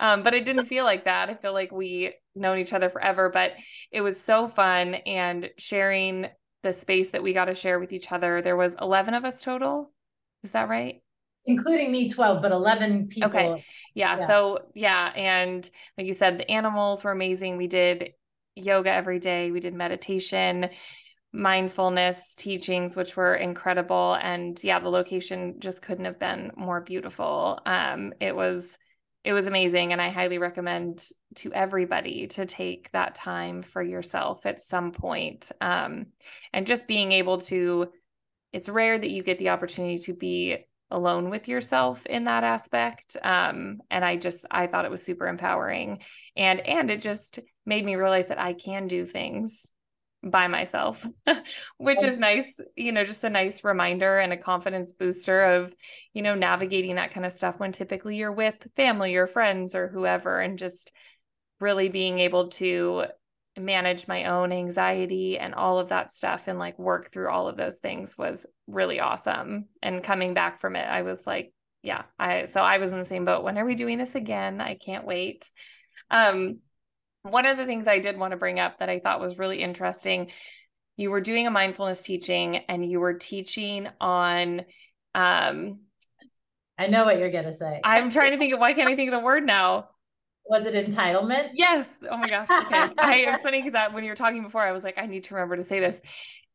Um, 0.00 0.22
but 0.22 0.34
it 0.34 0.44
didn't 0.44 0.66
feel 0.66 0.84
like 0.84 1.04
that. 1.04 1.30
I 1.30 1.34
feel 1.34 1.52
like 1.52 1.72
we 1.72 2.14
known 2.34 2.58
each 2.58 2.72
other 2.72 2.90
forever, 2.90 3.30
but 3.30 3.52
it 3.90 4.00
was 4.00 4.20
so 4.20 4.48
fun 4.48 4.94
and 4.94 5.50
sharing 5.56 6.26
the 6.62 6.72
space 6.72 7.10
that 7.10 7.22
we 7.22 7.32
got 7.32 7.46
to 7.46 7.54
share 7.54 7.78
with 7.78 7.92
each 7.92 8.10
other. 8.12 8.42
There 8.42 8.56
was 8.56 8.76
11 8.80 9.14
of 9.14 9.24
us 9.24 9.42
total. 9.42 9.92
Is 10.42 10.52
that 10.52 10.68
right? 10.68 11.00
Including 11.46 11.92
me 11.92 12.08
12, 12.08 12.42
but 12.42 12.50
11 12.50 13.08
people. 13.08 13.28
Okay. 13.28 13.64
Yeah, 13.94 14.18
yeah. 14.18 14.26
So, 14.26 14.58
yeah, 14.74 15.12
and 15.14 15.68
like 15.96 16.06
you 16.06 16.12
said 16.12 16.38
the 16.38 16.50
animals 16.50 17.04
were 17.04 17.12
amazing. 17.12 17.56
We 17.56 17.68
did 17.68 18.12
yoga 18.56 18.90
every 18.90 19.20
day. 19.20 19.50
We 19.50 19.60
did 19.60 19.74
meditation 19.74 20.70
mindfulness 21.36 22.34
teachings 22.34 22.96
which 22.96 23.14
were 23.14 23.34
incredible. 23.34 24.16
And 24.20 24.58
yeah 24.64 24.78
the 24.78 24.88
location 24.88 25.56
just 25.58 25.82
couldn't 25.82 26.06
have 26.06 26.18
been 26.18 26.50
more 26.56 26.80
beautiful. 26.80 27.60
Um 27.66 28.14
it 28.20 28.34
was 28.34 28.78
it 29.22 29.34
was 29.34 29.46
amazing. 29.46 29.92
And 29.92 30.00
i 30.00 30.08
highly 30.08 30.38
recommend 30.38 31.06
to 31.36 31.52
everybody 31.52 32.26
to 32.28 32.46
take 32.46 32.90
that 32.92 33.14
time 33.14 33.62
for 33.62 33.82
yourself 33.82 34.46
at 34.46 34.64
some 34.64 34.92
point. 34.92 35.52
Um 35.60 36.06
and 36.54 36.66
just 36.66 36.88
being 36.88 37.12
able 37.12 37.38
to 37.42 37.92
it's 38.54 38.70
rare 38.70 38.98
that 38.98 39.10
you 39.10 39.22
get 39.22 39.38
the 39.38 39.50
opportunity 39.50 39.98
to 40.00 40.14
be 40.14 40.56
alone 40.90 41.28
with 41.28 41.48
yourself 41.48 42.06
in 42.06 42.24
that 42.24 42.44
aspect. 42.44 43.14
Um 43.22 43.82
and 43.90 44.02
i 44.06 44.16
just 44.16 44.46
i 44.50 44.66
thought 44.68 44.86
it 44.86 44.90
was 44.90 45.02
super 45.02 45.26
empowering. 45.28 45.98
And 46.34 46.60
and 46.60 46.90
it 46.90 47.02
just 47.02 47.40
made 47.66 47.84
me 47.84 47.96
realize 47.96 48.28
that 48.28 48.40
i 48.40 48.54
can 48.54 48.88
do 48.88 49.04
things 49.04 49.66
by 50.30 50.48
myself, 50.48 51.06
which 51.78 52.02
is 52.02 52.18
nice, 52.18 52.60
you 52.76 52.92
know, 52.92 53.04
just 53.04 53.24
a 53.24 53.30
nice 53.30 53.64
reminder 53.64 54.18
and 54.18 54.32
a 54.32 54.36
confidence 54.36 54.92
booster 54.92 55.42
of, 55.42 55.74
you 56.12 56.22
know, 56.22 56.34
navigating 56.34 56.96
that 56.96 57.12
kind 57.12 57.24
of 57.26 57.32
stuff 57.32 57.58
when 57.58 57.72
typically 57.72 58.16
you're 58.16 58.32
with 58.32 58.54
family 58.76 59.16
or 59.16 59.26
friends 59.26 59.74
or 59.74 59.88
whoever, 59.88 60.40
and 60.40 60.58
just 60.58 60.92
really 61.60 61.88
being 61.88 62.18
able 62.18 62.48
to 62.48 63.06
manage 63.58 64.06
my 64.06 64.24
own 64.24 64.52
anxiety 64.52 65.38
and 65.38 65.54
all 65.54 65.78
of 65.78 65.88
that 65.88 66.12
stuff 66.12 66.46
and 66.46 66.58
like 66.58 66.78
work 66.78 67.10
through 67.10 67.30
all 67.30 67.48
of 67.48 67.56
those 67.56 67.76
things 67.76 68.18
was 68.18 68.46
really 68.66 69.00
awesome. 69.00 69.66
And 69.82 70.04
coming 70.04 70.34
back 70.34 70.60
from 70.60 70.76
it, 70.76 70.86
I 70.86 71.02
was 71.02 71.26
like, 71.26 71.52
yeah, 71.82 72.02
I 72.18 72.46
so 72.46 72.60
I 72.60 72.78
was 72.78 72.90
in 72.90 72.98
the 72.98 73.06
same 73.06 73.24
boat. 73.24 73.44
When 73.44 73.56
are 73.58 73.64
we 73.64 73.74
doing 73.74 73.96
this 73.96 74.14
again? 74.14 74.60
I 74.60 74.74
can't 74.74 75.06
wait. 75.06 75.48
Um, 76.10 76.58
one 77.30 77.46
of 77.46 77.56
the 77.56 77.66
things 77.66 77.86
I 77.86 77.98
did 77.98 78.18
want 78.18 78.32
to 78.32 78.36
bring 78.36 78.60
up 78.60 78.78
that 78.78 78.88
I 78.88 78.98
thought 78.98 79.20
was 79.20 79.38
really 79.38 79.62
interesting, 79.62 80.30
you 80.96 81.10
were 81.10 81.20
doing 81.20 81.46
a 81.46 81.50
mindfulness 81.50 82.02
teaching 82.02 82.56
and 82.68 82.88
you 82.88 83.00
were 83.00 83.14
teaching 83.14 83.88
on 84.00 84.62
um 85.14 85.80
I 86.78 86.88
know 86.88 87.04
what 87.04 87.18
you're 87.18 87.30
gonna 87.30 87.52
say. 87.52 87.80
I'm 87.84 88.10
trying 88.10 88.32
to 88.32 88.38
think 88.38 88.52
of 88.52 88.60
why 88.60 88.74
can't 88.74 88.88
I 88.88 88.96
think 88.96 89.10
of 89.10 89.18
the 89.18 89.24
word 89.24 89.44
now? 89.46 89.88
Was 90.48 90.66
it 90.66 90.74
entitlement? 90.74 91.50
Yes. 91.54 91.96
Oh 92.08 92.16
my 92.16 92.28
gosh. 92.28 92.48
Okay. 92.50 92.88
I 92.98 93.16
it's 93.28 93.42
funny 93.42 93.62
because 93.62 93.92
when 93.92 94.04
you 94.04 94.10
were 94.10 94.16
talking 94.16 94.42
before, 94.42 94.60
I 94.60 94.72
was 94.72 94.84
like, 94.84 94.98
I 94.98 95.06
need 95.06 95.24
to 95.24 95.34
remember 95.34 95.56
to 95.56 95.64
say 95.64 95.80
this. 95.80 96.00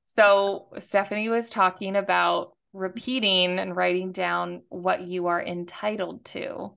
So 0.06 0.68
Stephani 0.80 1.30
was 1.30 1.50
talking 1.50 1.96
about 1.96 2.54
repeating 2.74 3.60
and 3.60 3.76
writing 3.76 4.12
down 4.12 4.62
what 4.70 5.02
you 5.02 5.28
are 5.28 5.42
entitled 5.42 6.24
to. 6.26 6.74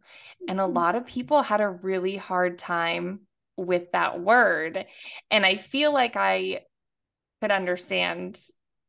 And 0.48 0.60
a 0.60 0.64
mm-hmm. 0.64 0.76
lot 0.76 0.96
of 0.96 1.06
people 1.06 1.42
had 1.42 1.60
a 1.60 1.68
really 1.68 2.16
hard 2.16 2.58
time 2.58 3.20
with 3.56 3.92
that 3.92 4.20
word. 4.20 4.84
And 5.30 5.44
I 5.44 5.56
feel 5.56 5.92
like 5.92 6.16
I 6.16 6.62
could 7.40 7.50
understand, 7.50 8.40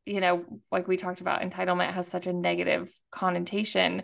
you 0.04 0.20
know, 0.20 0.44
like 0.70 0.88
we 0.88 0.96
talked 0.96 1.20
about, 1.20 1.42
entitlement 1.42 1.92
has 1.92 2.08
such 2.08 2.26
a 2.26 2.32
negative 2.32 2.90
connotation, 3.10 4.02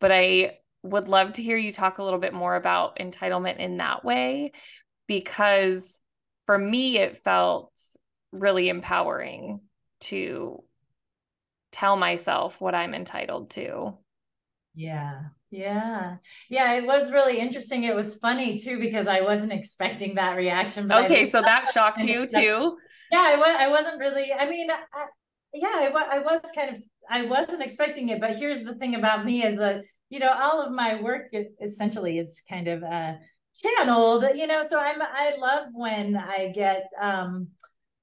but 0.00 0.10
I 0.12 0.58
would 0.82 1.08
love 1.08 1.34
to 1.34 1.42
hear 1.42 1.56
you 1.56 1.72
talk 1.72 1.98
a 1.98 2.02
little 2.02 2.18
bit 2.18 2.32
more 2.32 2.56
about 2.56 2.98
entitlement 2.98 3.58
in 3.58 3.76
that 3.78 4.04
way 4.04 4.52
because 5.06 5.98
for 6.46 6.56
me 6.56 6.98
it 6.98 7.18
felt 7.18 7.72
really 8.32 8.68
empowering 8.68 9.60
to 10.00 10.62
tell 11.72 11.96
myself 11.96 12.60
what 12.60 12.74
I'm 12.74 12.94
entitled 12.94 13.50
to. 13.50 13.98
Yeah. 14.74 15.20
Yeah. 15.50 16.16
Yeah. 16.48 16.74
It 16.74 16.86
was 16.86 17.12
really 17.12 17.38
interesting. 17.38 17.84
It 17.84 17.94
was 17.94 18.14
funny 18.16 18.58
too, 18.58 18.78
because 18.78 19.08
I 19.08 19.20
wasn't 19.20 19.52
expecting 19.52 20.14
that 20.14 20.36
reaction. 20.36 20.86
But 20.86 21.04
okay. 21.04 21.24
So 21.24 21.42
that 21.42 21.70
shocked 21.72 22.02
you 22.02 22.26
too. 22.26 22.76
Yeah. 23.10 23.32
I, 23.32 23.36
was, 23.36 23.56
I 23.58 23.68
wasn't 23.68 23.98
really, 23.98 24.32
I 24.32 24.48
mean, 24.48 24.70
I, 24.70 25.06
yeah, 25.52 25.90
I, 25.92 26.08
I 26.12 26.18
was 26.20 26.40
kind 26.54 26.76
of, 26.76 26.82
I 27.10 27.22
wasn't 27.22 27.62
expecting 27.62 28.10
it, 28.10 28.20
but 28.20 28.36
here's 28.36 28.62
the 28.62 28.76
thing 28.76 28.94
about 28.94 29.24
me 29.24 29.42
is 29.42 29.58
that, 29.58 29.82
you 30.08 30.20
know, 30.20 30.32
all 30.32 30.62
of 30.64 30.72
my 30.72 31.00
work 31.00 31.32
essentially 31.60 32.18
is 32.18 32.40
kind 32.48 32.68
of, 32.68 32.84
uh, 32.84 33.14
channeled, 33.56 34.24
you 34.36 34.46
know, 34.46 34.62
so 34.62 34.78
I'm, 34.78 35.02
I 35.02 35.34
love 35.36 35.66
when 35.72 36.16
I 36.16 36.52
get, 36.54 36.84
um, 37.00 37.48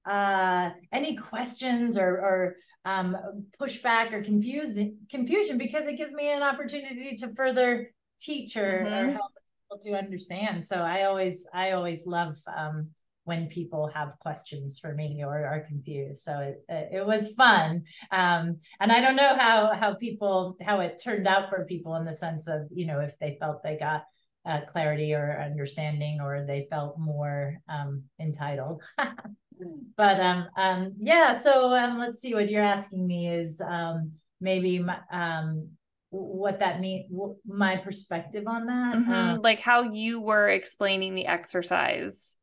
uh, 0.04 0.70
any 0.92 1.16
questions 1.16 1.96
or, 1.96 2.06
or 2.06 2.56
um, 2.88 3.16
pushback 3.60 4.12
or 4.12 4.22
confusion 4.22 4.96
confusion 5.10 5.58
because 5.58 5.86
it 5.86 5.96
gives 5.96 6.12
me 6.14 6.30
an 6.30 6.42
opportunity 6.42 7.16
to 7.16 7.34
further 7.34 7.92
teach 8.18 8.56
or, 8.56 8.84
mm-hmm. 8.86 9.08
or 9.08 9.12
help 9.12 9.32
people 9.62 9.78
to 9.84 9.98
understand. 9.98 10.64
So 10.64 10.76
I 10.76 11.04
always 11.04 11.46
I 11.52 11.72
always 11.72 12.06
love 12.06 12.36
um, 12.56 12.88
when 13.24 13.48
people 13.48 13.90
have 13.94 14.18
questions 14.20 14.78
for 14.78 14.94
me 14.94 15.22
or 15.22 15.44
are 15.44 15.66
confused. 15.68 16.22
So 16.22 16.38
it 16.40 16.64
it 16.68 17.06
was 17.06 17.34
fun, 17.34 17.84
um, 18.10 18.56
and 18.80 18.90
I 18.90 19.00
don't 19.00 19.16
know 19.16 19.36
how 19.36 19.74
how 19.74 19.94
people 19.94 20.56
how 20.62 20.80
it 20.80 21.00
turned 21.02 21.28
out 21.28 21.50
for 21.50 21.66
people 21.66 21.96
in 21.96 22.06
the 22.06 22.14
sense 22.14 22.48
of 22.48 22.68
you 22.70 22.86
know 22.86 23.00
if 23.00 23.18
they 23.18 23.36
felt 23.38 23.62
they 23.62 23.76
got 23.76 24.04
uh, 24.46 24.60
clarity 24.66 25.12
or 25.12 25.42
understanding 25.42 26.20
or 26.22 26.46
they 26.46 26.66
felt 26.70 26.98
more 26.98 27.58
um, 27.68 28.04
entitled. 28.18 28.82
but 29.96 30.20
um, 30.20 30.46
um, 30.56 30.94
yeah, 30.98 31.32
so 31.32 31.74
um, 31.74 31.98
let's 31.98 32.20
see 32.20 32.34
what 32.34 32.50
you're 32.50 32.62
asking 32.62 33.06
me 33.06 33.28
is 33.28 33.60
um, 33.60 34.12
maybe 34.40 34.78
my, 34.78 34.98
um, 35.10 35.70
what 36.10 36.60
that 36.60 36.80
mean 36.80 37.06
my 37.46 37.76
perspective 37.76 38.44
on 38.46 38.66
that 38.66 38.96
mm-hmm. 38.96 39.12
um, 39.12 39.42
like 39.42 39.60
how 39.60 39.82
you 39.82 40.20
were 40.20 40.48
explaining 40.48 41.14
the 41.14 41.26
exercise 41.26 42.34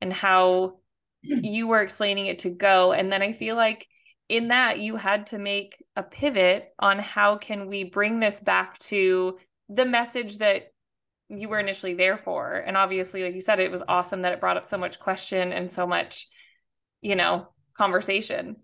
and 0.00 0.12
how 0.12 0.78
you 1.22 1.66
were 1.66 1.82
explaining 1.82 2.26
it 2.26 2.40
to 2.40 2.50
go 2.50 2.92
and 2.92 3.12
then 3.12 3.20
i 3.20 3.32
feel 3.32 3.56
like 3.56 3.86
in 4.28 4.48
that 4.48 4.78
you 4.78 4.96
had 4.96 5.26
to 5.26 5.38
make 5.38 5.84
a 5.96 6.02
pivot 6.02 6.68
on 6.78 6.98
how 6.98 7.36
can 7.36 7.66
we 7.66 7.84
bring 7.84 8.20
this 8.20 8.40
back 8.40 8.78
to 8.78 9.36
the 9.68 9.84
message 9.84 10.38
that 10.38 10.68
you 11.28 11.48
were 11.48 11.60
initially 11.60 11.94
there 11.94 12.16
for 12.16 12.54
and 12.54 12.76
obviously 12.76 13.22
like 13.22 13.34
you 13.34 13.40
said 13.40 13.60
it 13.60 13.70
was 13.70 13.82
awesome 13.86 14.22
that 14.22 14.32
it 14.32 14.40
brought 14.40 14.56
up 14.56 14.66
so 14.66 14.78
much 14.78 14.98
question 14.98 15.52
and 15.52 15.70
so 15.70 15.86
much 15.86 16.26
you 17.00 17.16
know 17.16 17.48
conversation. 17.76 18.56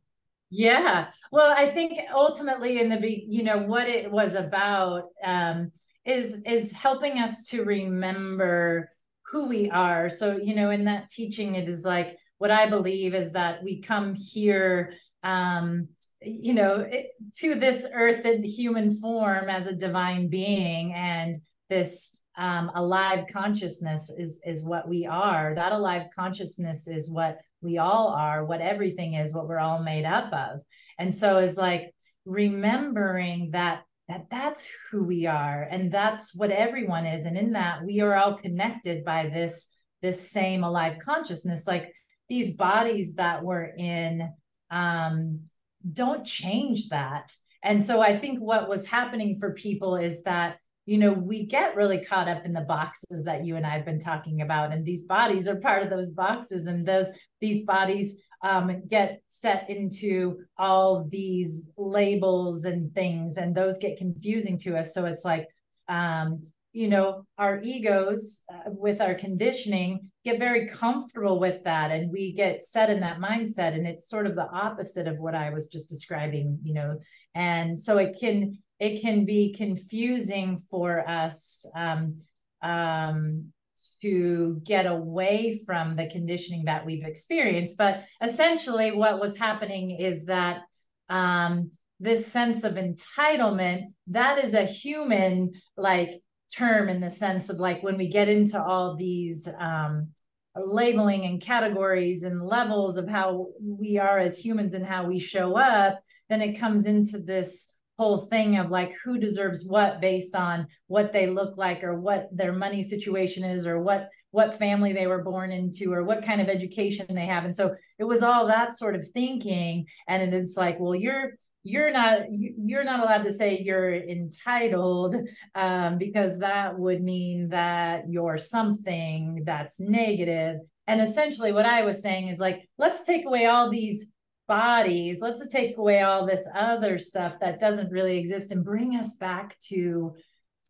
Yeah. 0.51 1.09
Well 1.32 1.53
i 1.57 1.68
think 1.68 1.99
ultimately 2.14 2.80
in 2.80 2.89
the 2.89 3.01
be 3.01 3.26
you 3.28 3.43
know 3.43 3.59
what 3.59 3.89
it 3.89 4.11
was 4.11 4.34
about 4.34 5.05
um 5.24 5.72
is 6.05 6.43
is 6.47 6.72
helping 6.72 7.18
us 7.18 7.49
to 7.49 7.64
remember 7.64 8.91
who 9.32 9.49
we 9.49 9.68
are. 9.70 10.09
So 10.09 10.37
you 10.37 10.55
know 10.55 10.70
in 10.70 10.84
that 10.84 11.09
teaching 11.09 11.57
it 11.57 11.68
is 11.68 11.84
like 11.84 12.16
what 12.39 12.51
i 12.51 12.68
believe 12.68 13.14
is 13.14 13.32
that 13.32 13.62
we 13.62 13.80
come 13.80 14.14
here 14.14 14.95
um 15.22 15.89
you 16.22 16.55
know 16.55 16.80
it, 16.80 17.09
to 17.34 17.55
this 17.55 17.87
earth 17.93 18.24
in 18.24 18.43
human 18.43 18.95
form 19.01 19.49
as 19.49 19.66
a 19.66 19.74
divine 19.74 20.28
being 20.28 20.93
and 20.95 21.37
this 21.68 22.16
um, 22.37 22.70
alive 22.74 23.26
consciousness 23.32 24.11
is 24.11 24.41
is 24.45 24.62
what 24.62 24.89
we 24.89 25.07
are. 25.07 25.55
That 25.55 25.72
alive 25.72 26.09
consciousness 26.14 26.87
is 26.87 27.11
what 27.11 27.39
we 27.62 27.78
all 27.78 28.09
are, 28.09 28.45
what 28.45 28.61
everything 28.61 29.14
is, 29.14 29.34
what 29.34 29.49
we're 29.49 29.59
all 29.59 29.82
made 29.82 30.05
up 30.05 30.32
of. 30.32 30.61
And 30.99 31.14
so 31.14 31.39
it's 31.39 31.57
like 31.57 31.95
remembering 32.24 33.51
that 33.53 33.82
that 34.09 34.26
that's 34.30 34.70
who 34.91 35.03
we 35.03 35.26
are 35.26 35.62
and 35.62 35.91
that's 35.91 36.34
what 36.34 36.51
everyone 36.51 37.07
is. 37.07 37.24
And 37.24 37.37
in 37.37 37.53
that 37.53 37.84
we 37.84 38.01
are 38.01 38.14
all 38.14 38.34
connected 38.34 39.05
by 39.05 39.28
this 39.28 39.72
this 40.03 40.30
same 40.30 40.62
alive 40.62 40.99
consciousness. 41.03 41.66
Like 41.66 41.93
these 42.28 42.55
bodies 42.55 43.14
that 43.14 43.43
we're 43.43 43.64
in 43.64 44.30
um 44.70 45.45
don't 45.91 46.26
change 46.26 46.89
that. 46.91 47.32
And 47.62 47.82
so 47.82 48.01
i 48.03 48.18
think 48.18 48.41
what 48.41 48.68
was 48.68 48.84
happening 48.84 49.39
for 49.41 49.55
people 49.55 49.97
is 49.97 50.22
that 50.24 50.59
you 50.87 50.99
know 50.99 51.12
we 51.12 51.45
get 51.45 51.76
really 51.76 52.05
caught 52.05 52.28
up 52.28 52.45
in 52.47 52.53
the 52.53 52.61
boxes 52.62 53.24
that 53.24 53.45
you 53.45 53.57
and 53.57 53.66
i've 53.66 53.84
been 53.84 53.99
talking 53.99 54.41
about 54.41 54.72
and 54.72 54.87
these 54.87 55.03
bodies 55.03 55.47
are 55.49 55.57
part 55.57 55.82
of 55.82 55.91
those 55.91 56.09
boxes 56.09 56.66
and 56.66 56.87
those 56.87 57.11
these 57.41 57.64
bodies 57.66 58.16
um, 58.43 58.82
get 58.89 59.22
set 59.28 59.68
into 59.70 60.39
all 60.59 61.07
these 61.11 61.68
labels 61.76 62.64
and 62.64 62.95
things, 62.95 63.37
and 63.37 63.55
those 63.55 63.78
get 63.78 63.99
confusing 63.99 64.59
to 64.59 64.76
us. 64.76 64.95
So 64.95 65.07
it's 65.07 65.24
like, 65.24 65.49
um, 65.89 66.47
you 66.72 66.89
know, 66.89 67.26
our 67.39 67.61
egos 67.62 68.43
uh, 68.53 68.70
with 68.70 69.01
our 69.01 69.14
conditioning 69.14 70.11
get 70.24 70.39
very 70.39 70.66
comfortable 70.68 71.41
with 71.41 71.64
that, 71.64 71.91
and 71.91 72.12
we 72.12 72.32
get 72.32 72.62
set 72.62 72.91
in 72.91 73.01
that 73.01 73.18
mindset. 73.18 73.74
And 73.74 73.87
it's 73.87 74.09
sort 74.09 74.26
of 74.26 74.37
the 74.37 74.49
opposite 74.49 75.09
of 75.09 75.18
what 75.18 75.34
I 75.34 75.51
was 75.51 75.68
just 75.68 75.89
describing, 75.89 76.59
you 76.62 76.74
know. 76.74 76.99
And 77.34 77.78
so 77.78 77.97
it 77.99 78.16
can 78.20 78.59
it 78.79 79.01
can 79.01 79.24
be 79.24 79.53
confusing 79.53 80.59
for 80.59 81.09
us 81.09 81.64
um, 81.74 82.18
um, 82.62 83.53
to 84.01 84.61
get 84.64 84.87
away 84.87 85.61
from 85.64 85.97
the 85.97 86.09
conditioning 86.09 86.64
that 86.64 86.85
we've 86.85 87.05
experienced. 87.05 87.77
But 87.77 88.05
essentially, 88.22 88.93
what 88.93 89.20
was 89.20 89.37
happening 89.37 89.91
is 89.91 90.27
that 90.27 90.62
um, 91.09 91.70
this 92.01 92.27
sense 92.27 92.64
of 92.64 92.74
entitlement 92.74 93.85
that 94.09 94.43
is 94.45 94.55
a 94.55 94.64
human 94.64 95.53
like 95.77 96.20
term 96.55 96.89
in 96.89 97.01
the 97.01 97.11
sense 97.11 97.49
of 97.49 97.59
like 97.59 97.83
when 97.83 97.97
we 97.97 98.09
get 98.09 98.29
into 98.29 98.62
all 98.62 98.97
these 98.97 99.49
um, 99.59 100.09
labeling 100.55 101.24
and 101.24 101.41
categories 101.41 102.22
and 102.22 102.43
levels 102.43 102.97
of 102.97 103.09
how 103.09 103.49
we 103.62 103.99
are 103.99 104.18
as 104.18 104.39
humans 104.39 104.74
and 104.74 104.87
how 104.87 105.07
we 105.07 105.18
show 105.18 105.57
up, 105.57 106.01
then 106.29 106.41
it 106.41 106.59
comes 106.59 106.87
into 106.87 107.18
this 107.18 107.72
whole 107.99 108.18
thing 108.18 108.59
of 108.59 108.70
like 108.70 108.94
who 109.05 109.18
deserves 109.18 109.64
what 109.66 110.01
based 110.01 110.34
on 110.34 110.66
what 110.86 111.12
they 111.12 111.26
look 111.26 111.57
like 111.57 111.82
or 111.82 111.99
what 111.99 112.28
their 112.30 112.53
money 112.53 112.82
situation 112.82 113.42
is 113.42 113.66
or 113.66 113.80
what 113.80 114.09
what 114.32 114.59
family 114.59 114.92
they 114.92 115.07
were 115.07 115.22
born 115.22 115.51
into 115.51 115.92
or 115.92 116.05
what 116.05 116.22
kind 116.22 116.42
of 116.42 116.49
education 116.49 117.07
they 117.09 117.24
have. 117.24 117.44
And 117.44 117.55
so 117.55 117.74
it 117.99 118.05
was 118.05 118.22
all 118.22 118.47
that 118.49 118.76
sort 118.76 118.94
of 118.94 119.09
thinking. 119.09 119.86
And 120.09 120.34
it's 120.34 120.57
like 120.57 120.78
well 120.78 120.94
you're 120.94 121.32
you're 121.62 121.90
not 121.90 122.20
you're 122.30 122.84
not 122.84 123.01
allowed 123.01 123.24
to 123.24 123.32
say 123.32 123.59
you're 123.59 123.94
entitled 123.94 125.16
um, 125.55 125.99
because 125.99 126.38
that 126.38 126.78
would 126.78 127.03
mean 127.03 127.49
that 127.49 128.05
you're 128.09 128.38
something 128.38 129.42
that's 129.44 129.80
negative. 129.80 130.59
And 130.86 131.01
essentially 131.01 131.51
what 131.51 131.66
i 131.66 131.82
was 131.82 132.01
saying 132.01 132.28
is 132.28 132.38
like 132.38 132.68
let's 132.78 133.03
take 133.03 133.26
away 133.26 133.47
all 133.47 133.68
these 133.68 134.12
bodies 134.47 135.20
let's 135.20 135.44
take 135.49 135.76
away 135.76 136.01
all 136.03 136.24
this 136.26 136.49
other 136.55 136.99
stuff 136.99 137.34
that 137.40 137.59
doesn't 137.59 137.90
really 137.90 138.18
exist 138.18 138.53
and 138.53 138.64
bring 138.64 138.97
us 138.97 139.14
back 139.16 139.59
to 139.59 140.14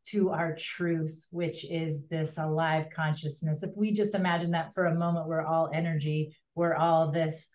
to 0.04 0.30
our 0.30 0.54
truth 0.54 1.26
which 1.30 1.64
is 1.64 2.06
this 2.06 2.38
alive 2.38 2.86
consciousness. 2.94 3.62
If 3.62 3.70
we 3.76 3.92
just 3.92 4.14
imagine 4.14 4.52
that 4.52 4.72
for 4.72 4.86
a 4.86 4.94
moment 4.94 5.28
we're 5.28 5.44
all 5.44 5.70
energy 5.72 6.36
we're 6.54 6.74
all 6.74 7.10
this 7.10 7.50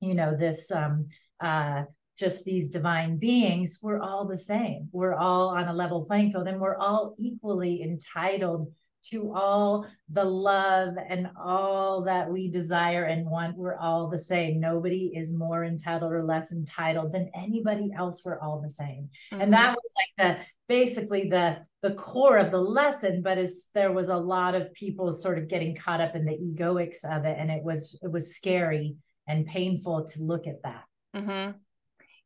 you 0.00 0.14
know 0.14 0.36
this 0.36 0.70
um 0.70 1.06
uh 1.40 1.84
just 2.18 2.44
these 2.44 2.70
divine 2.70 3.18
beings 3.18 3.78
we're 3.82 4.00
all 4.00 4.26
the 4.26 4.38
same. 4.38 4.88
We're 4.90 5.14
all 5.14 5.48
on 5.48 5.68
a 5.68 5.74
level 5.74 6.04
playing 6.04 6.32
field 6.32 6.48
and 6.48 6.60
we're 6.60 6.78
all 6.78 7.14
equally 7.18 7.82
entitled 7.82 8.72
to 9.10 9.32
all 9.34 9.86
the 10.10 10.24
love 10.24 10.94
and 11.08 11.28
all 11.40 12.02
that 12.04 12.30
we 12.30 12.50
desire 12.50 13.04
and 13.04 13.26
want. 13.26 13.56
We're 13.56 13.76
all 13.76 14.08
the 14.08 14.18
same. 14.18 14.60
Nobody 14.60 15.12
is 15.14 15.36
more 15.36 15.64
entitled 15.64 16.12
or 16.12 16.24
less 16.24 16.52
entitled 16.52 17.12
than 17.12 17.30
anybody 17.34 17.90
else. 17.96 18.22
We're 18.24 18.40
all 18.40 18.60
the 18.60 18.70
same. 18.70 19.10
Mm-hmm. 19.32 19.40
And 19.40 19.52
that 19.52 19.76
was 19.76 19.92
like 19.96 20.38
the 20.38 20.44
basically 20.68 21.28
the 21.28 21.58
the 21.82 21.94
core 21.94 22.36
of 22.38 22.50
the 22.50 22.60
lesson 22.60 23.22
but 23.22 23.38
is 23.38 23.68
there 23.74 23.92
was 23.92 24.08
a 24.08 24.16
lot 24.16 24.54
of 24.54 24.72
people 24.72 25.12
sort 25.12 25.38
of 25.38 25.48
getting 25.48 25.74
caught 25.74 26.00
up 26.00 26.16
in 26.16 26.24
the 26.24 26.32
egoics 26.32 27.04
of 27.04 27.24
it 27.24 27.36
and 27.38 27.50
it 27.50 27.62
was 27.62 27.98
it 28.02 28.10
was 28.10 28.34
scary 28.34 28.96
and 29.28 29.46
painful 29.46 30.04
to 30.04 30.22
look 30.22 30.46
at 30.46 30.62
that 30.62 30.84
mm-hmm. 31.14 31.56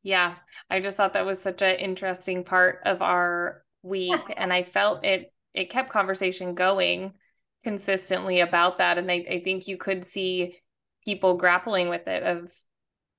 yeah 0.02 0.34
i 0.70 0.80
just 0.80 0.96
thought 0.96 1.12
that 1.12 1.26
was 1.26 1.40
such 1.40 1.60
an 1.62 1.76
interesting 1.76 2.42
part 2.42 2.80
of 2.86 3.02
our 3.02 3.62
week 3.82 4.20
and 4.36 4.52
i 4.52 4.62
felt 4.62 5.04
it 5.04 5.32
it 5.55 5.70
kept 5.70 5.92
conversation 5.92 6.55
going 6.55 7.14
consistently 7.62 8.40
about 8.40 8.78
that. 8.78 8.98
And 8.98 9.11
I, 9.11 9.24
I 9.28 9.40
think 9.44 9.68
you 9.68 9.76
could 9.76 10.05
see 10.05 10.57
people 11.05 11.34
grappling 11.34 11.88
with 11.88 12.07
it 12.07 12.22
of 12.22 12.53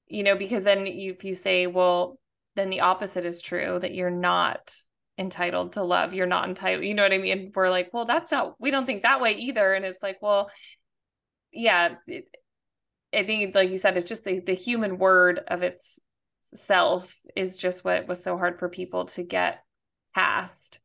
you 0.07 0.23
know 0.23 0.35
because 0.35 0.63
then 0.63 0.85
you, 0.85 1.13
if 1.13 1.23
you 1.23 1.33
say 1.33 1.67
well 1.67 2.19
then 2.55 2.69
the 2.69 2.81
opposite 2.81 3.25
is 3.25 3.41
true 3.41 3.79
that 3.81 3.95
you're 3.95 4.11
not 4.11 4.75
entitled 5.17 5.73
to 5.73 5.83
love 5.83 6.13
you're 6.13 6.27
not 6.27 6.47
entitled 6.47 6.85
you 6.85 6.93
know 6.93 7.03
what 7.03 7.13
i 7.13 7.17
mean? 7.17 7.51
We're 7.55 7.69
like 7.69 7.89
well 7.93 8.05
that's 8.05 8.31
not 8.31 8.55
we 8.59 8.71
don't 8.71 8.85
think 8.85 9.03
that 9.03 9.21
way 9.21 9.33
either. 9.33 9.73
And 9.73 9.85
it's 9.85 10.03
like 10.03 10.21
well 10.21 10.49
yeah 11.51 11.95
it, 12.07 12.25
i 13.13 13.23
think 13.23 13.55
like 13.55 13.69
you 13.69 13.77
said 13.77 13.97
it's 13.97 14.07
just 14.07 14.23
the, 14.23 14.39
the 14.39 14.53
human 14.53 14.97
word 14.97 15.41
of 15.47 15.63
its 15.63 15.99
self 16.55 17.15
is 17.35 17.57
just 17.57 17.83
what 17.83 18.07
was 18.07 18.23
so 18.23 18.37
hard 18.37 18.59
for 18.59 18.69
people 18.69 19.05
to 19.05 19.23
get 19.23 19.63
past 20.13 20.80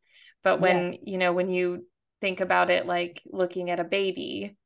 but 0.46 0.60
when, 0.60 0.92
yes. 0.92 1.02
you 1.04 1.18
know, 1.18 1.32
when 1.32 1.50
you 1.50 1.84
think 2.20 2.40
about 2.40 2.70
it 2.70 2.86
like 2.86 3.20
looking 3.26 3.68
at 3.68 3.80
a 3.80 3.84
baby, 3.84 4.56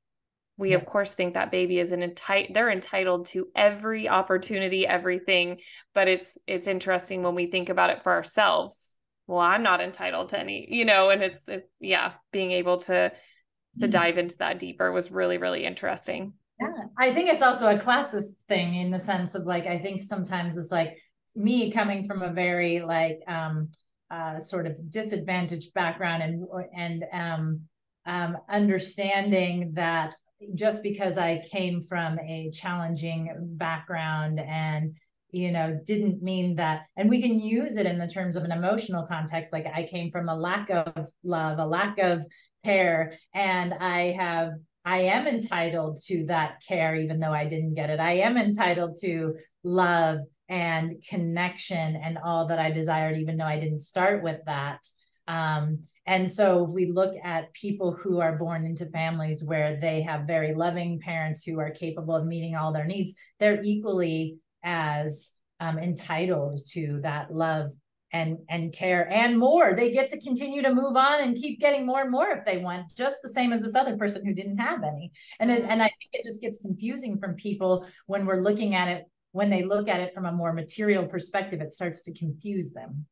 we 0.58 0.74
of 0.74 0.84
course 0.84 1.14
think 1.14 1.32
that 1.32 1.50
baby 1.50 1.78
is 1.78 1.90
an 1.90 2.02
entitled 2.02 2.54
they're 2.54 2.68
entitled 2.68 3.28
to 3.28 3.48
every 3.56 4.06
opportunity, 4.06 4.86
everything. 4.86 5.56
But 5.94 6.06
it's 6.06 6.36
it's 6.46 6.68
interesting 6.68 7.22
when 7.22 7.34
we 7.34 7.46
think 7.46 7.70
about 7.70 7.88
it 7.88 8.02
for 8.02 8.12
ourselves. 8.12 8.94
Well, 9.26 9.38
I'm 9.38 9.62
not 9.62 9.80
entitled 9.80 10.28
to 10.30 10.38
any, 10.38 10.68
you 10.70 10.84
know, 10.84 11.08
and 11.08 11.22
it's 11.22 11.48
it, 11.48 11.70
yeah, 11.80 12.12
being 12.30 12.50
able 12.50 12.76
to 12.80 13.08
to 13.08 13.84
mm-hmm. 13.86 13.90
dive 13.90 14.18
into 14.18 14.36
that 14.36 14.58
deeper 14.58 14.92
was 14.92 15.10
really, 15.10 15.38
really 15.38 15.64
interesting. 15.64 16.34
Yeah. 16.60 16.74
I 16.98 17.14
think 17.14 17.30
it's 17.30 17.40
also 17.40 17.74
a 17.74 17.78
classist 17.78 18.42
thing 18.48 18.74
in 18.74 18.90
the 18.90 18.98
sense 18.98 19.34
of 19.34 19.46
like, 19.46 19.64
I 19.64 19.78
think 19.78 20.02
sometimes 20.02 20.58
it's 20.58 20.70
like 20.70 20.98
me 21.34 21.72
coming 21.72 22.04
from 22.04 22.20
a 22.20 22.34
very 22.34 22.80
like 22.80 23.20
um 23.26 23.70
uh, 24.10 24.38
sort 24.38 24.66
of 24.66 24.90
disadvantaged 24.90 25.72
background 25.74 26.22
and 26.22 26.44
and 26.76 27.04
um, 27.12 27.60
um, 28.06 28.36
understanding 28.48 29.72
that 29.74 30.14
just 30.54 30.82
because 30.82 31.18
I 31.18 31.42
came 31.50 31.82
from 31.82 32.18
a 32.18 32.50
challenging 32.52 33.30
background 33.56 34.40
and 34.40 34.96
you 35.30 35.52
know 35.52 35.78
didn't 35.86 36.22
mean 36.22 36.56
that 36.56 36.82
and 36.96 37.08
we 37.08 37.22
can 37.22 37.40
use 37.40 37.76
it 37.76 37.86
in 37.86 37.98
the 37.98 38.08
terms 38.08 38.36
of 38.36 38.42
an 38.42 38.50
emotional 38.50 39.06
context 39.06 39.52
like 39.52 39.66
I 39.66 39.86
came 39.88 40.10
from 40.10 40.28
a 40.28 40.34
lack 40.34 40.70
of 40.70 41.06
love 41.22 41.58
a 41.58 41.66
lack 41.66 41.98
of 41.98 42.24
care 42.64 43.16
and 43.34 43.72
I 43.74 44.12
have 44.18 44.52
I 44.84 45.02
am 45.02 45.26
entitled 45.26 45.98
to 46.06 46.26
that 46.26 46.62
care 46.66 46.96
even 46.96 47.20
though 47.20 47.32
I 47.32 47.46
didn't 47.46 47.74
get 47.74 47.90
it. 47.90 48.00
I 48.00 48.12
am 48.12 48.36
entitled 48.36 48.96
to 49.02 49.34
love 49.62 50.20
and 50.50 51.02
connection 51.08 51.96
and 51.96 52.18
all 52.18 52.48
that 52.48 52.58
I 52.58 52.70
desired, 52.72 53.16
even 53.16 53.36
though 53.36 53.44
I 53.44 53.60
didn't 53.60 53.78
start 53.78 54.22
with 54.22 54.40
that. 54.46 54.80
Um, 55.28 55.82
and 56.06 56.30
so 56.30 56.64
we 56.64 56.86
look 56.86 57.14
at 57.22 57.52
people 57.54 57.92
who 57.92 58.18
are 58.18 58.36
born 58.36 58.64
into 58.66 58.86
families 58.86 59.44
where 59.44 59.78
they 59.80 60.02
have 60.02 60.26
very 60.26 60.54
loving 60.54 60.98
parents 60.98 61.44
who 61.44 61.60
are 61.60 61.70
capable 61.70 62.16
of 62.16 62.26
meeting 62.26 62.56
all 62.56 62.72
their 62.72 62.84
needs. 62.84 63.14
They're 63.38 63.62
equally 63.62 64.38
as 64.64 65.30
um, 65.60 65.78
entitled 65.78 66.60
to 66.72 67.00
that 67.02 67.32
love 67.32 67.70
and 68.12 68.38
and 68.48 68.72
care 68.72 69.08
and 69.08 69.38
more. 69.38 69.74
They 69.76 69.92
get 69.92 70.10
to 70.10 70.20
continue 70.20 70.62
to 70.62 70.74
move 70.74 70.96
on 70.96 71.22
and 71.22 71.36
keep 71.36 71.60
getting 71.60 71.86
more 71.86 72.00
and 72.00 72.10
more 72.10 72.30
if 72.30 72.44
they 72.44 72.58
want, 72.58 72.86
just 72.96 73.18
the 73.22 73.28
same 73.28 73.52
as 73.52 73.62
this 73.62 73.76
other 73.76 73.96
person 73.96 74.26
who 74.26 74.34
didn't 74.34 74.58
have 74.58 74.82
any. 74.82 75.12
And 75.38 75.48
it, 75.48 75.62
and 75.62 75.80
I 75.80 75.86
think 75.86 76.10
it 76.12 76.24
just 76.24 76.40
gets 76.40 76.58
confusing 76.58 77.20
from 77.20 77.34
people 77.34 77.86
when 78.06 78.26
we're 78.26 78.42
looking 78.42 78.74
at 78.74 78.88
it 78.88 79.04
when 79.32 79.50
they 79.50 79.62
look 79.62 79.88
at 79.88 80.00
it 80.00 80.14
from 80.14 80.26
a 80.26 80.32
more 80.32 80.52
material 80.52 81.06
perspective, 81.06 81.60
it 81.60 81.72
starts 81.72 82.02
to 82.02 82.14
confuse 82.14 82.72
them. 82.72 83.06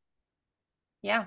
Yeah. 1.03 1.27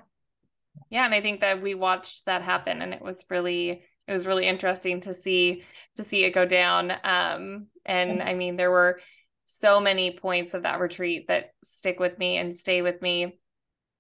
Yeah. 0.89 1.06
And 1.06 1.14
I 1.14 1.22
think 1.22 1.42
that 1.42 1.62
we 1.62 1.76
watched 1.76 2.26
that 2.26 2.42
happen 2.42 2.82
and 2.82 2.94
it 2.94 3.02
was 3.02 3.24
really, 3.30 3.84
it 4.08 4.12
was 4.12 4.26
really 4.26 4.48
interesting 4.48 5.02
to 5.02 5.14
see, 5.14 5.64
to 5.96 6.04
see 6.04 6.24
it 6.24 6.34
go 6.34 6.46
down. 6.46 6.92
Um, 7.04 7.68
and 7.86 8.22
I 8.22 8.34
mean, 8.34 8.58
there 8.58 8.72
were 8.72 9.00
so 9.46 9.80
many 9.80 10.12
points 10.12 10.54
of 10.54 10.64
that 10.64 10.80
retreat 10.80 11.28
that 11.28 11.52
stick 11.64 12.00
with 12.00 12.18
me 12.18 12.38
and 12.38 12.56
stay 12.56 12.82
with 12.82 13.02
me. 13.02 13.38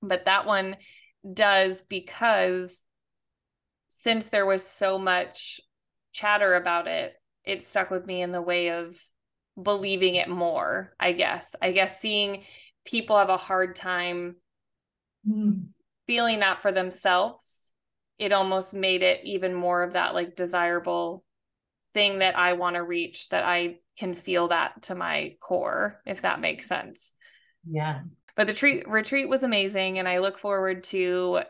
But 0.01 0.25
that 0.25 0.45
one 0.45 0.77
does 1.31 1.83
because 1.87 2.81
since 3.89 4.29
there 4.29 4.45
was 4.45 4.65
so 4.65 4.97
much 4.97 5.61
chatter 6.11 6.55
about 6.55 6.87
it, 6.87 7.13
it 7.43 7.65
stuck 7.65 7.91
with 7.91 8.05
me 8.05 8.21
in 8.21 8.31
the 8.31 8.41
way 8.41 8.71
of 8.71 8.95
believing 9.63 10.15
it 10.15 10.29
more, 10.29 10.93
I 10.99 11.11
guess. 11.13 11.55
I 11.61 11.71
guess 11.71 11.99
seeing 11.99 12.43
people 12.85 13.17
have 13.17 13.29
a 13.29 13.37
hard 13.37 13.75
time 13.75 14.35
mm. 15.27 15.65
feeling 16.07 16.39
that 16.39 16.61
for 16.61 16.71
themselves, 16.71 17.69
it 18.17 18.31
almost 18.31 18.73
made 18.73 19.01
it 19.01 19.21
even 19.23 19.53
more 19.53 19.83
of 19.83 19.93
that 19.93 20.13
like 20.13 20.35
desirable 20.35 21.23
thing 21.93 22.19
that 22.19 22.37
I 22.37 22.53
want 22.53 22.75
to 22.75 22.83
reach 22.83 23.29
that 23.29 23.43
I 23.43 23.77
can 23.97 24.15
feel 24.15 24.49
that 24.49 24.83
to 24.83 24.95
my 24.95 25.35
core, 25.41 26.01
if 26.05 26.21
that 26.21 26.39
makes 26.39 26.67
sense. 26.67 27.11
Yeah. 27.69 28.01
But 28.35 28.47
the 28.47 28.53
treat 28.53 28.87
retreat 28.87 29.27
was 29.27 29.43
amazing 29.43 29.99
and 29.99 30.07
I 30.07 30.19
look 30.19 30.37
forward 30.37 30.83
to 30.85 31.41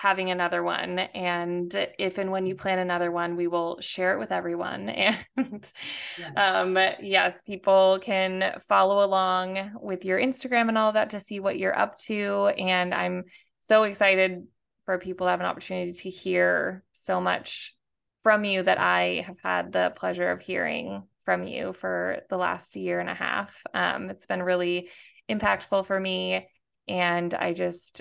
having 0.00 0.30
another 0.30 0.62
one. 0.62 0.98
And 0.98 1.74
if 1.98 2.16
and 2.16 2.32
when 2.32 2.46
you 2.46 2.54
plan 2.54 2.78
another 2.78 3.10
one, 3.12 3.36
we 3.36 3.48
will 3.48 3.78
share 3.82 4.14
it 4.14 4.18
with 4.18 4.32
everyone. 4.32 4.88
And 5.36 5.72
yeah. 6.18 6.60
um, 6.60 6.78
yes, 7.02 7.42
people 7.42 7.98
can 8.00 8.58
follow 8.66 9.04
along 9.04 9.72
with 9.78 10.06
your 10.06 10.18
Instagram 10.18 10.68
and 10.68 10.78
all 10.78 10.92
that 10.92 11.10
to 11.10 11.20
see 11.20 11.38
what 11.38 11.58
you're 11.58 11.78
up 11.78 11.98
to. 12.04 12.46
And 12.56 12.94
I'm 12.94 13.24
so 13.60 13.82
excited 13.82 14.46
for 14.86 14.96
people 14.96 15.26
to 15.26 15.32
have 15.32 15.40
an 15.40 15.46
opportunity 15.46 15.92
to 15.92 16.08
hear 16.08 16.82
so 16.92 17.20
much 17.20 17.76
from 18.22 18.44
you 18.44 18.62
that 18.62 18.78
I 18.78 19.24
have 19.26 19.38
had 19.42 19.70
the 19.70 19.92
pleasure 19.94 20.30
of 20.30 20.40
hearing 20.40 21.02
from 21.26 21.46
you 21.46 21.74
for 21.74 22.22
the 22.30 22.38
last 22.38 22.74
year 22.74 23.00
and 23.00 23.10
a 23.10 23.14
half. 23.14 23.62
Um, 23.74 24.08
it's 24.08 24.24
been 24.24 24.42
really 24.42 24.88
impactful 25.28 25.84
for 25.86 26.00
me. 26.00 26.48
And 26.88 27.34
I 27.34 27.52
just 27.52 28.00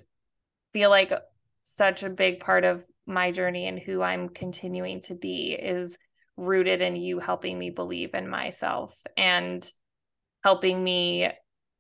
feel 0.72 0.90
like 0.90 1.12
such 1.70 2.04
a 2.04 2.10
big 2.10 2.40
part 2.40 2.66
of 2.66 2.84
my 3.06 3.32
journey 3.32 3.68
and 3.68 3.80
who 3.80 4.02
I'm 4.02 4.30
continuing 4.30 5.02
to 5.04 5.16
be 5.16 5.54
is 5.54 5.98
rooted 6.36 6.82
in 6.82 6.96
you 6.96 7.20
helping 7.20 7.60
me 7.60 7.70
believe 7.70 8.14
in 8.14 8.28
myself 8.28 8.98
and 9.16 9.70
helping 10.44 10.84
me 10.84 11.30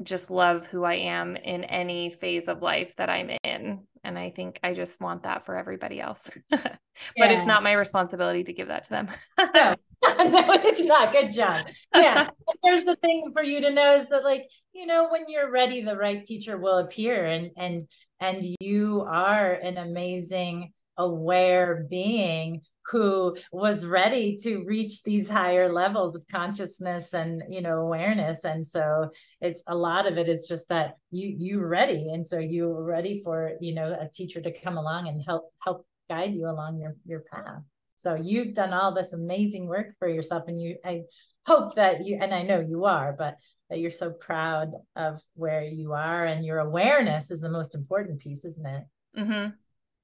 just 0.03 0.29
love 0.29 0.65
who 0.67 0.83
I 0.83 0.95
am 0.95 1.35
in 1.35 1.63
any 1.63 2.09
phase 2.09 2.47
of 2.47 2.61
life 2.61 2.95
that 2.97 3.09
I'm 3.09 3.31
in. 3.43 3.81
And 4.03 4.17
I 4.17 4.29
think 4.29 4.59
I 4.63 4.73
just 4.73 5.01
want 5.01 5.23
that 5.23 5.45
for 5.45 5.57
everybody 5.57 5.99
else. 5.99 6.29
but 6.49 6.79
yeah. 7.17 7.31
it's 7.31 7.47
not 7.47 7.63
my 7.63 7.73
responsibility 7.73 8.43
to 8.45 8.53
give 8.53 8.69
that 8.69 8.83
to 8.85 8.89
them. 8.89 9.07
no. 9.37 9.75
no, 10.05 10.53
it's 10.63 10.83
not. 10.83 11.11
Good 11.11 11.31
job. 11.31 11.65
Yeah. 11.93 12.29
There's 12.63 12.85
the 12.85 12.95
thing 12.95 13.31
for 13.33 13.43
you 13.43 13.59
to 13.61 13.71
know 13.71 13.95
is 13.95 14.07
that 14.07 14.23
like, 14.23 14.43
you 14.71 14.85
know, 14.85 15.09
when 15.09 15.23
you're 15.27 15.51
ready, 15.51 15.81
the 15.81 15.97
right 15.97 16.23
teacher 16.23 16.57
will 16.57 16.77
appear 16.77 17.25
and 17.25 17.51
and 17.57 17.87
and 18.20 18.43
you 18.59 19.05
are 19.09 19.53
an 19.53 19.78
amazing 19.78 20.74
aware 20.97 21.88
being 21.89 22.61
who 22.91 23.38
was 23.51 23.86
ready 23.86 24.36
to 24.38 24.63
reach 24.65 25.03
these 25.03 25.30
higher 25.30 25.72
levels 25.72 26.15
of 26.15 26.24
consciousness 26.32 27.13
and 27.13 27.43
you 27.49 27.61
know 27.61 27.80
awareness. 27.80 28.43
And 28.43 28.65
so 28.65 29.09
it's 29.41 29.63
a 29.67 29.76
lot 29.76 30.07
of 30.07 30.17
it 30.17 30.28
is 30.28 30.47
just 30.47 30.70
that 30.70 30.95
you 31.11 31.34
you 31.38 31.61
ready. 31.61 32.09
And 32.11 32.26
so 32.26 32.39
you 32.39 32.67
were 32.70 32.84
ready 32.84 33.22
for 33.24 33.53
you 33.61 33.76
know 33.76 33.95
a 33.99 34.09
teacher 34.09 34.41
to 34.41 34.59
come 34.61 34.78
along 34.78 35.07
and 35.07 35.24
help 35.26 35.53
help 35.63 35.86
guide 36.09 36.34
you 36.34 36.49
along 36.49 36.80
your 36.80 36.95
your 37.05 37.24
path. 37.32 37.61
So 37.95 38.15
you've 38.15 38.53
done 38.53 38.74
all 38.74 38.93
this 38.93 39.13
amazing 39.13 39.67
work 39.67 39.88
for 39.99 40.07
yourself 40.07 40.43
and 40.47 40.59
you 40.59 40.78
i 40.86 41.01
hope 41.49 41.75
that 41.75 42.05
you 42.05 42.17
and 42.21 42.33
i 42.33 42.43
know 42.43 42.59
you 42.59 42.85
are 42.85 43.15
but 43.17 43.35
that 43.69 43.79
you're 43.79 43.91
so 43.91 44.11
proud 44.11 44.71
of 44.95 45.21
where 45.35 45.63
you 45.63 45.93
are 45.93 46.25
and 46.25 46.45
your 46.45 46.59
awareness 46.59 47.31
is 47.31 47.41
the 47.41 47.49
most 47.49 47.75
important 47.75 48.19
piece 48.19 48.45
isn't 48.45 48.65
it 48.65 48.83
mm-hmm. 49.17 49.49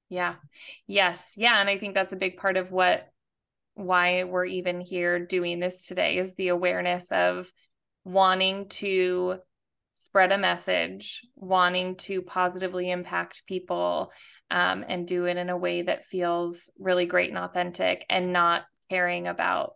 Yeah. 0.08 0.34
Yes. 0.86 1.22
Yeah. 1.36 1.60
And 1.60 1.68
I 1.68 1.78
think 1.78 1.94
that's 1.94 2.12
a 2.12 2.16
big 2.16 2.36
part 2.36 2.56
of 2.56 2.70
what, 2.70 3.08
why 3.74 4.24
we're 4.24 4.46
even 4.46 4.80
here 4.80 5.18
doing 5.18 5.60
this 5.60 5.86
today 5.86 6.18
is 6.18 6.34
the 6.34 6.48
awareness 6.48 7.06
of 7.10 7.50
wanting 8.04 8.68
to 8.68 9.38
spread 9.94 10.30
a 10.30 10.38
message, 10.38 11.26
wanting 11.34 11.96
to 11.96 12.22
positively 12.22 12.90
impact 12.90 13.42
people, 13.46 14.12
um, 14.50 14.84
and 14.86 15.08
do 15.08 15.24
it 15.24 15.36
in 15.36 15.50
a 15.50 15.56
way 15.56 15.82
that 15.82 16.04
feels 16.04 16.70
really 16.78 17.06
great 17.06 17.30
and 17.30 17.38
authentic 17.38 18.06
and 18.08 18.32
not 18.32 18.62
caring 18.88 19.26
about 19.26 19.74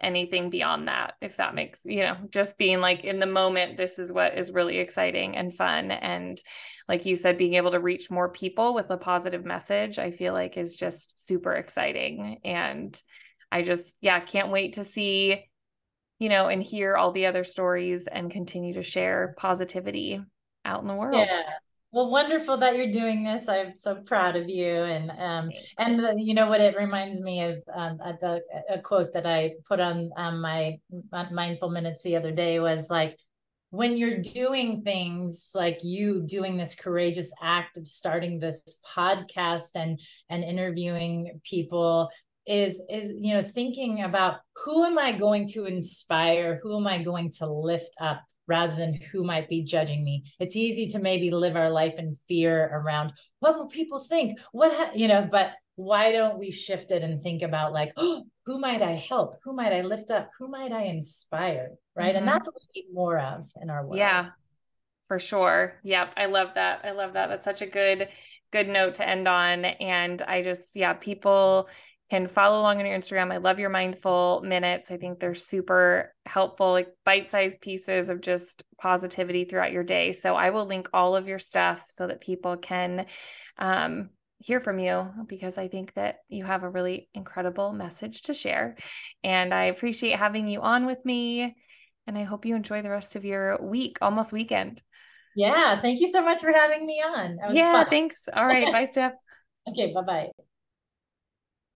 anything 0.00 0.50
beyond 0.50 0.88
that 0.88 1.14
if 1.22 1.38
that 1.38 1.54
makes 1.54 1.80
you 1.84 2.02
know 2.02 2.16
just 2.30 2.58
being 2.58 2.80
like 2.80 3.02
in 3.04 3.18
the 3.18 3.26
moment 3.26 3.78
this 3.78 3.98
is 3.98 4.12
what 4.12 4.36
is 4.36 4.52
really 4.52 4.78
exciting 4.78 5.36
and 5.36 5.54
fun. 5.54 5.90
And 5.90 6.40
like 6.88 7.06
you 7.06 7.16
said 7.16 7.38
being 7.38 7.54
able 7.54 7.70
to 7.70 7.80
reach 7.80 8.10
more 8.10 8.28
people 8.28 8.74
with 8.74 8.90
a 8.90 8.96
positive 8.96 9.44
message 9.44 9.98
i 9.98 10.10
feel 10.10 10.32
like 10.32 10.56
is 10.56 10.76
just 10.76 11.24
super 11.26 11.52
exciting. 11.52 12.40
And 12.44 13.00
i 13.50 13.62
just 13.62 13.94
yeah 14.00 14.20
can't 14.20 14.50
wait 14.52 14.74
to 14.74 14.84
see 14.84 15.44
you 16.18 16.28
know 16.28 16.48
and 16.48 16.62
hear 16.62 16.96
all 16.96 17.12
the 17.12 17.26
other 17.26 17.44
stories 17.44 18.06
and 18.06 18.30
continue 18.30 18.74
to 18.74 18.82
share 18.82 19.34
positivity 19.38 20.20
out 20.64 20.82
in 20.82 20.88
the 20.88 20.94
world. 20.94 21.26
Yeah 21.28 21.42
well 21.92 22.10
wonderful 22.10 22.56
that 22.58 22.76
you're 22.76 22.90
doing 22.92 23.24
this. 23.24 23.48
I'm 23.48 23.74
so 23.74 23.96
proud 23.96 24.36
of 24.36 24.48
you. 24.48 24.66
And 24.66 25.10
um 25.10 25.50
and 25.78 25.98
the, 25.98 26.14
you 26.18 26.34
know 26.34 26.48
what 26.48 26.60
it 26.60 26.76
reminds 26.76 27.20
me 27.20 27.42
of 27.42 27.62
um 27.74 27.98
a, 28.00 28.40
a 28.70 28.80
quote 28.80 29.12
that 29.12 29.26
i 29.26 29.52
put 29.68 29.80
on 29.80 30.10
um, 30.16 30.40
my 30.40 30.78
mindful 31.30 31.70
minutes 31.70 32.02
the 32.02 32.16
other 32.16 32.32
day 32.32 32.58
was 32.60 32.90
like 32.90 33.16
when 33.70 33.96
you're 33.96 34.18
doing 34.18 34.82
things 34.82 35.52
like 35.54 35.80
you 35.82 36.22
doing 36.22 36.56
this 36.56 36.74
courageous 36.74 37.32
act 37.42 37.76
of 37.76 37.86
starting 37.86 38.38
this 38.38 38.80
podcast 38.96 39.70
and 39.74 40.00
and 40.30 40.44
interviewing 40.44 41.40
people 41.44 42.08
is 42.46 42.80
is 42.88 43.12
you 43.20 43.34
know 43.34 43.42
thinking 43.42 44.02
about 44.02 44.36
who 44.64 44.84
am 44.84 44.98
i 44.98 45.12
going 45.12 45.48
to 45.48 45.66
inspire? 45.66 46.60
Who 46.62 46.76
am 46.76 46.86
i 46.86 47.02
going 47.02 47.30
to 47.38 47.46
lift 47.46 47.94
up 48.00 48.22
rather 48.46 48.76
than 48.76 48.94
who 48.94 49.24
might 49.24 49.48
be 49.48 49.62
judging 49.62 50.04
me. 50.04 50.24
It's 50.38 50.56
easy 50.56 50.88
to 50.88 50.98
maybe 50.98 51.30
live 51.30 51.56
our 51.56 51.70
life 51.70 51.94
in 51.98 52.16
fear 52.28 52.70
around 52.72 53.12
what 53.40 53.56
will 53.56 53.68
people 53.68 53.98
think? 53.98 54.38
What, 54.52 54.72
ha-? 54.72 54.92
you 54.94 55.08
know, 55.08 55.26
but 55.30 55.52
why 55.76 56.12
don't 56.12 56.38
we 56.38 56.50
shift 56.50 56.90
it 56.90 57.02
and 57.02 57.22
think 57.22 57.42
about 57.42 57.72
like, 57.72 57.92
oh, 57.96 58.24
who 58.46 58.58
might 58.58 58.82
I 58.82 58.94
help? 58.94 59.36
Who 59.44 59.52
might 59.52 59.72
I 59.72 59.82
lift 59.82 60.10
up? 60.10 60.30
Who 60.38 60.48
might 60.48 60.72
I 60.72 60.84
inspire? 60.84 61.72
Right. 61.94 62.08
Mm-hmm. 62.08 62.18
And 62.18 62.28
that's 62.28 62.46
what 62.46 62.54
we 62.54 62.82
need 62.82 62.94
more 62.94 63.18
of 63.18 63.48
in 63.60 63.70
our 63.70 63.84
world. 63.84 63.98
Yeah, 63.98 64.30
for 65.08 65.18
sure. 65.18 65.74
Yep. 65.82 66.12
I 66.16 66.26
love 66.26 66.54
that. 66.54 66.80
I 66.84 66.92
love 66.92 67.14
that. 67.14 67.28
That's 67.28 67.44
such 67.44 67.62
a 67.62 67.66
good, 67.66 68.08
good 68.52 68.68
note 68.68 68.96
to 68.96 69.08
end 69.08 69.28
on. 69.28 69.64
And 69.64 70.22
I 70.22 70.42
just, 70.42 70.70
yeah, 70.74 70.92
people 70.94 71.68
can 72.10 72.28
follow 72.28 72.60
along 72.60 72.78
on 72.78 72.86
your 72.86 72.98
Instagram. 72.98 73.32
I 73.32 73.38
love 73.38 73.58
your 73.58 73.70
mindful 73.70 74.42
minutes. 74.44 74.90
I 74.90 74.96
think 74.96 75.18
they're 75.18 75.34
super 75.34 76.14
helpful, 76.24 76.70
like 76.70 76.88
bite 77.04 77.30
sized 77.30 77.60
pieces 77.60 78.08
of 78.08 78.20
just 78.20 78.64
positivity 78.80 79.44
throughout 79.44 79.72
your 79.72 79.82
day. 79.82 80.12
So 80.12 80.34
I 80.34 80.50
will 80.50 80.66
link 80.66 80.88
all 80.92 81.16
of 81.16 81.26
your 81.26 81.40
stuff 81.40 81.84
so 81.88 82.06
that 82.06 82.20
people 82.20 82.56
can 82.56 83.06
um, 83.58 84.10
hear 84.38 84.60
from 84.60 84.78
you 84.78 85.08
because 85.26 85.58
I 85.58 85.66
think 85.66 85.94
that 85.94 86.18
you 86.28 86.44
have 86.44 86.62
a 86.62 86.68
really 86.68 87.08
incredible 87.12 87.72
message 87.72 88.22
to 88.22 88.34
share. 88.34 88.76
And 89.24 89.52
I 89.52 89.64
appreciate 89.64 90.16
having 90.16 90.48
you 90.48 90.60
on 90.60 90.86
with 90.86 91.04
me. 91.04 91.56
And 92.06 92.16
I 92.16 92.22
hope 92.22 92.46
you 92.46 92.54
enjoy 92.54 92.82
the 92.82 92.90
rest 92.90 93.16
of 93.16 93.24
your 93.24 93.60
week, 93.60 93.98
almost 94.00 94.32
weekend. 94.32 94.80
Yeah. 95.34 95.80
Thank 95.80 96.00
you 96.00 96.06
so 96.06 96.22
much 96.22 96.40
for 96.40 96.52
having 96.52 96.86
me 96.86 97.02
on. 97.04 97.38
yeah. 97.52 97.82
Fun. 97.82 97.90
Thanks. 97.90 98.28
All 98.32 98.46
right. 98.46 98.72
bye, 98.72 98.84
Steph. 98.84 99.14
Okay. 99.68 99.92
Bye 99.92 100.02
bye. 100.02 100.30